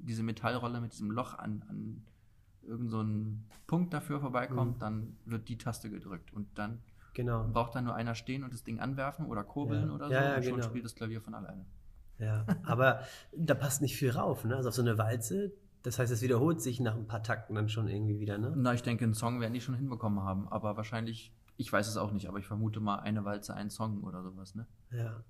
diese 0.00 0.22
Metallrolle 0.22 0.80
mit 0.82 0.92
diesem 0.92 1.10
Loch 1.10 1.34
an, 1.34 1.64
an 1.68 2.02
irgendeinen 2.62 3.46
so 3.50 3.56
Punkt 3.66 3.94
dafür 3.94 4.20
vorbeikommt, 4.20 4.76
Mhm. 4.76 4.80
dann 4.80 5.16
wird 5.24 5.48
die 5.48 5.56
Taste 5.56 5.88
gedrückt 5.90 6.32
und 6.34 6.46
dann 6.58 6.80
Genau. 7.18 7.48
braucht 7.52 7.74
dann 7.74 7.82
nur 7.82 7.96
einer 7.96 8.14
stehen 8.14 8.44
und 8.44 8.54
das 8.54 8.62
Ding 8.62 8.78
anwerfen 8.78 9.26
oder 9.26 9.42
kurbeln 9.42 9.88
Ja. 9.88 9.94
oder 9.94 10.06
so 10.06 10.12
Ja, 10.14 10.22
ja, 10.22 10.36
und 10.36 10.44
schon 10.44 10.54
genau. 10.54 10.66
spielt 10.68 10.84
das 10.84 10.94
Klavier 10.94 11.20
von 11.20 11.34
alleine. 11.34 11.66
Ja, 12.20 12.46
aber 12.64 13.00
da 13.36 13.54
passt 13.54 13.82
nicht 13.82 13.96
viel 13.96 14.10
rauf, 14.10 14.44
ne? 14.44 14.54
Also 14.54 14.68
auf 14.68 14.74
so 14.76 14.82
eine 14.82 14.98
Walze, 14.98 15.50
das 15.82 15.98
heißt, 15.98 16.12
es 16.12 16.22
wiederholt 16.22 16.60
sich 16.62 16.78
nach 16.78 16.94
ein 16.94 17.08
paar 17.08 17.24
Takten 17.24 17.56
dann 17.56 17.68
schon 17.68 17.88
irgendwie 17.88 18.20
wieder, 18.20 18.38
ne? 18.38 18.52
Na, 18.56 18.72
ich 18.72 18.84
denke, 18.84 19.02
einen 19.04 19.14
Song 19.14 19.40
werden 19.40 19.52
die 19.52 19.60
schon 19.60 19.74
hinbekommen 19.74 20.22
haben, 20.22 20.46
aber 20.46 20.76
wahrscheinlich, 20.76 21.32
ich 21.56 21.72
weiß 21.72 21.88
es 21.88 21.96
auch 21.96 22.12
nicht, 22.12 22.28
aber 22.28 22.38
ich 22.38 22.46
vermute 22.46 22.78
mal 22.78 23.00
eine 23.00 23.24
Walze, 23.24 23.52
ein 23.54 23.68
Song 23.68 24.04
oder 24.04 24.22
sowas, 24.22 24.54
ne? 24.54 24.68
Ja. 24.92 25.24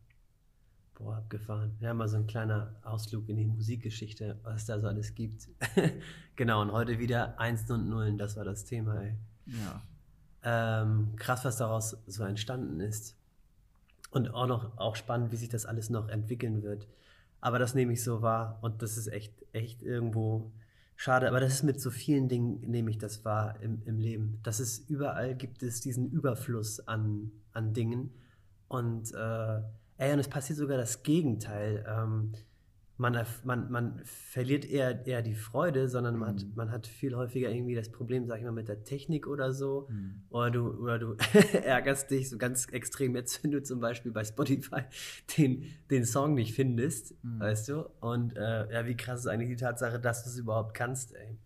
Boah, 0.94 1.16
abgefahren. 1.16 1.74
Ja, 1.80 1.94
mal 1.94 2.08
so 2.08 2.18
ein 2.18 2.26
kleiner 2.26 2.74
Ausflug 2.82 3.30
in 3.30 3.36
die 3.36 3.46
Musikgeschichte, 3.46 4.38
was 4.42 4.56
es 4.62 4.66
da 4.66 4.78
so 4.78 4.88
alles 4.88 5.14
gibt. 5.14 5.48
genau, 6.36 6.60
und 6.60 6.72
heute 6.72 6.98
wieder 6.98 7.38
Einsen 7.40 7.72
und 7.72 7.88
Nullen, 7.88 8.18
das 8.18 8.36
war 8.36 8.44
das 8.44 8.64
Thema, 8.64 9.00
ey. 9.00 9.16
Ja. 9.46 9.80
Ähm, 10.42 11.14
krass, 11.16 11.44
was 11.44 11.56
daraus 11.56 11.96
so 12.06 12.24
entstanden 12.24 12.80
ist. 12.80 13.16
Und 14.10 14.32
auch 14.32 14.46
noch 14.46 14.78
auch 14.78 14.96
spannend, 14.96 15.32
wie 15.32 15.36
sich 15.36 15.48
das 15.48 15.66
alles 15.66 15.90
noch 15.90 16.08
entwickeln 16.08 16.62
wird. 16.62 16.86
Aber 17.40 17.58
das 17.58 17.74
nehme 17.74 17.92
ich 17.92 18.02
so 18.02 18.22
wahr 18.22 18.58
und 18.62 18.82
das 18.82 18.96
ist 18.96 19.08
echt, 19.08 19.32
echt 19.52 19.82
irgendwo 19.82 20.50
schade. 20.96 21.28
Aber 21.28 21.40
das 21.40 21.54
ist 21.54 21.62
mit 21.62 21.80
so 21.80 21.90
vielen 21.90 22.28
Dingen, 22.28 22.60
nehme 22.62 22.90
ich 22.90 22.98
das 22.98 23.24
wahr 23.24 23.60
im, 23.60 23.82
im 23.84 23.98
Leben. 23.98 24.40
Das 24.42 24.60
ist 24.60 24.88
überall 24.90 25.34
gibt 25.34 25.62
es 25.62 25.80
diesen 25.80 26.10
Überfluss 26.10 26.80
an, 26.88 27.30
an 27.52 27.74
Dingen. 27.74 28.10
Und 28.68 29.12
äh, 29.14 29.60
ey, 29.98 30.12
und 30.12 30.18
es 30.18 30.28
passiert 30.28 30.58
sogar 30.58 30.78
das 30.78 31.02
Gegenteil. 31.02 31.84
Ähm, 31.88 32.32
man, 32.98 33.24
man, 33.44 33.70
man 33.70 34.00
verliert 34.04 34.64
eher, 34.64 35.06
eher 35.06 35.22
die 35.22 35.34
Freude, 35.36 35.88
sondern 35.88 36.16
man, 36.16 36.30
hat, 36.30 36.42
Mhm. 36.44 36.52
man 36.56 36.70
hat 36.72 36.86
viel 36.86 37.14
häufiger 37.14 37.48
irgendwie 37.48 37.74
das 37.76 37.90
Problem, 37.90 38.26
sag 38.26 38.38
ich 38.38 38.44
mal, 38.44 38.52
mit 38.52 38.68
der 38.68 38.82
Technik 38.82 39.26
oder 39.28 39.52
so. 39.52 39.86
Hm. 39.88 40.22
Oder 40.30 40.50
du, 40.50 40.68
oder 40.82 40.98
du 40.98 41.16
ärgerst 41.64 42.10
dich 42.10 42.28
so 42.28 42.38
ganz 42.38 42.66
extrem 42.66 43.14
jetzt, 43.14 43.42
wenn 43.44 43.52
du 43.52 43.62
zum 43.62 43.78
Beispiel 43.80 44.10
bei 44.10 44.24
Spotify 44.24 44.82
den, 45.38 45.64
den 45.90 46.04
Song 46.04 46.34
nicht 46.34 46.54
findest, 46.54 47.14
Mhm. 47.22 47.40
weißt 47.40 47.68
du? 47.68 47.88
Und 48.00 48.36
äh, 48.36 48.72
ja, 48.72 48.84
wie 48.86 48.96
krass 48.96 49.20
ist 49.20 49.26
eigentlich 49.28 49.50
die 49.50 49.56
Tatsache, 49.64 50.00
dass 50.00 50.24
du 50.24 50.30
es 50.30 50.36
überhaupt 50.38 50.74
kannst, 50.74 51.14
ey. 51.14 51.38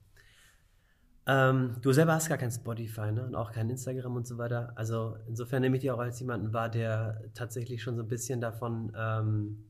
Ähm, 1.26 1.76
du 1.82 1.92
selber 1.92 2.14
hast 2.14 2.28
gar 2.28 2.38
kein 2.38 2.50
Spotify, 2.50 3.12
ne? 3.12 3.24
Und 3.24 3.34
auch 3.36 3.52
kein 3.52 3.70
Instagram 3.70 4.16
und 4.16 4.26
so 4.26 4.38
weiter. 4.38 4.72
Also 4.74 5.16
insofern 5.28 5.60
nehme 5.62 5.76
ich 5.76 5.82
dich 5.82 5.90
auch 5.92 6.00
als 6.00 6.18
jemanden 6.18 6.52
wahr, 6.52 6.68
der 6.68 7.22
tatsächlich 7.34 7.80
schon 7.82 7.94
so 7.96 8.02
ein 8.02 8.08
bisschen 8.08 8.40
davon, 8.40 8.92
ähm, 8.96 9.64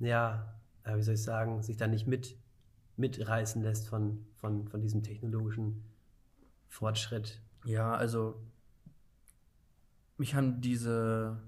ja, 0.00 0.52
äh, 0.84 0.96
wie 0.96 1.02
soll 1.02 1.14
ich 1.14 1.22
sagen, 1.22 1.62
sich 1.62 1.76
da 1.76 1.86
nicht 1.86 2.06
mit, 2.06 2.36
mitreißen 2.96 3.62
lässt 3.62 3.88
von, 3.88 4.24
von, 4.36 4.68
von 4.68 4.80
diesem 4.80 5.02
technologischen 5.02 5.84
Fortschritt. 6.68 7.40
Ja, 7.64 7.94
also 7.94 8.40
mich 10.16 10.34
haben 10.34 10.60
diese, 10.60 11.40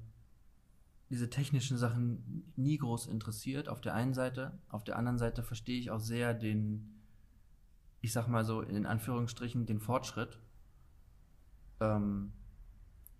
diese 1.10 1.30
technischen 1.30 1.78
Sachen 1.78 2.52
nie 2.56 2.76
groß 2.76 3.06
interessiert, 3.06 3.68
auf 3.68 3.80
der 3.80 3.94
einen 3.94 4.14
Seite. 4.14 4.58
Auf 4.68 4.84
der 4.84 4.96
anderen 4.96 5.18
Seite 5.18 5.42
verstehe 5.42 5.78
ich 5.78 5.90
auch 5.90 6.00
sehr 6.00 6.34
den, 6.34 7.00
ich 8.00 8.12
sag 8.12 8.28
mal 8.28 8.44
so 8.44 8.60
in 8.62 8.86
Anführungsstrichen, 8.86 9.66
den 9.66 9.80
Fortschritt. 9.80 10.38
Ähm, 11.80 12.32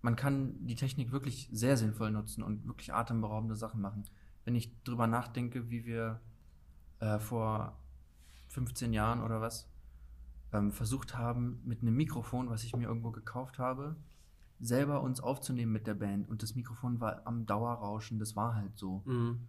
man 0.01 0.15
kann 0.15 0.67
die 0.67 0.75
Technik 0.75 1.11
wirklich 1.11 1.49
sehr 1.51 1.77
sinnvoll 1.77 2.11
nutzen 2.11 2.43
und 2.43 2.67
wirklich 2.67 2.93
atemberaubende 2.93 3.55
Sachen 3.55 3.81
machen. 3.81 4.03
Wenn 4.45 4.55
ich 4.55 4.71
drüber 4.83 5.07
nachdenke, 5.07 5.69
wie 5.69 5.85
wir 5.85 6.21
äh, 6.99 7.19
vor 7.19 7.77
15 8.49 8.93
Jahren 8.93 9.21
oder 9.21 9.41
was 9.41 9.69
ähm, 10.53 10.71
versucht 10.71 11.17
haben, 11.17 11.61
mit 11.65 11.81
einem 11.81 11.95
Mikrofon, 11.95 12.49
was 12.49 12.63
ich 12.63 12.75
mir 12.75 12.87
irgendwo 12.87 13.11
gekauft 13.11 13.59
habe, 13.59 13.95
selber 14.59 15.01
uns 15.01 15.19
aufzunehmen 15.19 15.71
mit 15.71 15.87
der 15.87 15.95
Band. 15.95 16.29
Und 16.29 16.43
das 16.43 16.55
Mikrofon 16.55 16.99
war 17.01 17.25
am 17.25 17.45
Dauerrauschen, 17.45 18.19
das 18.19 18.35
war 18.35 18.55
halt 18.55 18.77
so. 18.77 19.01
Mhm. 19.05 19.47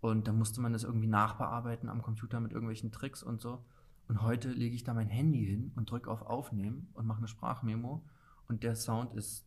Und 0.00 0.28
dann 0.28 0.36
musste 0.36 0.60
man 0.60 0.74
das 0.74 0.84
irgendwie 0.84 1.06
nachbearbeiten 1.06 1.88
am 1.88 2.02
Computer 2.02 2.40
mit 2.40 2.52
irgendwelchen 2.52 2.92
Tricks 2.92 3.22
und 3.22 3.40
so. 3.40 3.64
Und 4.06 4.20
heute 4.20 4.50
lege 4.50 4.74
ich 4.74 4.84
da 4.84 4.92
mein 4.92 5.08
Handy 5.08 5.46
hin 5.46 5.72
und 5.76 5.90
drücke 5.90 6.10
auf 6.10 6.22
Aufnehmen 6.22 6.88
und 6.92 7.06
mache 7.06 7.18
eine 7.18 7.28
Sprachmemo. 7.28 8.04
Und 8.46 8.62
der 8.62 8.76
Sound 8.76 9.14
ist 9.14 9.46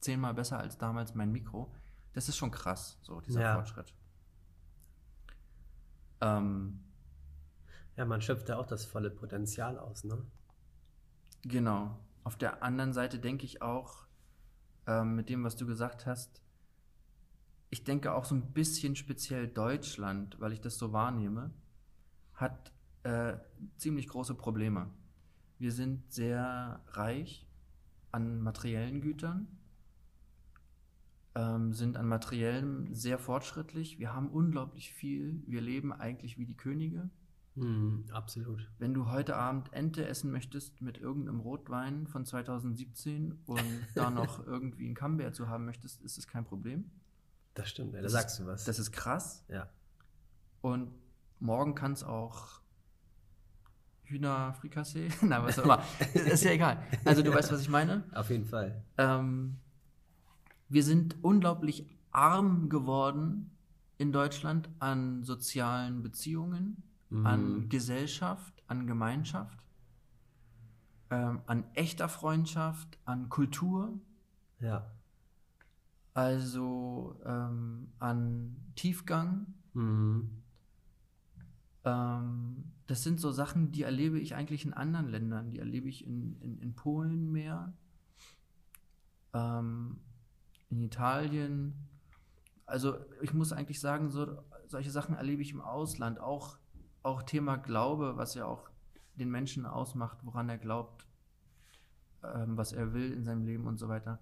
zehnmal 0.00 0.34
besser 0.34 0.58
als 0.58 0.76
damals 0.76 1.14
mein 1.14 1.32
Mikro. 1.32 1.72
Das 2.12 2.28
ist 2.28 2.36
schon 2.36 2.50
krass, 2.50 2.98
so 3.02 3.20
dieser 3.20 3.40
Ja. 3.42 3.54
Fortschritt. 3.54 3.94
Ähm, 6.20 6.80
Ja, 7.96 8.04
man 8.04 8.22
schöpft 8.22 8.48
da 8.48 8.58
auch 8.58 8.66
das 8.66 8.84
volle 8.84 9.10
Potenzial 9.10 9.76
aus, 9.78 10.04
ne? 10.04 10.24
Genau. 11.42 11.98
Auf 12.22 12.36
der 12.36 12.62
anderen 12.62 12.92
Seite 12.92 13.18
denke 13.18 13.44
ich 13.44 13.60
auch, 13.60 14.06
ähm, 14.86 15.16
mit 15.16 15.28
dem, 15.28 15.42
was 15.42 15.56
du 15.56 15.66
gesagt 15.66 16.06
hast, 16.06 16.40
ich 17.70 17.84
denke 17.84 18.12
auch 18.12 18.24
so 18.24 18.34
ein 18.36 18.52
bisschen 18.52 18.94
speziell 18.96 19.48
Deutschland, 19.48 20.40
weil 20.40 20.52
ich 20.52 20.60
das 20.60 20.78
so 20.78 20.92
wahrnehme, 20.92 21.52
hat 22.34 22.72
äh, 23.02 23.36
ziemlich 23.76 24.08
große 24.08 24.34
Probleme. 24.36 24.90
Wir 25.58 25.72
sind 25.72 26.12
sehr 26.12 26.80
reich 26.88 27.46
an 28.12 28.40
materiellen 28.40 29.00
Gütern, 29.00 29.57
ähm, 31.38 31.72
sind 31.72 31.96
an 31.96 32.06
materiellem 32.08 32.92
sehr 32.92 33.16
fortschrittlich. 33.18 33.98
Wir 34.00 34.12
haben 34.12 34.28
unglaublich 34.28 34.92
viel. 34.92 35.40
Wir 35.46 35.60
leben 35.60 35.92
eigentlich 35.92 36.36
wie 36.36 36.46
die 36.46 36.56
Könige. 36.56 37.10
Mhm, 37.54 38.06
absolut. 38.12 38.68
Wenn 38.78 38.92
du 38.92 39.08
heute 39.10 39.36
Abend 39.36 39.72
Ente 39.72 40.06
essen 40.06 40.32
möchtest 40.32 40.80
mit 40.80 40.98
irgendeinem 40.98 41.38
Rotwein 41.40 42.06
von 42.08 42.24
2017 42.26 43.38
und 43.46 43.62
da 43.94 44.10
noch 44.22 44.44
irgendwie 44.46 44.86
einen 44.86 44.94
Camembert 44.96 45.34
zu 45.36 45.48
haben 45.48 45.64
möchtest, 45.64 46.02
ist 46.02 46.18
es 46.18 46.26
kein 46.26 46.44
Problem. 46.44 46.90
Das 47.54 47.68
stimmt, 47.68 47.94
ey, 47.94 48.00
da 48.00 48.02
Das 48.02 48.12
sagst 48.12 48.40
du 48.40 48.46
was. 48.46 48.64
Das 48.64 48.78
ist 48.80 48.90
krass. 48.92 49.44
ja. 49.48 49.68
Und 50.60 50.90
morgen 51.38 51.76
kann 51.76 51.92
es 51.92 52.02
auch 52.02 52.60
Hühnerfrikassee, 54.04 55.08
na 55.22 55.42
was 55.44 55.58
auch 55.58 55.64
immer. 55.64 55.82
ist 56.14 56.42
ja 56.42 56.50
egal. 56.52 56.82
Also 57.04 57.22
du 57.22 57.32
weißt, 57.32 57.52
was 57.52 57.60
ich 57.60 57.68
meine. 57.68 58.02
Auf 58.12 58.30
jeden 58.30 58.44
Fall. 58.46 58.82
Ähm, 58.96 59.56
wir 60.68 60.82
sind 60.82 61.16
unglaublich 61.22 61.86
arm 62.10 62.68
geworden 62.68 63.50
in 63.96 64.12
Deutschland 64.12 64.68
an 64.78 65.24
sozialen 65.24 66.02
Beziehungen, 66.02 66.82
an 67.24 67.60
Mhm. 67.60 67.68
Gesellschaft, 67.68 68.62
an 68.66 68.86
Gemeinschaft, 68.86 69.58
ähm, 71.10 71.40
an 71.46 71.64
echter 71.74 72.08
Freundschaft, 72.08 72.98
an 73.06 73.28
Kultur, 73.28 73.98
Ja. 74.60 74.86
also 76.14 77.18
ähm, 77.24 77.88
an 77.98 78.56
Tiefgang. 78.74 79.46
Mhm. 79.74 80.30
Ähm, 81.84 82.64
das 82.86 83.02
sind 83.02 83.20
so 83.20 83.32
Sachen, 83.32 83.72
die 83.72 83.82
erlebe 83.82 84.18
ich 84.18 84.34
eigentlich 84.34 84.64
in 84.64 84.72
anderen 84.74 85.08
Ländern. 85.08 85.50
Die 85.50 85.58
erlebe 85.58 85.88
ich 85.88 86.06
in, 86.06 86.36
in, 86.40 86.58
in 86.58 86.74
Polen 86.74 87.30
mehr, 87.32 87.72
ähm, 89.32 89.98
in 90.70 90.82
Italien. 90.82 91.88
Also 92.66 92.98
ich 93.22 93.32
muss 93.34 93.52
eigentlich 93.52 93.80
sagen, 93.80 94.10
so, 94.10 94.42
solche 94.66 94.90
Sachen 94.90 95.14
erlebe 95.14 95.42
ich 95.42 95.52
im 95.52 95.60
Ausland. 95.60 96.20
Auch, 96.20 96.58
auch 97.02 97.22
Thema 97.22 97.56
Glaube, 97.56 98.16
was 98.16 98.34
ja 98.34 98.44
auch 98.46 98.68
den 99.14 99.30
Menschen 99.30 99.66
ausmacht, 99.66 100.18
woran 100.22 100.48
er 100.48 100.58
glaubt. 100.58 101.06
ähm, 102.24 102.56
was 102.56 102.72
er 102.72 102.92
will 102.92 103.12
in 103.12 103.22
seinem 103.24 103.44
Leben 103.44 103.66
und 103.68 103.78
so 103.78 103.88
weiter. 103.88 104.18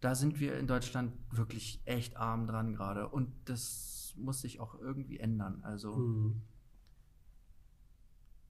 Da 0.00 0.16
sind 0.16 0.40
wir 0.40 0.58
in 0.58 0.66
Deutschland 0.66 1.12
wirklich 1.30 1.80
echt 1.84 2.16
arm 2.16 2.48
dran 2.48 2.72
gerade. 2.74 3.08
Und 3.08 3.32
das 3.44 4.14
muss 4.16 4.40
sich 4.40 4.58
auch 4.58 4.74
irgendwie 4.80 5.18
ändern. 5.20 5.60
Also, 5.62 5.94
Mhm. 5.96 6.42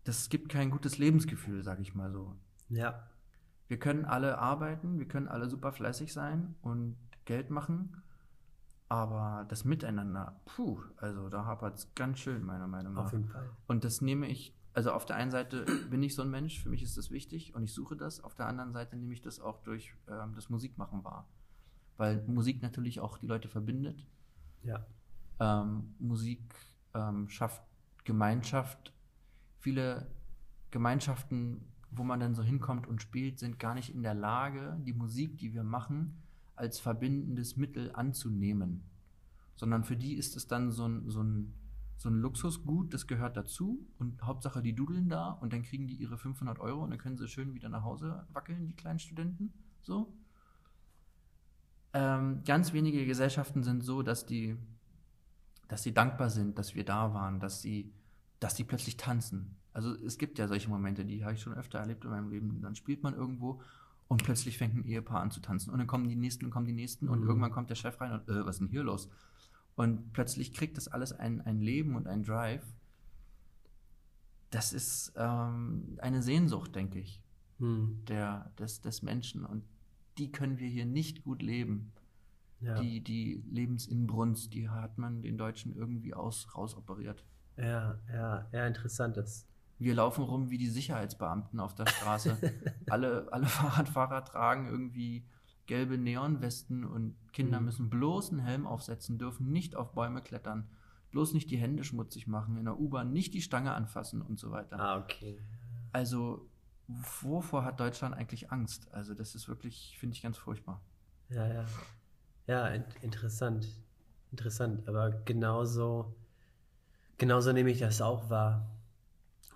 das 0.04 0.28
gibt 0.30 0.48
kein 0.48 0.70
gutes 0.70 0.98
Lebensgefühl, 0.98 1.62
sag 1.62 1.78
ich 1.80 1.94
mal 1.94 2.10
so. 2.10 2.34
Ja. 2.70 3.06
Wir 3.68 3.78
können 3.78 4.04
alle 4.04 4.38
arbeiten, 4.38 4.98
wir 4.98 5.06
können 5.06 5.28
alle 5.28 5.48
super 5.48 5.72
fleißig 5.72 6.12
sein 6.12 6.54
und 6.62 6.96
Geld 7.26 7.50
machen, 7.50 8.02
aber 8.88 9.44
das 9.48 9.64
Miteinander, 9.64 10.40
puh, 10.46 10.80
also 10.96 11.28
da 11.28 11.44
hapert 11.44 11.76
es 11.76 11.94
ganz 11.94 12.18
schön, 12.18 12.42
meiner 12.42 12.66
Meinung 12.66 12.94
nach. 12.94 13.04
Auf 13.04 13.12
jeden 13.12 13.28
Fall. 13.28 13.50
Und 13.66 13.84
das 13.84 14.00
nehme 14.00 14.26
ich, 14.26 14.54
also 14.72 14.92
auf 14.92 15.04
der 15.04 15.16
einen 15.16 15.30
Seite 15.30 15.66
bin 15.90 16.02
ich 16.02 16.14
so 16.14 16.22
ein 16.22 16.30
Mensch, 16.30 16.62
für 16.62 16.70
mich 16.70 16.82
ist 16.82 16.96
das 16.96 17.10
wichtig 17.10 17.54
und 17.54 17.62
ich 17.62 17.74
suche 17.74 17.96
das, 17.96 18.24
auf 18.24 18.34
der 18.34 18.46
anderen 18.46 18.72
Seite 18.72 18.96
nehme 18.96 19.12
ich 19.12 19.20
das 19.20 19.40
auch 19.40 19.58
durch 19.62 19.92
ähm, 20.08 20.34
das 20.34 20.48
Musikmachen 20.48 21.04
wahr. 21.04 21.28
Weil 21.98 22.24
Musik 22.26 22.62
natürlich 22.62 23.00
auch 23.00 23.18
die 23.18 23.26
Leute 23.26 23.48
verbindet. 23.48 24.06
Ja. 24.62 24.86
Ähm, 25.40 25.94
Musik 25.98 26.54
ähm, 26.94 27.28
schafft 27.28 27.62
Gemeinschaft. 28.04 28.94
Viele 29.60 30.06
Gemeinschaften, 30.70 31.66
wo 31.90 32.04
man 32.04 32.20
dann 32.20 32.34
so 32.34 32.42
hinkommt 32.42 32.86
und 32.86 33.02
spielt, 33.02 33.38
sind 33.38 33.58
gar 33.58 33.74
nicht 33.74 33.94
in 33.94 34.02
der 34.02 34.14
Lage, 34.14 34.78
die 34.84 34.92
Musik, 34.92 35.38
die 35.38 35.54
wir 35.54 35.64
machen, 35.64 36.22
als 36.54 36.80
verbindendes 36.80 37.56
Mittel 37.56 37.92
anzunehmen. 37.94 38.82
Sondern 39.54 39.84
für 39.84 39.96
die 39.96 40.14
ist 40.14 40.36
es 40.36 40.46
dann 40.46 40.70
so 40.70 40.86
ein, 40.86 41.08
so 41.08 41.22
ein, 41.22 41.54
so 41.96 42.08
ein 42.08 42.20
Luxusgut, 42.20 42.94
das 42.94 43.06
gehört 43.06 43.36
dazu 43.36 43.86
und 43.98 44.22
Hauptsache 44.22 44.62
die 44.62 44.74
dudeln 44.74 45.08
da 45.08 45.30
und 45.30 45.52
dann 45.52 45.62
kriegen 45.62 45.86
die 45.88 45.96
ihre 45.96 46.16
500 46.16 46.60
Euro 46.60 46.84
und 46.84 46.90
dann 46.90 46.98
können 46.98 47.16
sie 47.16 47.28
schön 47.28 47.54
wieder 47.54 47.68
nach 47.68 47.82
Hause 47.82 48.26
wackeln, 48.32 48.68
die 48.68 48.76
kleinen 48.76 49.00
Studenten. 49.00 49.52
So. 49.82 50.12
Ähm, 51.92 52.42
ganz 52.44 52.72
wenige 52.72 53.04
Gesellschaften 53.06 53.62
sind 53.62 53.82
so, 53.82 54.02
dass 54.02 54.26
die, 54.26 54.56
dass 55.66 55.82
sie 55.82 55.92
dankbar 55.92 56.30
sind, 56.30 56.58
dass 56.58 56.74
wir 56.74 56.84
da 56.84 57.14
waren, 57.14 57.40
dass 57.40 57.62
sie, 57.62 57.92
dass 58.38 58.56
sie 58.56 58.64
plötzlich 58.64 58.96
tanzen. 58.96 59.57
Also 59.78 59.94
es 60.04 60.18
gibt 60.18 60.38
ja 60.40 60.48
solche 60.48 60.68
Momente, 60.68 61.04
die 61.04 61.22
habe 61.24 61.34
ich 61.34 61.40
schon 61.40 61.54
öfter 61.54 61.78
erlebt 61.78 62.02
in 62.04 62.10
meinem 62.10 62.30
Leben. 62.30 62.60
Dann 62.62 62.74
spielt 62.74 63.04
man 63.04 63.14
irgendwo 63.14 63.62
und 64.08 64.24
plötzlich 64.24 64.58
fängt 64.58 64.74
ein 64.74 64.84
Ehepaar 64.84 65.20
an 65.20 65.30
zu 65.30 65.38
tanzen 65.38 65.70
und 65.70 65.78
dann 65.78 65.86
kommen 65.86 66.08
die 66.08 66.16
nächsten 66.16 66.44
und 66.46 66.50
kommen 66.50 66.66
die 66.66 66.72
nächsten 66.72 67.08
und 67.08 67.20
Mhm. 67.20 67.28
irgendwann 67.28 67.52
kommt 67.52 67.70
der 67.70 67.76
Chef 67.76 68.00
rein 68.00 68.10
und 68.10 68.28
äh, 68.28 68.44
was 68.44 68.56
ist 68.56 68.60
denn 68.62 68.68
hier 68.68 68.82
los? 68.82 69.08
Und 69.76 70.12
plötzlich 70.12 70.52
kriegt 70.52 70.76
das 70.78 70.88
alles 70.88 71.12
ein, 71.12 71.40
ein 71.42 71.60
Leben 71.60 71.94
und 71.94 72.08
ein 72.08 72.24
Drive. 72.24 72.64
Das 74.50 74.72
ist 74.72 75.12
ähm, 75.16 75.96
eine 76.00 76.22
Sehnsucht, 76.22 76.74
denke 76.74 76.98
ich 76.98 77.22
Mhm. 77.60 78.04
der, 78.08 78.50
des, 78.58 78.80
des 78.80 79.02
Menschen. 79.02 79.44
Und 79.44 79.62
die 80.16 80.32
können 80.32 80.58
wir 80.58 80.68
hier 80.68 80.86
nicht 80.86 81.22
gut 81.22 81.40
leben. 81.42 81.92
Ja. 82.60 82.80
Die, 82.80 83.00
die 83.00 83.44
Lebensinbrunst, 83.50 84.52
die 84.54 84.68
hat 84.68 84.98
man 84.98 85.22
den 85.22 85.38
Deutschen 85.38 85.76
irgendwie 85.76 86.14
aus, 86.14 86.48
rausoperiert. 86.56 87.24
ja, 87.56 87.98
ja, 88.12 88.48
ja, 88.52 88.66
interessant 88.66 89.16
das. 89.16 89.46
Wir 89.78 89.94
laufen 89.94 90.24
rum 90.24 90.50
wie 90.50 90.58
die 90.58 90.68
Sicherheitsbeamten 90.68 91.60
auf 91.60 91.74
der 91.74 91.86
Straße. 91.86 92.36
alle, 92.90 93.28
alle 93.32 93.46
Fahrradfahrer 93.46 94.24
tragen 94.24 94.66
irgendwie 94.66 95.24
gelbe 95.66 95.98
Neonwesten 95.98 96.84
und 96.84 97.14
Kinder 97.32 97.60
Mhm. 97.60 97.66
müssen 97.66 97.90
bloß 97.90 98.30
einen 98.30 98.40
Helm 98.40 98.66
aufsetzen, 98.66 99.18
dürfen 99.18 99.52
nicht 99.52 99.76
auf 99.76 99.92
Bäume 99.92 100.22
klettern, 100.22 100.68
bloß 101.10 101.34
nicht 101.34 101.50
die 101.50 101.58
Hände 101.58 101.84
schmutzig 101.84 102.26
machen, 102.26 102.56
in 102.56 102.64
der 102.64 102.78
U-Bahn 102.80 103.12
nicht 103.12 103.34
die 103.34 103.42
Stange 103.42 103.74
anfassen 103.74 104.22
und 104.22 104.38
so 104.38 104.50
weiter. 104.50 104.80
Ah, 104.80 104.98
okay. 104.98 105.38
Also, 105.92 106.48
wovor 106.88 107.64
hat 107.64 107.80
Deutschland 107.80 108.14
eigentlich 108.14 108.50
Angst? 108.50 108.92
Also, 108.92 109.14
das 109.14 109.34
ist 109.34 109.46
wirklich, 109.48 109.96
finde 109.98 110.16
ich, 110.16 110.22
ganz 110.22 110.38
furchtbar. 110.38 110.80
Ja, 111.28 111.46
ja. 111.46 111.66
Ja, 112.46 112.66
in 112.68 112.84
interessant. 113.02 113.68
Interessant. 114.30 114.88
Aber 114.88 115.10
genauso, 115.10 116.14
genauso 117.18 117.52
nehme 117.52 117.70
ich 117.70 117.78
das 117.78 118.00
auch 118.00 118.30
wahr. 118.30 118.66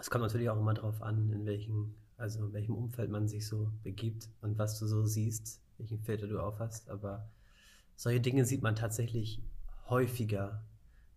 Es 0.02 0.10
kommt 0.10 0.22
natürlich 0.22 0.50
auch 0.50 0.58
immer 0.58 0.74
darauf 0.74 1.00
an, 1.00 1.30
in 1.30 1.46
welchem, 1.46 1.94
also 2.16 2.44
in 2.46 2.52
welchem 2.52 2.74
Umfeld 2.74 3.08
man 3.08 3.28
sich 3.28 3.46
so 3.46 3.70
begibt 3.84 4.28
und 4.40 4.58
was 4.58 4.76
du 4.80 4.88
so 4.88 5.06
siehst, 5.06 5.60
welchen 5.78 6.00
Filter 6.00 6.26
du 6.26 6.40
aufhast. 6.40 6.90
Aber 6.90 7.30
solche 7.94 8.20
Dinge 8.20 8.44
sieht 8.44 8.62
man 8.62 8.74
tatsächlich 8.74 9.40
häufiger. 9.88 10.64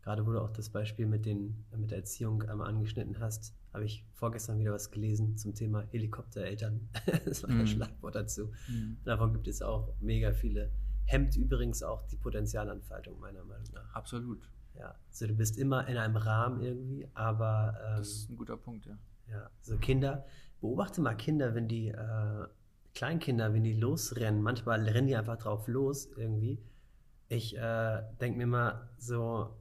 Gerade 0.04 0.28
wo 0.28 0.34
du 0.34 0.40
auch 0.40 0.52
das 0.52 0.70
Beispiel 0.70 1.08
mit, 1.08 1.26
den, 1.26 1.66
mit 1.76 1.90
der 1.90 1.98
Erziehung 1.98 2.44
einmal 2.44 2.68
angeschnitten 2.68 3.20
hast, 3.20 3.56
habe 3.74 3.86
ich 3.86 4.06
vorgestern 4.14 4.60
wieder 4.60 4.72
was 4.72 4.92
gelesen 4.92 5.36
zum 5.36 5.56
Thema 5.56 5.82
Helikoptereltern. 5.90 6.88
das 7.26 7.42
war 7.42 7.50
Mhm. 7.50 7.60
das 7.62 7.70
Schlagwort 7.72 8.14
dazu. 8.14 8.52
Davon 9.04 9.34
gibt 9.34 9.48
es 9.48 9.64
auch 9.64 9.96
mega 10.00 10.32
viele. 10.32 10.70
Hemmt 11.06 11.36
übrigens 11.36 11.82
auch 11.82 12.04
die 12.04 12.18
Potenzialentfaltung, 12.18 13.20
meiner 13.20 13.44
Meinung 13.46 13.66
nach. 13.74 13.96
Absolut. 13.96 14.48
Ja, 14.78 14.96
also 15.10 15.28
du 15.28 15.36
bist 15.36 15.58
immer 15.58 15.88
in 15.88 15.98
einem 15.98 16.18
Rahmen 16.18 16.62
irgendwie, 16.62 17.08
aber 17.14 17.78
ähm, 17.86 17.98
Das 17.98 18.08
ist 18.10 18.30
ein 18.30 18.38
guter 18.38 18.58
Punkt, 18.58 18.86
ja. 18.86 18.98
ja, 19.32 19.50
so 19.62 19.78
Kinder, 19.78 20.26
beobachte 20.62 21.02
mal 21.02 21.16
Kinder, 21.16 21.56
wenn 21.56 21.68
die, 21.68 21.90
äh, 21.90 22.48
Kleinkinder, 22.96 23.54
wenn 23.54 23.64
die 23.64 23.74
losrennen, 23.74 24.42
manchmal 24.42 24.82
rennen 24.88 25.08
die 25.08 25.16
einfach 25.16 25.38
drauf 25.38 25.68
los 25.68 26.08
irgendwie. 26.16 26.64
Ich 27.28 27.56
äh, 27.58 28.02
denke 28.22 28.38
mir 28.38 28.48
mal 28.48 28.90
so, 28.98 29.54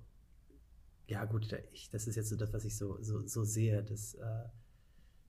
ja 1.09 1.25
gut, 1.25 1.53
ich, 1.73 1.91
das 1.91 2.07
ist 2.07 2.15
jetzt 2.15 2.29
so 2.29 2.37
das, 2.37 2.53
was 2.53 2.65
ich 2.65 2.77
so, 2.79 2.97
so, 3.03 3.27
so 3.27 3.43
sehe, 3.43 3.83
das, 3.83 4.15
äh, 4.15 4.45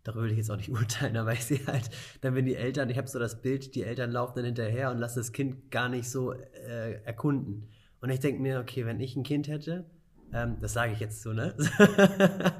darüber 0.03 0.25
will 0.25 0.31
ich 0.31 0.38
jetzt 0.38 0.51
auch 0.51 0.57
nicht 0.57 0.69
urteilen, 0.71 1.17
aber 1.17 1.33
ich 1.33 1.45
sehe 1.45 1.65
halt, 1.65 1.89
dann 2.21 2.36
wenn 2.36 2.45
die 2.45 2.55
Eltern, 2.55 2.91
ich 2.91 2.97
habe 2.97 3.07
so 3.07 3.17
das 3.17 3.41
Bild, 3.41 3.73
die 3.73 3.83
Eltern 3.83 4.11
laufen 4.11 4.36
dann 4.36 4.45
hinterher 4.45 4.91
und 4.91 4.99
lassen 4.99 5.19
das 5.19 5.31
Kind 5.31 5.71
gar 5.71 5.89
nicht 5.89 6.07
so 6.09 6.31
äh, 6.31 7.01
erkunden. 7.03 7.69
Und 8.06 8.12
ich 8.12 8.20
denke 8.20 8.39
mir, 8.39 8.60
okay, 8.60 8.86
wenn 8.86 8.99
ich 8.99 9.16
ein 9.16 9.24
Kind 9.24 9.47
hätte, 9.47 9.84
ähm, 10.32 10.58
das 10.62 10.74
sage 10.74 10.93
ich 10.93 10.99
jetzt 10.99 11.24
so, 11.24 11.34
ne? 11.34 11.56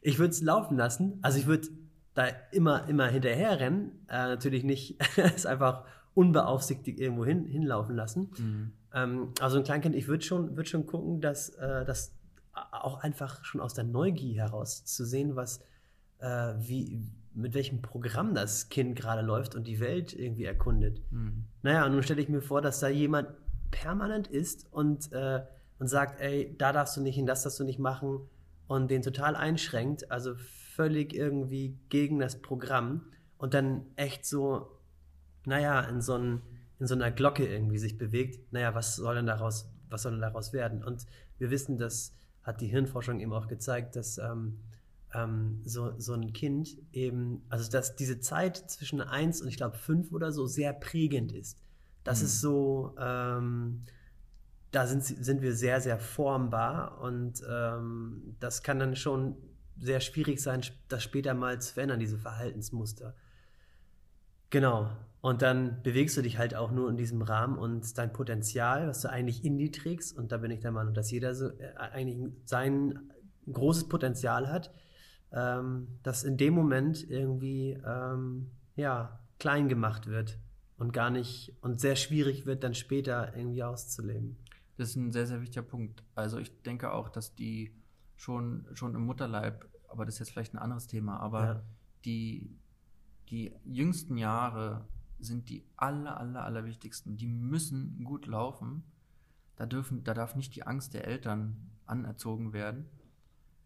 ich 0.00 0.20
würde 0.20 0.30
es 0.30 0.40
laufen 0.42 0.76
lassen. 0.76 1.18
Also 1.22 1.40
ich 1.40 1.46
würde 1.46 1.66
da 2.14 2.28
immer, 2.52 2.88
immer 2.88 3.08
hinterher 3.08 3.58
rennen. 3.58 4.06
Äh, 4.06 4.28
natürlich 4.28 4.62
nicht, 4.62 5.00
es 5.16 5.44
einfach 5.44 5.84
unbeaufsichtigt 6.14 7.00
irgendwo 7.00 7.24
hin, 7.24 7.46
hinlaufen 7.46 7.96
lassen. 7.96 8.30
Mhm. 8.38 8.72
Ähm, 8.94 9.28
also 9.40 9.58
ein 9.58 9.64
Kleinkind, 9.64 9.96
ich 9.96 10.06
würde 10.06 10.22
schon, 10.22 10.56
würd 10.56 10.68
schon 10.68 10.86
gucken, 10.86 11.20
dass 11.20 11.48
äh, 11.48 11.84
das 11.84 12.14
auch 12.52 13.00
einfach 13.00 13.44
schon 13.44 13.60
aus 13.60 13.74
der 13.74 13.82
Neugier 13.82 14.44
heraus 14.44 14.84
zu 14.84 15.04
sehen, 15.04 15.34
was, 15.34 15.64
äh, 16.20 16.54
wie, 16.60 17.10
mit 17.34 17.54
welchem 17.54 17.82
Programm 17.82 18.36
das 18.36 18.68
Kind 18.68 18.94
gerade 18.94 19.22
läuft 19.22 19.56
und 19.56 19.66
die 19.66 19.80
Welt 19.80 20.12
irgendwie 20.12 20.44
erkundet. 20.44 21.02
Mhm. 21.10 21.46
Naja, 21.62 21.86
und 21.86 21.90
nun 21.90 22.04
stelle 22.04 22.22
ich 22.22 22.28
mir 22.28 22.40
vor, 22.40 22.62
dass 22.62 22.78
da 22.78 22.86
jemand 22.86 23.30
permanent 23.72 24.28
ist 24.28 24.66
und, 24.70 25.10
äh, 25.10 25.42
und 25.80 25.88
sagt, 25.88 26.20
ey, 26.20 26.54
da 26.56 26.72
darfst 26.72 26.96
du 26.96 27.00
nicht 27.00 27.16
hin, 27.16 27.26
das 27.26 27.42
darfst 27.42 27.58
du 27.58 27.64
nicht 27.64 27.80
machen 27.80 28.20
und 28.68 28.88
den 28.88 29.02
total 29.02 29.34
einschränkt, 29.34 30.12
also 30.12 30.36
völlig 30.36 31.12
irgendwie 31.12 31.76
gegen 31.88 32.20
das 32.20 32.40
Programm 32.40 33.02
und 33.38 33.54
dann 33.54 33.86
echt 33.96 34.24
so, 34.24 34.78
naja, 35.44 35.80
in 35.80 36.00
so, 36.00 36.14
ein, 36.14 36.42
in 36.78 36.86
so 36.86 36.94
einer 36.94 37.10
Glocke 37.10 37.44
irgendwie 37.46 37.78
sich 37.78 37.98
bewegt. 37.98 38.52
Naja, 38.52 38.74
was 38.74 38.94
soll 38.94 39.16
denn 39.16 39.26
daraus, 39.26 39.68
was 39.90 40.02
soll 40.02 40.12
denn 40.12 40.20
daraus 40.20 40.52
werden? 40.52 40.84
Und 40.84 41.06
wir 41.38 41.50
wissen, 41.50 41.76
das 41.76 42.14
hat 42.44 42.60
die 42.60 42.68
Hirnforschung 42.68 43.18
eben 43.18 43.32
auch 43.32 43.48
gezeigt, 43.48 43.96
dass 43.96 44.18
ähm, 44.18 44.58
ähm, 45.14 45.60
so, 45.64 45.92
so 45.98 46.14
ein 46.14 46.32
Kind 46.32 46.76
eben, 46.92 47.42
also 47.48 47.70
dass 47.70 47.96
diese 47.96 48.20
Zeit 48.20 48.56
zwischen 48.56 49.00
1 49.00 49.42
und 49.42 49.48
ich 49.48 49.56
glaube 49.56 49.76
5 49.76 50.12
oder 50.12 50.32
so 50.32 50.46
sehr 50.46 50.72
prägend 50.72 51.32
ist. 51.32 51.58
Das 52.04 52.20
Mhm. 52.20 52.26
ist 52.26 52.40
so, 52.40 52.94
ähm, 52.98 53.84
da 54.70 54.86
sind, 54.86 55.04
sind 55.04 55.42
wir 55.42 55.54
sehr, 55.54 55.80
sehr 55.80 55.98
formbar 55.98 57.00
und 57.00 57.42
ähm, 57.48 58.36
das 58.40 58.62
kann 58.62 58.78
dann 58.78 58.96
schon 58.96 59.36
sehr 59.78 60.00
schwierig 60.00 60.40
sein, 60.40 60.62
das 60.88 61.02
später 61.02 61.34
mal 61.34 61.60
zu 61.60 61.74
verändern, 61.74 62.00
diese 62.00 62.18
Verhaltensmuster. 62.18 63.14
Genau. 64.50 64.90
Und 65.20 65.40
dann 65.42 65.82
bewegst 65.82 66.16
du 66.16 66.22
dich 66.22 66.38
halt 66.38 66.54
auch 66.54 66.72
nur 66.72 66.90
in 66.90 66.96
diesem 66.96 67.22
Rahmen 67.22 67.56
und 67.56 67.96
dein 67.96 68.12
Potenzial, 68.12 68.88
was 68.88 69.02
du 69.02 69.10
eigentlich 69.10 69.44
in 69.44 69.56
die 69.56 69.70
trägst, 69.70 70.16
und 70.16 70.32
da 70.32 70.38
bin 70.38 70.50
ich 70.50 70.60
der 70.60 70.72
Meinung, 70.72 70.94
dass 70.94 71.10
jeder 71.10 71.34
so 71.34 71.48
äh, 71.50 71.74
eigentlich 71.76 72.18
sein 72.44 72.98
großes 73.50 73.88
Potenzial 73.88 74.50
hat, 74.50 74.72
ähm, 75.32 75.88
das 76.02 76.24
in 76.24 76.36
dem 76.36 76.54
Moment 76.54 77.08
irgendwie 77.08 77.78
ähm, 77.86 78.50
ja, 78.74 79.20
klein 79.38 79.68
gemacht 79.68 80.06
wird 80.06 80.38
und 80.76 80.92
gar 80.92 81.10
nicht 81.10 81.54
und 81.60 81.80
sehr 81.80 81.96
schwierig 81.96 82.46
wird, 82.46 82.64
dann 82.64 82.74
später 82.74 83.36
irgendwie 83.36 83.62
auszuleben. 83.62 84.36
Das 84.76 84.90
ist 84.90 84.96
ein 84.96 85.12
sehr, 85.12 85.26
sehr 85.26 85.40
wichtiger 85.42 85.62
Punkt. 85.62 86.02
Also 86.14 86.38
ich 86.38 86.62
denke 86.62 86.92
auch, 86.92 87.08
dass 87.08 87.34
die 87.34 87.72
schon, 88.16 88.66
schon 88.74 88.94
im 88.94 89.02
Mutterleib, 89.04 89.68
aber 89.88 90.04
das 90.06 90.14
ist 90.14 90.18
jetzt 90.20 90.30
vielleicht 90.30 90.54
ein 90.54 90.58
anderes 90.58 90.86
Thema, 90.86 91.18
aber 91.20 91.44
Ja. 91.44 91.62
die, 92.04 92.58
die 93.30 93.52
jüngsten 93.64 94.16
Jahre 94.16 94.86
sind 95.18 95.48
die 95.50 95.64
aller, 95.76 96.18
aller, 96.18 96.44
aller 96.44 96.64
wichtigsten. 96.64 97.16
Die 97.16 97.26
müssen 97.28 98.02
gut 98.02 98.26
laufen. 98.26 98.82
Da, 99.56 99.66
dürfen, 99.66 100.02
da 100.02 100.14
darf 100.14 100.34
nicht 100.34 100.54
die 100.56 100.66
Angst 100.66 100.94
der 100.94 101.06
Eltern 101.06 101.70
anerzogen 101.86 102.52
werden. 102.52 102.86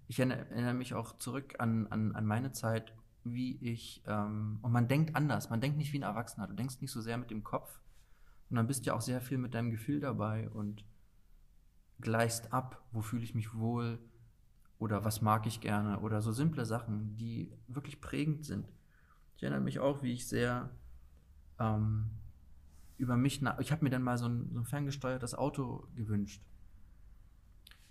Ich 0.08 0.18
erinnere, 0.18 0.50
erinnere 0.50 0.74
mich 0.74 0.92
auch 0.94 1.16
zurück 1.18 1.54
an, 1.58 1.86
an, 1.86 2.14
an 2.14 2.26
meine 2.26 2.52
Zeit, 2.52 2.92
wie 3.32 3.56
ich, 3.56 4.02
ähm, 4.06 4.58
und 4.62 4.72
man 4.72 4.88
denkt 4.88 5.14
anders, 5.16 5.50
man 5.50 5.60
denkt 5.60 5.78
nicht 5.78 5.92
wie 5.92 5.98
ein 5.98 6.02
Erwachsener, 6.02 6.46
du 6.46 6.54
denkst 6.54 6.80
nicht 6.80 6.90
so 6.90 7.00
sehr 7.00 7.18
mit 7.18 7.30
dem 7.30 7.44
Kopf, 7.44 7.80
und 8.48 8.56
dann 8.56 8.66
bist 8.66 8.84
du 8.84 8.90
ja 8.90 8.94
auch 8.94 9.00
sehr 9.00 9.20
viel 9.20 9.38
mit 9.38 9.54
deinem 9.54 9.70
Gefühl 9.70 10.00
dabei 10.00 10.48
und 10.50 10.84
gleichst 12.00 12.52
ab, 12.52 12.82
wo 12.92 13.02
fühle 13.02 13.24
ich 13.24 13.34
mich 13.34 13.54
wohl 13.54 13.98
oder 14.78 15.04
was 15.04 15.22
mag 15.22 15.46
ich 15.46 15.60
gerne 15.60 16.00
oder 16.00 16.20
so 16.20 16.32
simple 16.32 16.64
Sachen, 16.64 17.16
die 17.16 17.50
wirklich 17.66 18.00
prägend 18.00 18.44
sind. 18.44 18.68
Ich 19.36 19.42
erinnere 19.42 19.62
mich 19.62 19.80
auch, 19.80 20.02
wie 20.02 20.12
ich 20.12 20.28
sehr 20.28 20.70
ähm, 21.58 22.10
über 22.98 23.16
mich 23.16 23.42
nach. 23.42 23.58
Ich 23.58 23.72
habe 23.72 23.84
mir 23.84 23.90
dann 23.90 24.02
mal 24.02 24.18
so 24.18 24.26
ein, 24.26 24.50
so 24.52 24.60
ein 24.60 24.64
ferngesteuertes 24.64 25.34
Auto 25.34 25.88
gewünscht. 25.94 26.42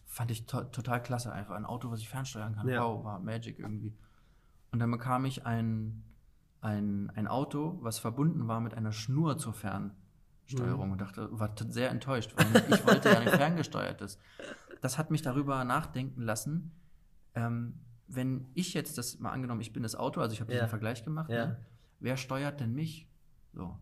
Fand 0.05 0.31
ich 0.31 0.45
to 0.45 0.63
total 0.65 1.03
klasse, 1.03 1.33
einfach 1.33 1.55
ein 1.55 1.65
Auto, 1.65 1.91
was 1.91 1.99
ich 1.99 2.09
fernsteuern 2.09 2.55
kann. 2.55 2.67
Ja. 2.69 2.83
Wow, 2.83 3.03
war 3.03 3.19
Magic 3.19 3.59
irgendwie. 3.59 3.93
Und 4.75 4.79
dann 4.79 4.91
bekam 4.91 5.23
ich 5.23 5.45
ein, 5.45 6.03
ein, 6.59 7.09
ein 7.15 7.29
Auto, 7.29 7.77
was 7.81 7.97
verbunden 7.97 8.49
war 8.49 8.59
mit 8.59 8.73
einer 8.73 8.91
Schnur 8.91 9.37
zur 9.37 9.53
Fernsteuerung 9.53 10.91
und 10.91 10.99
dachte, 10.99 11.29
war 11.31 11.55
sehr 11.69 11.91
enttäuscht, 11.91 12.33
weil 12.35 12.45
ich 12.69 12.85
wollte 12.85 13.07
ja 13.09 13.19
ein 13.19 13.29
ferngesteuertes. 13.29 14.19
Das 14.81 14.97
hat 14.97 15.11
mich 15.11 15.21
darüber 15.21 15.63
nachdenken 15.63 16.21
lassen, 16.21 16.73
ähm, 17.35 17.75
wenn 18.07 18.47
ich 18.53 18.73
jetzt 18.73 18.97
das 18.97 19.17
mal 19.17 19.31
angenommen, 19.31 19.61
ich 19.61 19.71
bin 19.71 19.81
das 19.81 19.95
Auto, 19.95 20.19
also 20.19 20.33
ich 20.33 20.41
habe 20.41 20.51
Ja. 20.51 20.57
diesen 20.57 20.69
Vergleich 20.69 21.05
gemacht, 21.05 21.29
Ja. 21.29 21.45
ne? 21.45 21.65
wer 22.01 22.17
steuert 22.17 22.59
denn 22.59 22.73
mich? 22.75 23.07
So. 23.53 23.79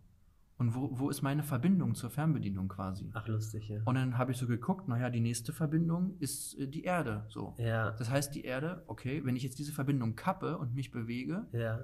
Und 0.57 0.75
wo, 0.75 0.89
wo 0.99 1.09
ist 1.09 1.21
meine 1.23 1.43
Verbindung 1.43 1.95
zur 1.95 2.09
Fernbedienung 2.09 2.67
quasi? 2.67 3.09
Ach, 3.13 3.27
lustig, 3.27 3.67
ja. 3.69 3.81
Und 3.85 3.95
dann 3.95 4.17
habe 4.17 4.31
ich 4.31 4.37
so 4.37 4.45
geguckt, 4.47 4.87
naja, 4.87 5.09
die 5.09 5.19
nächste 5.19 5.51
Verbindung 5.51 6.15
ist 6.19 6.57
äh, 6.59 6.67
die 6.67 6.83
Erde. 6.83 7.25
So. 7.29 7.55
Ja, 7.57 7.91
Das 7.91 8.09
heißt, 8.09 8.35
die 8.35 8.43
Erde, 8.45 8.83
okay, 8.87 9.21
wenn 9.25 9.35
ich 9.35 9.43
jetzt 9.43 9.57
diese 9.59 9.71
Verbindung 9.73 10.15
kappe 10.15 10.57
und 10.57 10.73
mich 10.75 10.91
bewege, 10.91 11.47
ja, 11.51 11.79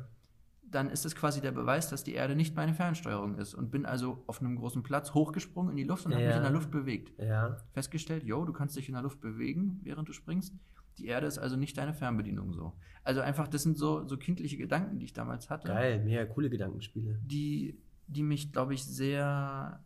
dann 0.71 0.87
ist 0.91 1.03
es 1.03 1.15
quasi 1.15 1.41
der 1.41 1.51
Beweis, 1.51 1.89
dass 1.89 2.03
die 2.03 2.13
Erde 2.13 2.35
nicht 2.35 2.55
meine 2.55 2.75
Fernsteuerung 2.75 3.39
ist. 3.39 3.55
Und 3.55 3.71
bin 3.71 3.87
also 3.87 4.23
auf 4.27 4.39
einem 4.39 4.55
großen 4.55 4.83
Platz 4.83 5.15
hochgesprungen 5.15 5.71
in 5.71 5.77
die 5.77 5.83
Luft 5.83 6.05
und 6.05 6.13
habe 6.13 6.23
mich 6.27 6.35
in 6.35 6.43
der 6.43 6.51
Luft 6.51 6.69
bewegt. 6.69 7.11
ja. 7.19 7.57
Festgestellt, 7.71 8.23
yo, 8.23 8.45
du 8.45 8.53
kannst 8.53 8.75
dich 8.77 8.87
in 8.87 8.93
der 8.93 9.01
Luft 9.01 9.19
bewegen, 9.19 9.79
während 9.83 10.07
du 10.07 10.13
springst. 10.13 10.53
Die 10.99 11.07
Erde 11.07 11.25
ist 11.25 11.39
also 11.39 11.55
nicht 11.55 11.75
deine 11.77 11.93
Fernbedienung 11.95 12.53
so. 12.53 12.73
Also 13.03 13.21
einfach, 13.21 13.47
das 13.47 13.63
sind 13.63 13.77
so, 13.79 14.05
so 14.07 14.17
kindliche 14.17 14.57
Gedanken, 14.57 14.99
die 14.99 15.05
ich 15.05 15.13
damals 15.13 15.49
hatte 15.49 15.69
Geil, 15.69 16.03
mega 16.03 16.25
coole 16.25 16.49
Gedankenspiele. 16.51 17.17
die, 17.23 17.79
die 18.09 18.23
mich, 18.23 18.51
glaube 18.51 18.73
ich, 18.73 18.83
sehr 18.83 19.83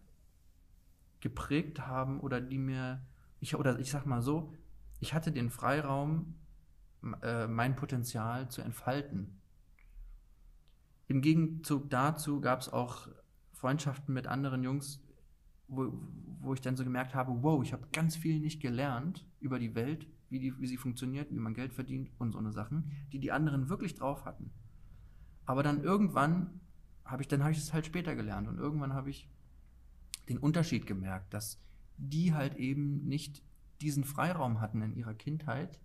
geprägt 1.20 1.86
haben 1.86 2.20
oder 2.20 2.42
die 2.42 2.58
mir, 2.58 3.02
ich, 3.40 3.56
oder 3.56 3.80
ich 3.80 3.92
sag 3.92 4.06
mal 4.06 4.22
so, 4.22 4.54
ich 5.00 5.14
hatte 5.14 5.32
den 5.32 5.50
Freiraum, 5.50 6.36
äh, 7.22 7.48
mein 7.48 7.76
Potenzial 7.76 8.50
zu 8.50 8.62
entfalten. 8.62 9.40
Im 11.08 11.22
Gegenzug 11.22 11.90
dazu 11.90 12.40
gab 12.40 12.62
es 12.62 12.70
auch 12.70 13.10
Freundschaften 13.52 14.14
mit 14.14 14.28
anderen 14.28 14.64
Jungs, 14.64 15.02
wo, 15.68 15.94
wo 16.40 16.54
ich 16.54 16.62
dann 16.62 16.78
so 16.78 16.84
gemerkt 16.84 17.14
habe, 17.16 17.44
wow, 17.44 17.62
ich 17.62 17.74
habe 17.74 17.88
ganz 17.92 18.16
viel 18.16 18.40
nicht 18.40 18.62
gelernt 18.62 19.26
über 19.40 19.60
die 19.60 19.76
Welt, 19.76 20.08
wie, 20.30 20.40
die, 20.40 20.60
wie 20.60 20.68
sie 20.68 20.78
funktioniert, 20.78 21.32
wie 21.32 21.40
man 21.40 21.54
Geld 21.54 21.74
verdient 21.74 22.10
und 22.18 22.32
so 22.32 22.40
eine 22.40 22.54
Sachen, 22.54 22.92
die 23.12 23.20
die 23.20 23.32
anderen 23.32 23.70
wirklich 23.70 23.96
drauf 23.96 24.26
hatten. 24.26 24.52
Aber 25.46 25.64
dann 25.64 25.84
irgendwann 25.84 26.62
habe 27.06 27.22
ich, 27.22 27.28
dann 27.28 27.44
habe 27.44 27.52
ich 27.52 27.58
es 27.58 27.74
halt 27.74 27.86
später 27.86 28.16
gelernt 28.16 28.48
und 28.48 28.58
irgendwann 28.58 28.94
habe 28.94 29.10
ich 29.10 29.30
den 30.30 30.38
Unterschied 30.38 30.88
gemerkt, 30.88 31.34
dass 31.34 31.60
die 31.98 32.34
halt 32.34 32.56
eben 32.56 33.06
nicht 33.06 33.44
diesen 33.82 34.04
Freiraum 34.04 34.62
hatten 34.62 34.82
in 34.82 34.96
ihrer 34.96 35.14
Kindheit, 35.14 35.80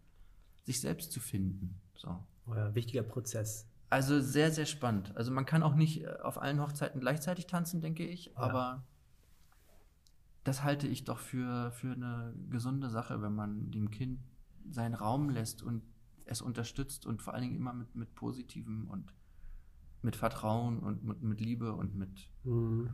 sich 0.65 0.81
selbst 0.81 1.13
zu 1.13 1.21
finden. 1.21 1.81
So. 1.97 2.25
Oh 2.47 2.55
ja, 2.55 2.75
wichtiger 2.75 3.03
Prozess. 3.03 3.67
Also 3.91 4.21
sehr, 4.21 4.51
sehr 4.53 4.67
spannend. 4.67 5.17
Also 5.17 5.33
man 5.33 5.47
kann 5.47 5.63
auch 5.63 5.75
nicht 5.75 6.05
äh, 6.05 6.09
auf 6.23 6.41
allen 6.41 6.61
Hochzeiten 6.61 7.01
gleichzeitig 7.01 7.47
tanzen, 7.47 7.81
denke 7.81 8.07
ich, 8.07 8.37
aber 8.37 8.87
das 10.45 10.63
halte 10.63 10.87
ich 10.87 11.05
doch 11.05 11.19
für, 11.19 11.73
für 11.73 11.93
eine 11.93 12.35
gesunde 12.51 12.91
Sache, 12.91 13.21
wenn 13.23 13.35
man 13.35 13.71
dem 13.71 13.91
Kind 13.91 14.21
seinen 14.71 14.95
Raum 14.95 15.31
lässt 15.31 15.63
und 15.63 15.83
es 16.27 16.43
unterstützt 16.43 17.07
und 17.07 17.23
vor 17.23 17.35
allen 17.35 17.43
Dingen 17.43 17.57
immer 17.57 17.73
mit, 17.73 17.95
mit 17.95 18.15
Positivem 18.15 18.89
und 18.89 19.13
mit 20.03 20.17
Vertrauen 20.17 20.79
und 20.81 21.05
mit, 21.05 21.23
mit 21.23 21.41
Liebe 21.41 21.73
und 21.73 21.95
mit, 21.97 22.29
Mhm. 22.45 22.91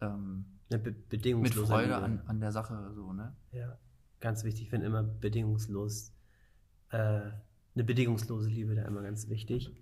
ähm, 0.00 0.44
Eine 0.70 0.78
be 0.80 0.94
mit 1.36 1.54
Freude 1.54 1.96
an, 1.96 2.20
an 2.26 2.40
der 2.40 2.52
Sache. 2.52 2.92
So, 2.94 3.12
ne? 3.12 3.34
Ja, 3.52 3.78
ganz 4.20 4.44
wichtig. 4.44 4.62
Ich 4.64 4.70
finde 4.70 4.86
immer 4.86 5.02
bedingungslos, 5.02 6.12
äh, 6.90 6.96
eine 7.74 7.84
bedingungslose 7.84 8.48
Liebe 8.48 8.74
da 8.74 8.82
immer 8.84 9.02
ganz 9.02 9.28
wichtig. 9.28 9.72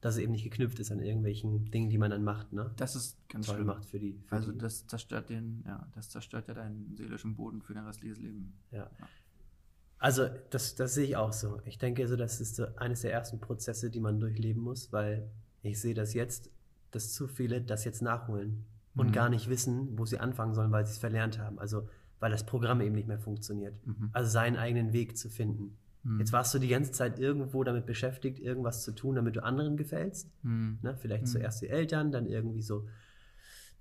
Dass 0.00 0.16
es 0.16 0.20
eben 0.20 0.32
nicht 0.32 0.42
geknüpft 0.42 0.80
ist 0.80 0.90
an 0.90 0.98
irgendwelchen 0.98 1.70
Dingen, 1.70 1.88
die 1.88 1.96
man 1.96 2.10
dann 2.10 2.24
macht, 2.24 2.52
ne? 2.52 2.72
Das 2.76 2.96
ist 2.96 3.16
ganz 3.28 3.46
Toll 3.46 3.54
schlimm. 3.54 3.66
macht 3.68 3.84
für 3.86 4.00
die. 4.00 4.20
Für 4.26 4.34
Also 4.34 4.50
die. 4.50 4.58
das 4.58 4.84
zerstört 4.88 5.30
den, 5.30 5.62
ja, 5.64 5.86
das 5.94 6.08
zerstört 6.10 6.48
ja 6.48 6.54
deinen 6.54 6.96
seelischen 6.96 7.36
Boden 7.36 7.62
für 7.62 7.72
dein 7.72 7.86
restliches 7.86 8.18
Leben. 8.18 8.52
Ja. 8.72 8.90
Also, 9.98 10.28
das, 10.50 10.74
das 10.74 10.94
sehe 10.94 11.04
ich 11.04 11.16
auch 11.16 11.32
so. 11.32 11.60
Ich 11.66 11.78
denke, 11.78 12.08
so, 12.08 12.16
das 12.16 12.40
ist 12.40 12.56
so 12.56 12.66
eines 12.78 13.02
der 13.02 13.12
ersten 13.12 13.38
Prozesse, 13.38 13.90
die 13.90 14.00
man 14.00 14.18
durchleben 14.18 14.60
muss, 14.60 14.92
weil 14.92 15.30
ich 15.62 15.80
sehe 15.80 15.94
das 15.94 16.14
jetzt, 16.14 16.50
dass 16.90 17.12
zu 17.12 17.26
viele 17.28 17.60
das 17.60 17.84
jetzt 17.84 18.02
nachholen 18.02 18.64
und 18.94 19.08
Mhm. 19.08 19.12
gar 19.12 19.28
nicht 19.30 19.48
wissen, 19.48 19.96
wo 19.98 20.04
sie 20.04 20.18
anfangen 20.18 20.54
sollen, 20.54 20.70
weil 20.72 20.84
sie 20.86 20.92
es 20.92 20.98
verlernt 20.98 21.38
haben. 21.38 21.58
Also, 21.58 21.88
weil 22.20 22.30
das 22.30 22.44
Programm 22.44 22.80
eben 22.80 22.94
nicht 22.94 23.08
mehr 23.08 23.18
funktioniert. 23.18 23.74
Mhm. 23.86 24.10
Also, 24.12 24.30
seinen 24.30 24.56
eigenen 24.56 24.92
Weg 24.92 25.16
zu 25.16 25.28
finden. 25.30 25.78
Mhm. 26.02 26.18
Jetzt 26.20 26.32
warst 26.32 26.52
du 26.52 26.58
die 26.58 26.68
ganze 26.68 26.92
Zeit 26.92 27.18
irgendwo 27.18 27.64
damit 27.64 27.86
beschäftigt, 27.86 28.38
irgendwas 28.40 28.82
zu 28.82 28.92
tun, 28.92 29.14
damit 29.14 29.36
du 29.36 29.42
anderen 29.44 29.76
gefällst. 29.76 30.30
Mhm. 30.42 30.78
Ne? 30.82 30.96
Vielleicht 30.96 31.24
Mhm. 31.24 31.28
zuerst 31.28 31.62
die 31.62 31.68
Eltern, 31.68 32.12
dann 32.12 32.26
irgendwie 32.26 32.62
so 32.62 32.86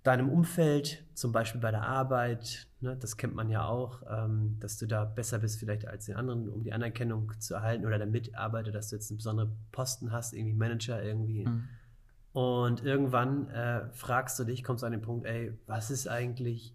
deinem 0.03 0.29
Umfeld, 0.29 1.03
zum 1.13 1.31
Beispiel 1.31 1.61
bei 1.61 1.71
der 1.71 1.83
Arbeit. 1.83 2.67
Ne? 2.79 2.97
Das 2.97 3.17
kennt 3.17 3.35
man 3.35 3.49
ja 3.49 3.65
auch, 3.65 4.01
ähm, 4.09 4.57
dass 4.59 4.77
du 4.77 4.87
da 4.87 5.05
besser 5.05 5.39
bist 5.39 5.59
vielleicht 5.59 5.87
als 5.87 6.05
den 6.05 6.15
anderen, 6.15 6.49
um 6.49 6.63
die 6.63 6.73
Anerkennung 6.73 7.31
zu 7.39 7.53
erhalten 7.53 7.85
oder 7.85 7.97
der 7.97 8.07
Mitarbeiter, 8.07 8.71
dass 8.71 8.89
du 8.89 8.95
jetzt 8.95 9.11
einen 9.11 9.17
besonderen 9.17 9.55
Posten 9.71 10.11
hast, 10.11 10.33
irgendwie 10.33 10.55
Manager 10.55 11.03
irgendwie. 11.03 11.45
Mhm. 11.45 11.67
Und 12.33 12.83
irgendwann 12.83 13.49
äh, 13.49 13.89
fragst 13.91 14.39
du 14.39 14.43
dich, 14.43 14.63
kommst 14.63 14.83
du 14.83 14.87
an 14.87 14.93
den 14.93 15.01
Punkt, 15.01 15.25
ey, 15.25 15.53
was 15.67 15.91
ist 15.91 16.07
eigentlich, 16.07 16.73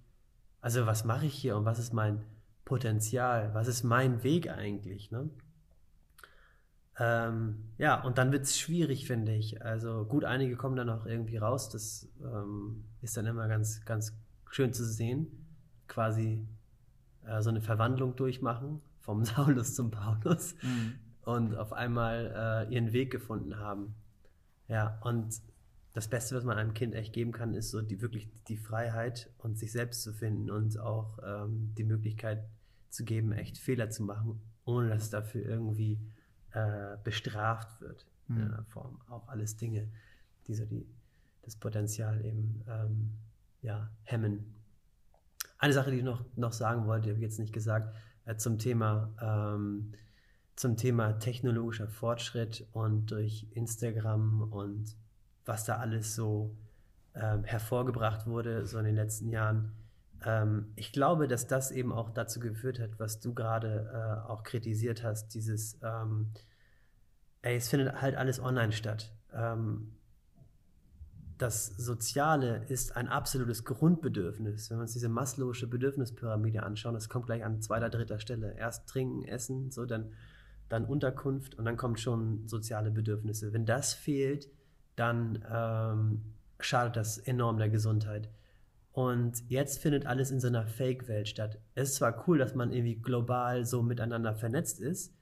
also 0.60 0.86
was 0.86 1.04
mache 1.04 1.26
ich 1.26 1.34
hier 1.34 1.56
und 1.56 1.64
was 1.64 1.78
ist 1.78 1.92
mein 1.92 2.22
Potenzial, 2.64 3.54
was 3.54 3.66
ist 3.66 3.82
mein 3.82 4.22
Weg 4.22 4.50
eigentlich, 4.50 5.10
ne? 5.10 5.30
Ähm, 6.98 7.72
ja, 7.76 8.02
und 8.02 8.16
dann 8.18 8.32
wird 8.32 8.44
es 8.44 8.58
schwierig, 8.58 9.06
finde 9.06 9.34
ich. 9.34 9.62
Also 9.62 10.04
gut, 10.06 10.24
einige 10.24 10.56
kommen 10.56 10.76
dann 10.76 10.88
auch 10.88 11.04
irgendwie 11.04 11.36
raus. 11.36 11.68
Das 11.68 12.08
ähm, 12.22 12.84
ist 13.06 13.16
dann 13.16 13.26
immer 13.26 13.46
ganz, 13.48 13.84
ganz 13.84 14.12
schön 14.50 14.72
zu 14.72 14.84
sehen. 14.84 15.28
Quasi 15.86 16.46
äh, 17.24 17.40
so 17.40 17.50
eine 17.50 17.60
Verwandlung 17.60 18.16
durchmachen, 18.16 18.80
vom 19.00 19.24
Saulus 19.30 19.74
zum 19.74 19.90
Paulus 19.90 20.54
Mhm. 20.62 20.94
und 21.22 21.54
auf 21.56 21.72
einmal 21.72 22.66
äh, 22.68 22.74
ihren 22.74 22.92
Weg 22.92 23.10
gefunden 23.12 23.56
haben. 23.58 23.94
Ja, 24.68 24.98
und 25.04 25.40
das 25.94 26.08
Beste, 26.08 26.34
was 26.34 26.44
man 26.44 26.58
einem 26.58 26.74
Kind 26.74 26.94
echt 26.94 27.12
geben 27.12 27.32
kann, 27.32 27.54
ist 27.54 27.70
so 27.70 27.80
die 27.80 28.02
wirklich 28.02 28.28
die 28.48 28.56
Freiheit 28.56 29.30
und 29.38 29.56
sich 29.56 29.70
selbst 29.72 30.02
zu 30.02 30.12
finden 30.12 30.50
und 30.50 30.78
auch 30.78 31.18
ähm, 31.24 31.72
die 31.78 31.84
Möglichkeit 31.84 32.44
zu 32.90 33.04
geben, 33.04 33.32
echt 33.32 33.56
Fehler 33.58 33.88
zu 33.88 34.02
machen, 34.02 34.40
ohne 34.64 34.88
dass 34.88 35.10
dafür 35.10 35.44
irgendwie 35.44 36.00
äh, 36.50 36.96
bestraft 37.04 37.80
wird. 37.80 38.04
Mhm. 38.28 38.36
In 38.36 38.42
einer 38.42 38.64
Form. 38.64 39.00
Auch 39.08 39.28
alles 39.28 39.56
Dinge, 39.56 39.88
die 40.48 40.54
so 40.54 40.64
die, 40.66 40.84
das 41.46 41.56
Potenzial 41.56 42.22
eben 42.24 42.62
ähm, 42.68 43.12
ja, 43.62 43.90
hemmen. 44.02 44.54
Eine 45.58 45.72
Sache, 45.72 45.90
die 45.90 45.98
ich 45.98 46.04
noch, 46.04 46.24
noch 46.36 46.52
sagen 46.52 46.86
wollte, 46.86 47.08
habe 47.08 47.18
ich 47.18 47.22
jetzt 47.22 47.38
nicht 47.38 47.54
gesagt, 47.54 47.94
äh, 48.26 48.36
zum 48.36 48.58
Thema 48.58 49.14
ähm, 49.20 49.94
zum 50.56 50.76
Thema 50.78 51.18
technologischer 51.18 51.86
Fortschritt 51.86 52.66
und 52.72 53.10
durch 53.10 53.46
Instagram 53.52 54.50
und 54.50 54.96
was 55.44 55.64
da 55.64 55.76
alles 55.76 56.14
so 56.14 56.56
ähm, 57.14 57.44
hervorgebracht 57.44 58.26
wurde, 58.26 58.64
so 58.64 58.78
in 58.78 58.86
den 58.86 58.94
letzten 58.94 59.28
Jahren. 59.28 59.72
Ähm, 60.24 60.72
ich 60.74 60.92
glaube, 60.92 61.28
dass 61.28 61.46
das 61.46 61.70
eben 61.70 61.92
auch 61.92 62.10
dazu 62.10 62.40
geführt 62.40 62.80
hat, 62.80 62.98
was 62.98 63.20
du 63.20 63.34
gerade 63.34 63.90
äh, 63.92 64.28
auch 64.30 64.42
kritisiert 64.42 65.04
hast, 65.04 65.28
dieses, 65.34 65.78
ähm, 65.82 66.32
ey, 67.42 67.56
es 67.56 67.68
findet 67.68 68.00
halt 68.00 68.16
alles 68.16 68.40
online 68.40 68.72
statt. 68.72 69.12
Das 71.38 71.66
Soziale 71.66 72.64
ist 72.68 72.96
ein 72.96 73.08
absolutes 73.08 73.64
Grundbedürfnis. 73.64 74.70
Wenn 74.70 74.78
wir 74.78 74.82
uns 74.82 74.94
diese 74.94 75.08
Maslow'sche 75.08 75.66
Bedürfnispyramide 75.66 76.62
anschauen, 76.62 76.94
das 76.94 77.10
kommt 77.10 77.26
gleich 77.26 77.44
an 77.44 77.60
zweiter, 77.60 77.90
dritter 77.90 78.18
Stelle. 78.18 78.56
Erst 78.56 78.88
trinken, 78.88 79.22
essen, 79.24 79.70
so 79.70 79.84
dann, 79.84 80.12
dann 80.70 80.86
Unterkunft 80.86 81.54
und 81.56 81.66
dann 81.66 81.76
kommt 81.76 82.00
schon 82.00 82.48
soziale 82.48 82.90
Bedürfnisse. 82.90 83.52
Wenn 83.52 83.66
das 83.66 83.92
fehlt, 83.92 84.48
dann 84.94 85.44
ähm, 85.52 86.22
schadet 86.58 86.96
das 86.96 87.18
enorm 87.18 87.58
der 87.58 87.68
Gesundheit. 87.68 88.30
Und 88.92 89.44
jetzt 89.50 89.80
findet 89.80 90.06
alles 90.06 90.30
in 90.30 90.40
so 90.40 90.48
einer 90.48 90.66
Fake-Welt 90.66 91.28
statt. 91.28 91.58
Es 91.74 91.90
ist 91.90 91.96
zwar 91.96 92.26
cool, 92.26 92.38
dass 92.38 92.54
man 92.54 92.72
irgendwie 92.72 92.96
global 92.96 93.66
so 93.66 93.82
miteinander 93.82 94.34
vernetzt 94.34 94.80
ist, 94.80 95.12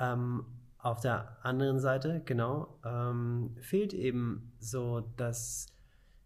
ähm, 0.00 0.46
auf 0.78 1.00
der 1.00 1.36
anderen 1.42 1.80
Seite, 1.80 2.22
genau, 2.24 2.78
ähm, 2.84 3.56
fehlt 3.60 3.92
eben 3.94 4.52
so 4.58 5.00
das 5.16 5.66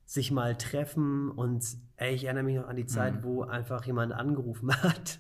sich 0.05 0.31
mal 0.31 0.57
treffen 0.57 1.31
und 1.31 1.65
ey, 1.97 2.15
ich 2.15 2.25
erinnere 2.25 2.45
mich 2.45 2.57
noch 2.57 2.69
an 2.69 2.77
die 2.77 2.87
Zeit, 2.87 3.15
Mhm. 3.17 3.23
wo 3.25 3.43
einfach 3.45 3.85
jemand 3.87 4.13
angerufen 4.13 4.69
hat. 4.83 5.19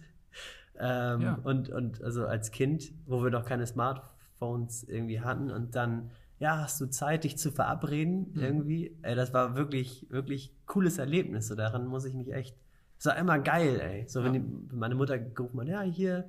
ähm, 0.78 1.20
Ja. 1.22 1.38
und, 1.44 1.70
und 1.70 2.02
also 2.02 2.26
als 2.26 2.50
Kind, 2.50 2.92
wo 3.06 3.22
wir 3.22 3.30
noch 3.30 3.44
keine 3.44 3.66
Smartphones 3.66 4.84
irgendwie 4.84 5.20
hatten 5.20 5.50
und 5.50 5.74
dann, 5.76 6.10
ja, 6.38 6.58
hast 6.58 6.80
du 6.80 6.86
Zeit, 6.86 7.24
dich 7.24 7.38
zu 7.38 7.50
verabreden 7.52 8.32
Mhm. 8.34 8.40
irgendwie? 8.42 8.98
Ey, 9.02 9.14
das 9.14 9.32
war 9.32 9.54
wirklich, 9.56 10.06
wirklich 10.10 10.54
cooles 10.66 10.98
Erlebnis. 10.98 11.46
So 11.48 11.54
daran 11.54 11.86
muss 11.86 12.04
ich 12.04 12.14
mich 12.14 12.32
echt. 12.32 12.56
Es 12.98 13.06
war 13.06 13.16
immer 13.16 13.38
geil, 13.38 13.80
ey. 13.80 14.08
So, 14.08 14.22
wenn, 14.24 14.34
Ja. 14.34 14.40
die, 14.40 14.46
wenn 14.70 14.78
meine 14.78 14.94
Mutter 14.94 15.18
gerufen 15.18 15.60
hat, 15.60 15.68
ja, 15.68 15.80
hier, 15.82 16.28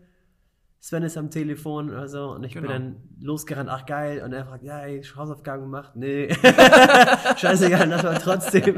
Sven 0.86 1.04
ist 1.04 1.16
am 1.18 1.30
Telefon 1.32 1.90
oder 1.92 2.10
so 2.10 2.32
und 2.32 2.44
ich 2.44 2.56
bin 2.56 2.64
Genau. 2.64 2.74
dann 2.74 2.96
losgerannt, 3.22 3.70
ach 3.72 3.86
geil, 3.86 4.22
und 4.22 4.34
er 4.34 4.46
fragt, 4.46 4.64
ja, 4.66 4.82
ey, 4.82 5.02
Hausaufgaben 5.02 5.62
gemacht? 5.64 5.94
Nee. 5.96 6.28
Scheißegal, 7.38 7.88
lass 7.88 8.04
mal 8.04 8.18
trotzdem, 8.18 8.76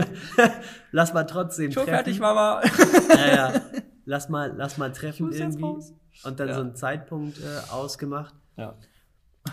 lass 0.91 1.13
mal 1.15 1.23
trotzdem 1.23 1.71
Schon 1.71 1.83
treffen. 1.85 1.95
fertig, 1.95 2.19
Mama. 2.19 2.61
Ja, 3.09 3.35
ja. 3.35 3.61
Lass 4.05 4.29
mal, 4.29 4.53
lass 4.55 4.77
mal 4.77 4.91
treffen 4.91 5.31
irgendwie. 5.31 5.63
Und 5.63 6.39
dann 6.39 6.47
Ja. 6.49 6.53
so 6.53 6.61
einen 6.61 6.75
Zeitpunkt 6.75 7.39
äh, 7.39 7.71
ausgemacht. 7.71 8.35
Ja. 8.55 8.75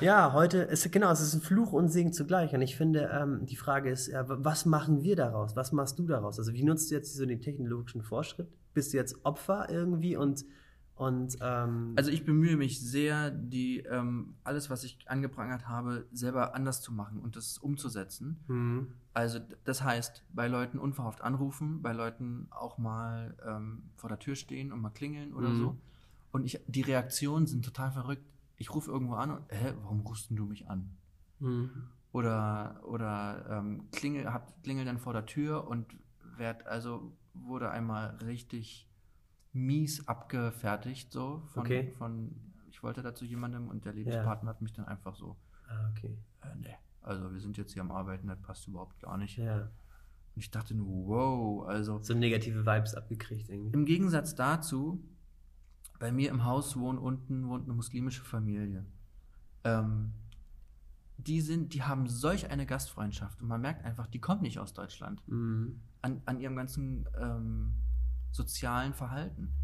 Ja, 0.03 0.33
heute 0.35 0.59
ist 0.59 0.91
genau, 0.93 1.11
es 1.11 1.21
ist 1.23 1.33
ein 1.35 1.41
Fluch 1.41 1.73
und 1.73 1.89
Segen 1.89 2.13
zugleich. 2.13 2.55
Und 2.55 2.61
ich 2.63 2.77
finde, 2.77 3.11
ähm, 3.19 3.47
die 3.47 3.57
Frage 3.57 3.91
ist, 3.91 4.11
w- 4.13 4.25
was 4.29 4.67
machen 4.67 5.03
wir 5.03 5.17
daraus? 5.17 5.57
Was 5.57 5.73
machst 5.73 5.99
du 5.99 6.07
daraus? 6.07 6.39
Also 6.39 6.53
wie 6.53 6.63
nutzt 6.65 6.91
du 6.91 6.95
jetzt 6.97 7.15
so 7.17 7.25
den 7.25 7.41
technologischen 7.41 8.03
Fortschritt? 8.03 8.49
Bist 8.75 8.93
du 8.93 8.99
jetzt 8.99 9.25
Opfer 9.25 9.69
irgendwie 9.71 10.17
und 10.17 10.45
und 10.95 11.37
ähm, 11.41 11.93
Also 11.97 12.11
ich 12.11 12.25
bemühe 12.25 12.57
mich 12.57 12.81
sehr, 12.81 13.31
die 13.31 13.81
ähm, 13.81 14.35
alles, 14.45 14.71
was 14.71 14.85
ich 14.85 14.99
angeprangert 15.09 15.67
habe, 15.69 16.07
selber 16.13 16.55
anders 16.55 16.81
zu 16.83 16.93
machen 16.93 17.19
und 17.21 17.37
das 17.37 17.59
umzusetzen. 17.59 18.39
hm, 18.47 18.93
Also 19.15 19.41
das 19.65 19.83
heißt, 19.83 20.25
bei 20.33 20.49
Leuten 20.49 20.79
unverhofft 20.79 21.21
anrufen, 21.23 21.83
bei 21.83 21.93
Leuten 21.93 22.47
auch 22.51 22.79
mal 22.79 23.37
ähm, 23.47 23.83
vor 23.97 24.09
der 24.09 24.19
Tür 24.19 24.37
stehen 24.37 24.73
und 24.73 24.81
mal 24.81 24.91
klingeln 24.91 25.35
oder 25.35 25.51
Mhm. 25.51 25.57
so. 25.59 25.77
Und 26.31 26.45
ich, 26.47 26.61
die 26.67 26.83
Reaktionen 26.83 27.47
sind 27.47 27.65
total 27.65 27.93
verrückt. 27.93 28.25
Ich 28.57 28.75
rufe 28.75 28.91
irgendwo 28.91 29.15
an 29.15 29.31
und, 29.31 29.43
hä, 29.51 29.75
warum 29.83 30.01
rufst 30.01 30.31
du 30.31 30.47
mich 30.47 30.69
an? 30.69 30.97
hm, 31.41 31.71
Oder, 32.13 32.81
oder 32.85 33.47
ähm, 33.51 33.89
klingel, 33.91 34.33
hab, 34.33 34.63
klingel 34.63 34.85
dann 34.85 34.99
vor 34.99 35.15
der 35.15 35.25
Tür 35.27 35.67
und 35.67 35.87
werd, 36.37 36.67
also 36.67 37.13
wurde 37.33 37.71
einmal 37.71 38.17
richtig 38.25 38.87
mies 39.53 40.07
abgefertigt, 40.09 41.13
so 41.13 41.43
von, 41.53 41.63
Okay. 41.63 41.93
von 41.99 42.35
ich 42.71 42.83
wollte 42.83 43.03
da 43.03 43.15
zu 43.15 43.25
jemandem 43.25 43.69
und 43.69 43.85
der 43.85 43.93
Lebenspartner 43.93 44.51
hat 44.51 44.63
mich 44.63 44.73
dann 44.73 44.87
einfach 44.87 45.15
so, 45.15 45.37
ah, 45.69 45.91
okay. 45.91 46.17
äh, 46.43 46.47
nee, 46.61 46.75
also 47.03 47.33
wir 47.33 47.41
sind 47.41 47.57
jetzt 47.57 47.73
hier 47.73 47.83
am 47.83 47.91
Arbeiten, 47.93 48.29
das 48.29 48.41
passt 48.41 48.67
überhaupt 48.67 48.99
gar 49.01 49.17
nicht. 49.19 49.37
Ja. 49.37 49.63
Und 50.35 50.41
ich 50.43 50.51
dachte 50.51 50.75
nur, 50.75 51.07
wow, 51.07 51.67
also 51.69 52.01
So 52.01 52.15
negative 52.15 52.65
Vibes 52.65 52.95
abgekriegt 52.95 53.49
irgendwie. 53.51 53.73
im 53.75 53.85
Gegensatz 53.85 54.35
dazu, 54.35 55.05
bei 55.99 56.11
mir 56.11 56.31
im 56.31 56.45
Haus 56.45 56.77
wohnt 56.77 56.99
unten 56.99 57.47
wohnt 57.49 57.65
eine 57.65 57.75
muslimische 57.75 58.25
Familie. 58.25 58.85
Ähm, 59.65 60.13
die 61.19 61.41
sind, 61.43 61.75
die 61.75 61.83
haben 61.85 62.09
solch 62.09 62.51
eine 62.51 62.67
Gastfreundschaft 62.67 63.41
und 63.43 63.49
man 63.49 63.61
merkt 63.61 63.85
einfach, 63.85 64.07
die 64.09 64.19
kommen 64.19 64.41
nicht 64.43 64.59
aus 64.59 64.73
Deutschland 64.73 65.23
Mhm. 65.29 65.79
an, 66.01 66.23
an 66.25 66.41
ihrem 66.41 66.57
ganzen 66.57 67.07
ähm, 67.21 67.75
sozialen 68.33 68.95
Verhalten. 68.95 69.55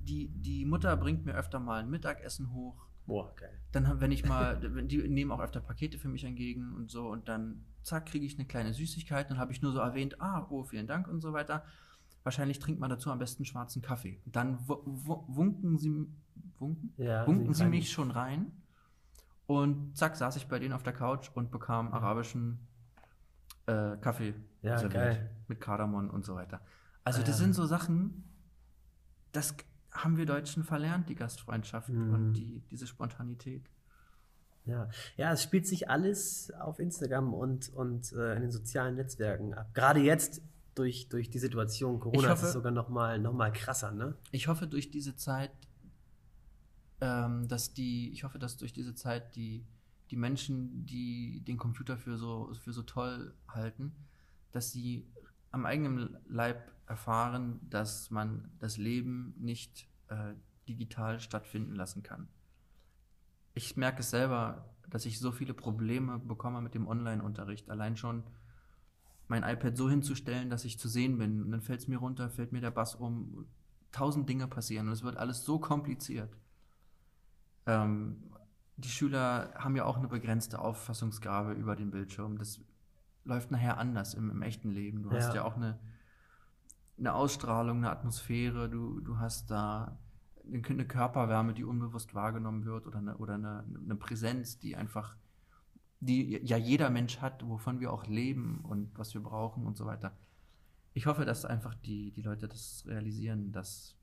Die, 0.00 0.28
die 0.28 0.64
Mutter 0.64 0.96
bringt 0.96 1.24
mir 1.24 1.34
öfter 1.34 1.60
mal 1.60 1.80
ein 1.80 1.90
Mittagessen 1.90 2.52
hoch. 2.52 2.86
Boah, 3.06 3.34
geil. 3.36 3.60
Dann, 3.72 4.00
wenn 4.00 4.10
ich 4.12 4.24
mal, 4.26 4.58
die 4.86 5.06
nehmen 5.08 5.30
auch 5.32 5.40
öfter 5.40 5.60
Pakete 5.60 5.98
für 5.98 6.08
mich 6.08 6.24
entgegen 6.24 6.72
und 6.74 6.90
so 6.90 7.08
und 7.08 7.28
dann, 7.28 7.64
zack, 7.82 8.06
kriege 8.06 8.24
ich 8.26 8.36
eine 8.38 8.46
kleine 8.46 8.72
Süßigkeit. 8.72 9.30
Dann 9.30 9.38
habe 9.38 9.52
ich 9.52 9.62
nur 9.62 9.72
so 9.72 9.80
erwähnt, 9.80 10.20
ah, 10.20 10.46
oh, 10.50 10.64
vielen 10.64 10.86
Dank 10.86 11.06
und 11.08 11.20
so 11.20 11.32
weiter. 11.32 11.64
Wahrscheinlich 12.24 12.60
trinkt 12.60 12.80
man 12.80 12.88
dazu 12.90 13.10
am 13.10 13.18
besten 13.18 13.44
schwarzen 13.44 13.82
Kaffee. 13.82 14.20
Dann 14.26 14.58
wu- 14.68 14.82
wu- 14.84 15.24
wunken 15.26 15.78
sie, 15.78 16.06
wunken? 16.58 16.92
Ja, 16.96 17.26
Wunken 17.26 17.52
sie 17.52 17.62
rein. 17.64 17.70
mich 17.70 17.90
schon 17.90 18.12
rein. 18.12 18.52
Und 19.46 19.96
zack, 19.96 20.14
saß 20.16 20.36
ich 20.36 20.46
bei 20.46 20.60
denen 20.60 20.72
auf 20.72 20.84
der 20.84 20.92
Couch 20.92 21.30
und 21.34 21.50
bekam 21.50 21.92
arabischen 21.92 22.60
äh, 23.66 23.96
Kaffee 23.96 24.34
Ja, 24.62 24.80
geil. 24.86 25.30
mit 25.48 25.60
Kardamom 25.60 26.10
und 26.10 26.24
so 26.24 26.34
weiter. 26.36 26.60
Also 27.04 27.20
das 27.20 27.30
ja. 27.38 27.44
sind 27.44 27.54
so 27.54 27.66
Sachen, 27.66 28.24
das 29.32 29.54
haben 29.90 30.16
wir 30.16 30.26
Deutschen 30.26 30.64
verlernt, 30.64 31.08
die 31.08 31.14
Gastfreundschaft 31.14 31.88
Mhm. 31.88 32.14
und 32.14 32.32
die, 32.34 32.60
diese 32.70 32.86
Spontanität. 32.86 33.68
Ja. 34.64 34.88
ja, 35.16 35.32
es 35.32 35.42
spielt 35.42 35.66
sich 35.66 35.90
alles 35.90 36.52
auf 36.52 36.78
Instagram 36.78 37.34
und, 37.34 37.68
und 37.70 38.12
äh, 38.12 38.36
in 38.36 38.42
den 38.42 38.52
sozialen 38.52 38.94
Netzwerken 38.94 39.54
ab. 39.54 39.74
Gerade 39.74 39.98
jetzt 40.00 40.40
durch, 40.76 41.08
durch 41.08 41.30
die 41.30 41.40
Situation 41.40 41.98
Corona 41.98 42.18
Ich 42.18 42.24
ist 42.24 42.30
hoffe- 42.30 42.46
es 42.46 42.52
sogar 42.52 42.70
noch 42.70 42.88
mal, 42.88 43.18
noch 43.18 43.32
mal 43.32 43.50
krasser, 43.52 43.90
ne? 43.90 44.14
Ich 44.30 44.46
hoffe 44.46 44.68
durch 44.68 44.90
diese 44.92 45.16
Zeit, 45.16 45.50
ähm, 47.00 47.48
dass 47.48 47.74
die, 47.74 48.12
ich 48.12 48.22
hoffe, 48.24 48.38
dass 48.38 48.56
durch 48.56 48.72
diese 48.72 48.94
Zeit 48.94 49.34
die, 49.34 49.66
die 50.10 50.16
Menschen, 50.16 50.86
die 50.86 51.40
den 51.44 51.56
Computer 51.56 51.96
für 51.96 52.16
so, 52.16 52.52
für 52.62 52.72
so 52.72 52.82
toll 52.82 53.34
halten, 53.48 53.92
dass 54.52 54.70
sie 54.70 55.06
am 55.50 55.66
eigenen 55.66 56.16
Leib 56.28 56.70
erfahren, 56.92 57.58
dass 57.70 58.10
man 58.10 58.50
das 58.58 58.76
Leben 58.76 59.34
nicht 59.38 59.88
äh, 60.08 60.34
digital 60.68 61.20
stattfinden 61.20 61.74
lassen 61.74 62.02
kann. 62.02 62.28
Ich 63.54 63.78
merke 63.78 64.00
es 64.00 64.10
selber, 64.10 64.68
dass 64.90 65.06
ich 65.06 65.18
so 65.18 65.32
viele 65.32 65.54
Probleme 65.54 66.18
bekomme 66.18 66.60
mit 66.60 66.74
dem 66.74 66.86
Online-Unterricht. 66.86 67.70
Allein 67.70 67.96
schon 67.96 68.24
mein 69.26 69.42
iPad 69.42 69.74
so 69.74 69.88
hinzustellen, 69.88 70.50
dass 70.50 70.66
ich 70.66 70.78
zu 70.78 70.86
sehen 70.86 71.16
bin. 71.16 71.42
Und 71.42 71.50
dann 71.50 71.62
fällt 71.62 71.80
es 71.80 71.88
mir 71.88 71.96
runter, 71.98 72.28
fällt 72.28 72.52
mir 72.52 72.60
der 72.60 72.70
Bass 72.70 72.94
um. 72.94 73.46
Tausend 73.90 74.28
Dinge 74.28 74.46
passieren 74.48 74.86
und 74.86 74.92
es 74.94 75.02
wird 75.02 75.16
alles 75.18 75.44
so 75.44 75.58
kompliziert. 75.58 76.34
Ähm, 77.66 78.16
die 78.76 78.88
Schüler 78.88 79.52
haben 79.54 79.76
ja 79.76 79.84
auch 79.84 79.98
eine 79.98 80.08
begrenzte 80.08 80.58
Auffassungsgabe 80.58 81.52
über 81.52 81.76
den 81.76 81.90
Bildschirm. 81.90 82.38
Das 82.38 82.60
läuft 83.24 83.50
nachher 83.50 83.76
anders 83.76 84.14
im, 84.14 84.30
im 84.30 84.40
echten 84.42 84.70
Leben. 84.70 85.02
Du 85.02 85.10
hast 85.10 85.28
Ja. 85.28 85.34
ja 85.36 85.44
auch 85.44 85.56
eine, 85.56 85.78
eine 86.98 87.14
Ausstrahlung, 87.14 87.78
eine 87.78 87.90
Atmosphäre, 87.90 88.68
du, 88.68 89.00
du 89.00 89.18
hast 89.18 89.50
da 89.50 89.98
eine, 90.46 90.86
Körperwärme, 90.86 91.54
die 91.54 91.64
unbewusst 91.64 92.14
wahrgenommen 92.14 92.64
wird 92.64 92.86
oder 92.86 92.98
eine, 92.98 93.16
oder 93.18 93.34
eine, 93.34 93.64
eine 93.84 93.96
Präsenz, 93.96 94.58
die 94.58 94.76
einfach, 94.76 95.16
die 96.00 96.38
ja 96.44 96.56
jeder 96.56 96.90
Mensch 96.90 97.20
hat, 97.20 97.46
wovon 97.48 97.80
wir 97.80 97.92
auch 97.92 98.06
leben 98.06 98.60
und 98.64 98.96
was 98.98 99.14
wir 99.14 99.22
brauchen 99.22 99.66
und 99.66 99.76
so 99.76 99.86
weiter. 99.86 100.16
Ich 100.94 101.06
hoffe, 101.06 101.24
dass 101.24 101.44
einfach 101.44 101.74
die, 101.74 102.12
die 102.12 102.22
Leute 102.22 102.48
das 102.48 102.84
realisieren, 102.86 103.52
dass 103.52 103.96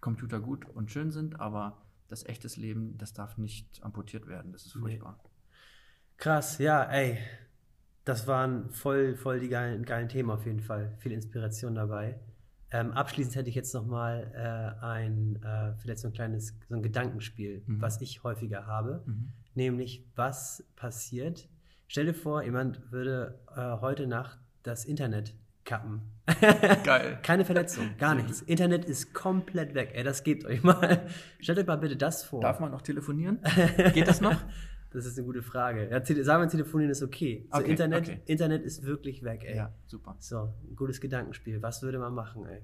Computer 0.00 0.40
gut 0.40 0.64
und 0.66 0.90
schön 0.90 1.10
sind, 1.10 1.38
aber 1.40 1.86
das 2.08 2.24
echtes 2.26 2.56
Leben, 2.56 2.96
das 2.98 3.12
darf 3.12 3.38
nicht 3.38 3.82
amputiert 3.82 4.26
werden. 4.26 4.52
Das 4.52 4.66
ist 4.66 4.74
Nee. 4.74 4.80
furchtbar. 4.80 5.20
Krass, 6.16 6.58
ja, 6.58 6.84
ey. 6.84 7.18
Das 8.04 8.26
waren 8.26 8.70
voll, 8.70 9.14
voll 9.14 9.40
die 9.40 9.48
geilen, 9.48 9.84
geilen 9.84 10.08
Themen 10.08 10.30
auf 10.30 10.46
jeden 10.46 10.60
Fall. 10.60 10.94
Viel 10.98 11.12
Inspiration 11.12 11.74
dabei. 11.74 12.18
Ähm, 12.72 12.92
abschließend 12.92 13.34
hätte 13.36 13.48
ich 13.48 13.54
jetzt 13.56 13.74
noch 13.74 13.84
mal 13.84 14.30
äh, 14.34 14.84
ein, 14.84 15.40
äh, 15.42 15.74
vielleicht 15.80 15.98
so 15.98 16.08
ein 16.08 16.12
kleines, 16.14 16.56
so 16.68 16.74
ein 16.76 16.82
Gedankenspiel, 16.82 17.62
Mhm. 17.66 17.80
was 17.82 18.00
ich 18.00 18.22
häufiger 18.22 18.66
habe. 18.66 19.02
Mhm. 19.06 19.32
Nämlich, 19.54 20.06
was 20.14 20.64
passiert? 20.76 21.48
Stell 21.88 22.06
dir 22.06 22.14
vor, 22.14 22.42
jemand 22.44 22.92
würde 22.92 23.40
äh, 23.56 23.80
heute 23.80 24.06
Nacht 24.06 24.38
das 24.62 24.84
Internet 24.84 25.34
kappen. 25.64 26.02
Geil. 26.84 27.18
Keine 27.22 27.44
Verletzung, 27.44 27.90
gar 27.98 28.14
nichts. 28.14 28.40
Internet 28.42 28.84
ist 28.84 29.12
komplett 29.12 29.74
weg. 29.74 29.90
Ey, 29.94 30.04
das 30.04 30.22
gebt 30.22 30.44
euch 30.44 30.62
mal. 30.62 31.06
Stellt 31.40 31.58
euch 31.58 31.66
mal 31.66 31.76
bitte 31.76 31.96
das 31.96 32.22
vor. 32.22 32.40
Darf 32.40 32.60
man 32.60 32.70
noch 32.70 32.82
telefonieren? 32.82 33.40
Geht 33.92 34.06
das 34.08 34.20
noch? 34.20 34.36
Das 34.92 35.06
ist 35.06 35.16
eine 35.16 35.26
gute 35.26 35.42
Frage. 35.42 35.88
Ja, 35.88 36.04
sagen 36.24 36.42
wir, 36.42 36.48
telefonieren 36.48 36.90
ist 36.90 37.02
okay. 37.02 37.46
So, 37.52 37.58
Okay, 37.60 37.70
Internet, 37.70 38.08
okay. 38.08 38.20
Internet 38.26 38.62
ist 38.64 38.84
wirklich 38.84 39.22
weg, 39.22 39.44
ey. 39.44 39.56
Ja, 39.56 39.72
super. 39.86 40.16
So, 40.18 40.52
ein 40.68 40.74
gutes 40.76 41.00
Gedankenspiel. 41.00 41.62
Was 41.62 41.82
würde 41.82 41.98
man 41.98 42.12
machen, 42.14 42.44
ey? 42.46 42.60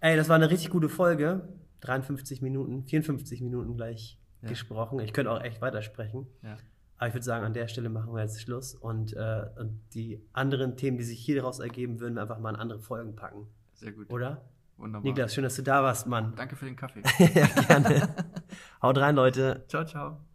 Ey, 0.00 0.16
das 0.16 0.28
war 0.28 0.36
eine 0.36 0.50
richtig 0.50 0.70
gute 0.70 0.88
Folge. 0.88 1.48
53 1.80 2.42
Minuten, 2.42 2.82
54 2.84 3.40
Minuten 3.40 3.76
gleich 3.76 4.18
Ja. 4.42 4.48
gesprochen. 4.48 4.98
Ich 5.00 5.12
könnte 5.12 5.30
auch 5.30 5.40
echt 5.42 5.60
weitersprechen. 5.60 6.26
Ja. 6.42 6.56
Aber 6.96 7.06
ich 7.08 7.14
würde 7.14 7.24
sagen, 7.24 7.44
an 7.44 7.52
der 7.52 7.68
Stelle 7.68 7.88
machen 7.88 8.12
wir 8.12 8.22
jetzt 8.22 8.40
Schluss. 8.40 8.74
Und, 8.74 9.12
äh, 9.14 9.46
und 9.60 9.80
die 9.94 10.20
anderen 10.32 10.76
Themen, 10.76 10.98
die 10.98 11.04
sich 11.04 11.20
hier 11.20 11.36
daraus 11.36 11.60
ergeben, 11.60 12.00
würden 12.00 12.14
wir 12.14 12.22
einfach 12.22 12.40
mal 12.40 12.50
in 12.50 12.56
andere 12.56 12.80
Folgen 12.80 13.14
packen. 13.14 13.46
Sehr 13.74 13.92
gut. 13.92 14.10
Oder? 14.12 14.42
Wunderbar. 14.76 15.08
Niklas, 15.08 15.34
schön, 15.34 15.44
dass 15.44 15.54
du 15.56 15.62
da 15.62 15.82
warst, 15.84 16.06
Mann. 16.08 16.32
Danke 16.36 16.56
für 16.56 16.64
den 16.64 16.74
Kaffee. 16.76 17.02
ja, 17.34 17.46
gerne. 17.68 18.08
Haut 18.82 18.98
rein, 18.98 19.14
Leute. 19.14 19.64
ciao, 19.68 19.84
ciao. 19.84 20.27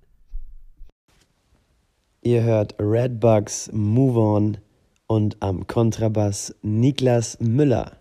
Ihr 2.26 2.44
hört 2.44 2.76
Redbugs 2.80 3.70
Move 3.74 4.18
On 4.18 4.58
und 5.08 5.36
am 5.42 5.68
Kontrabass 5.68 6.56
Niklas 6.62 7.38
Müller. 7.42 7.98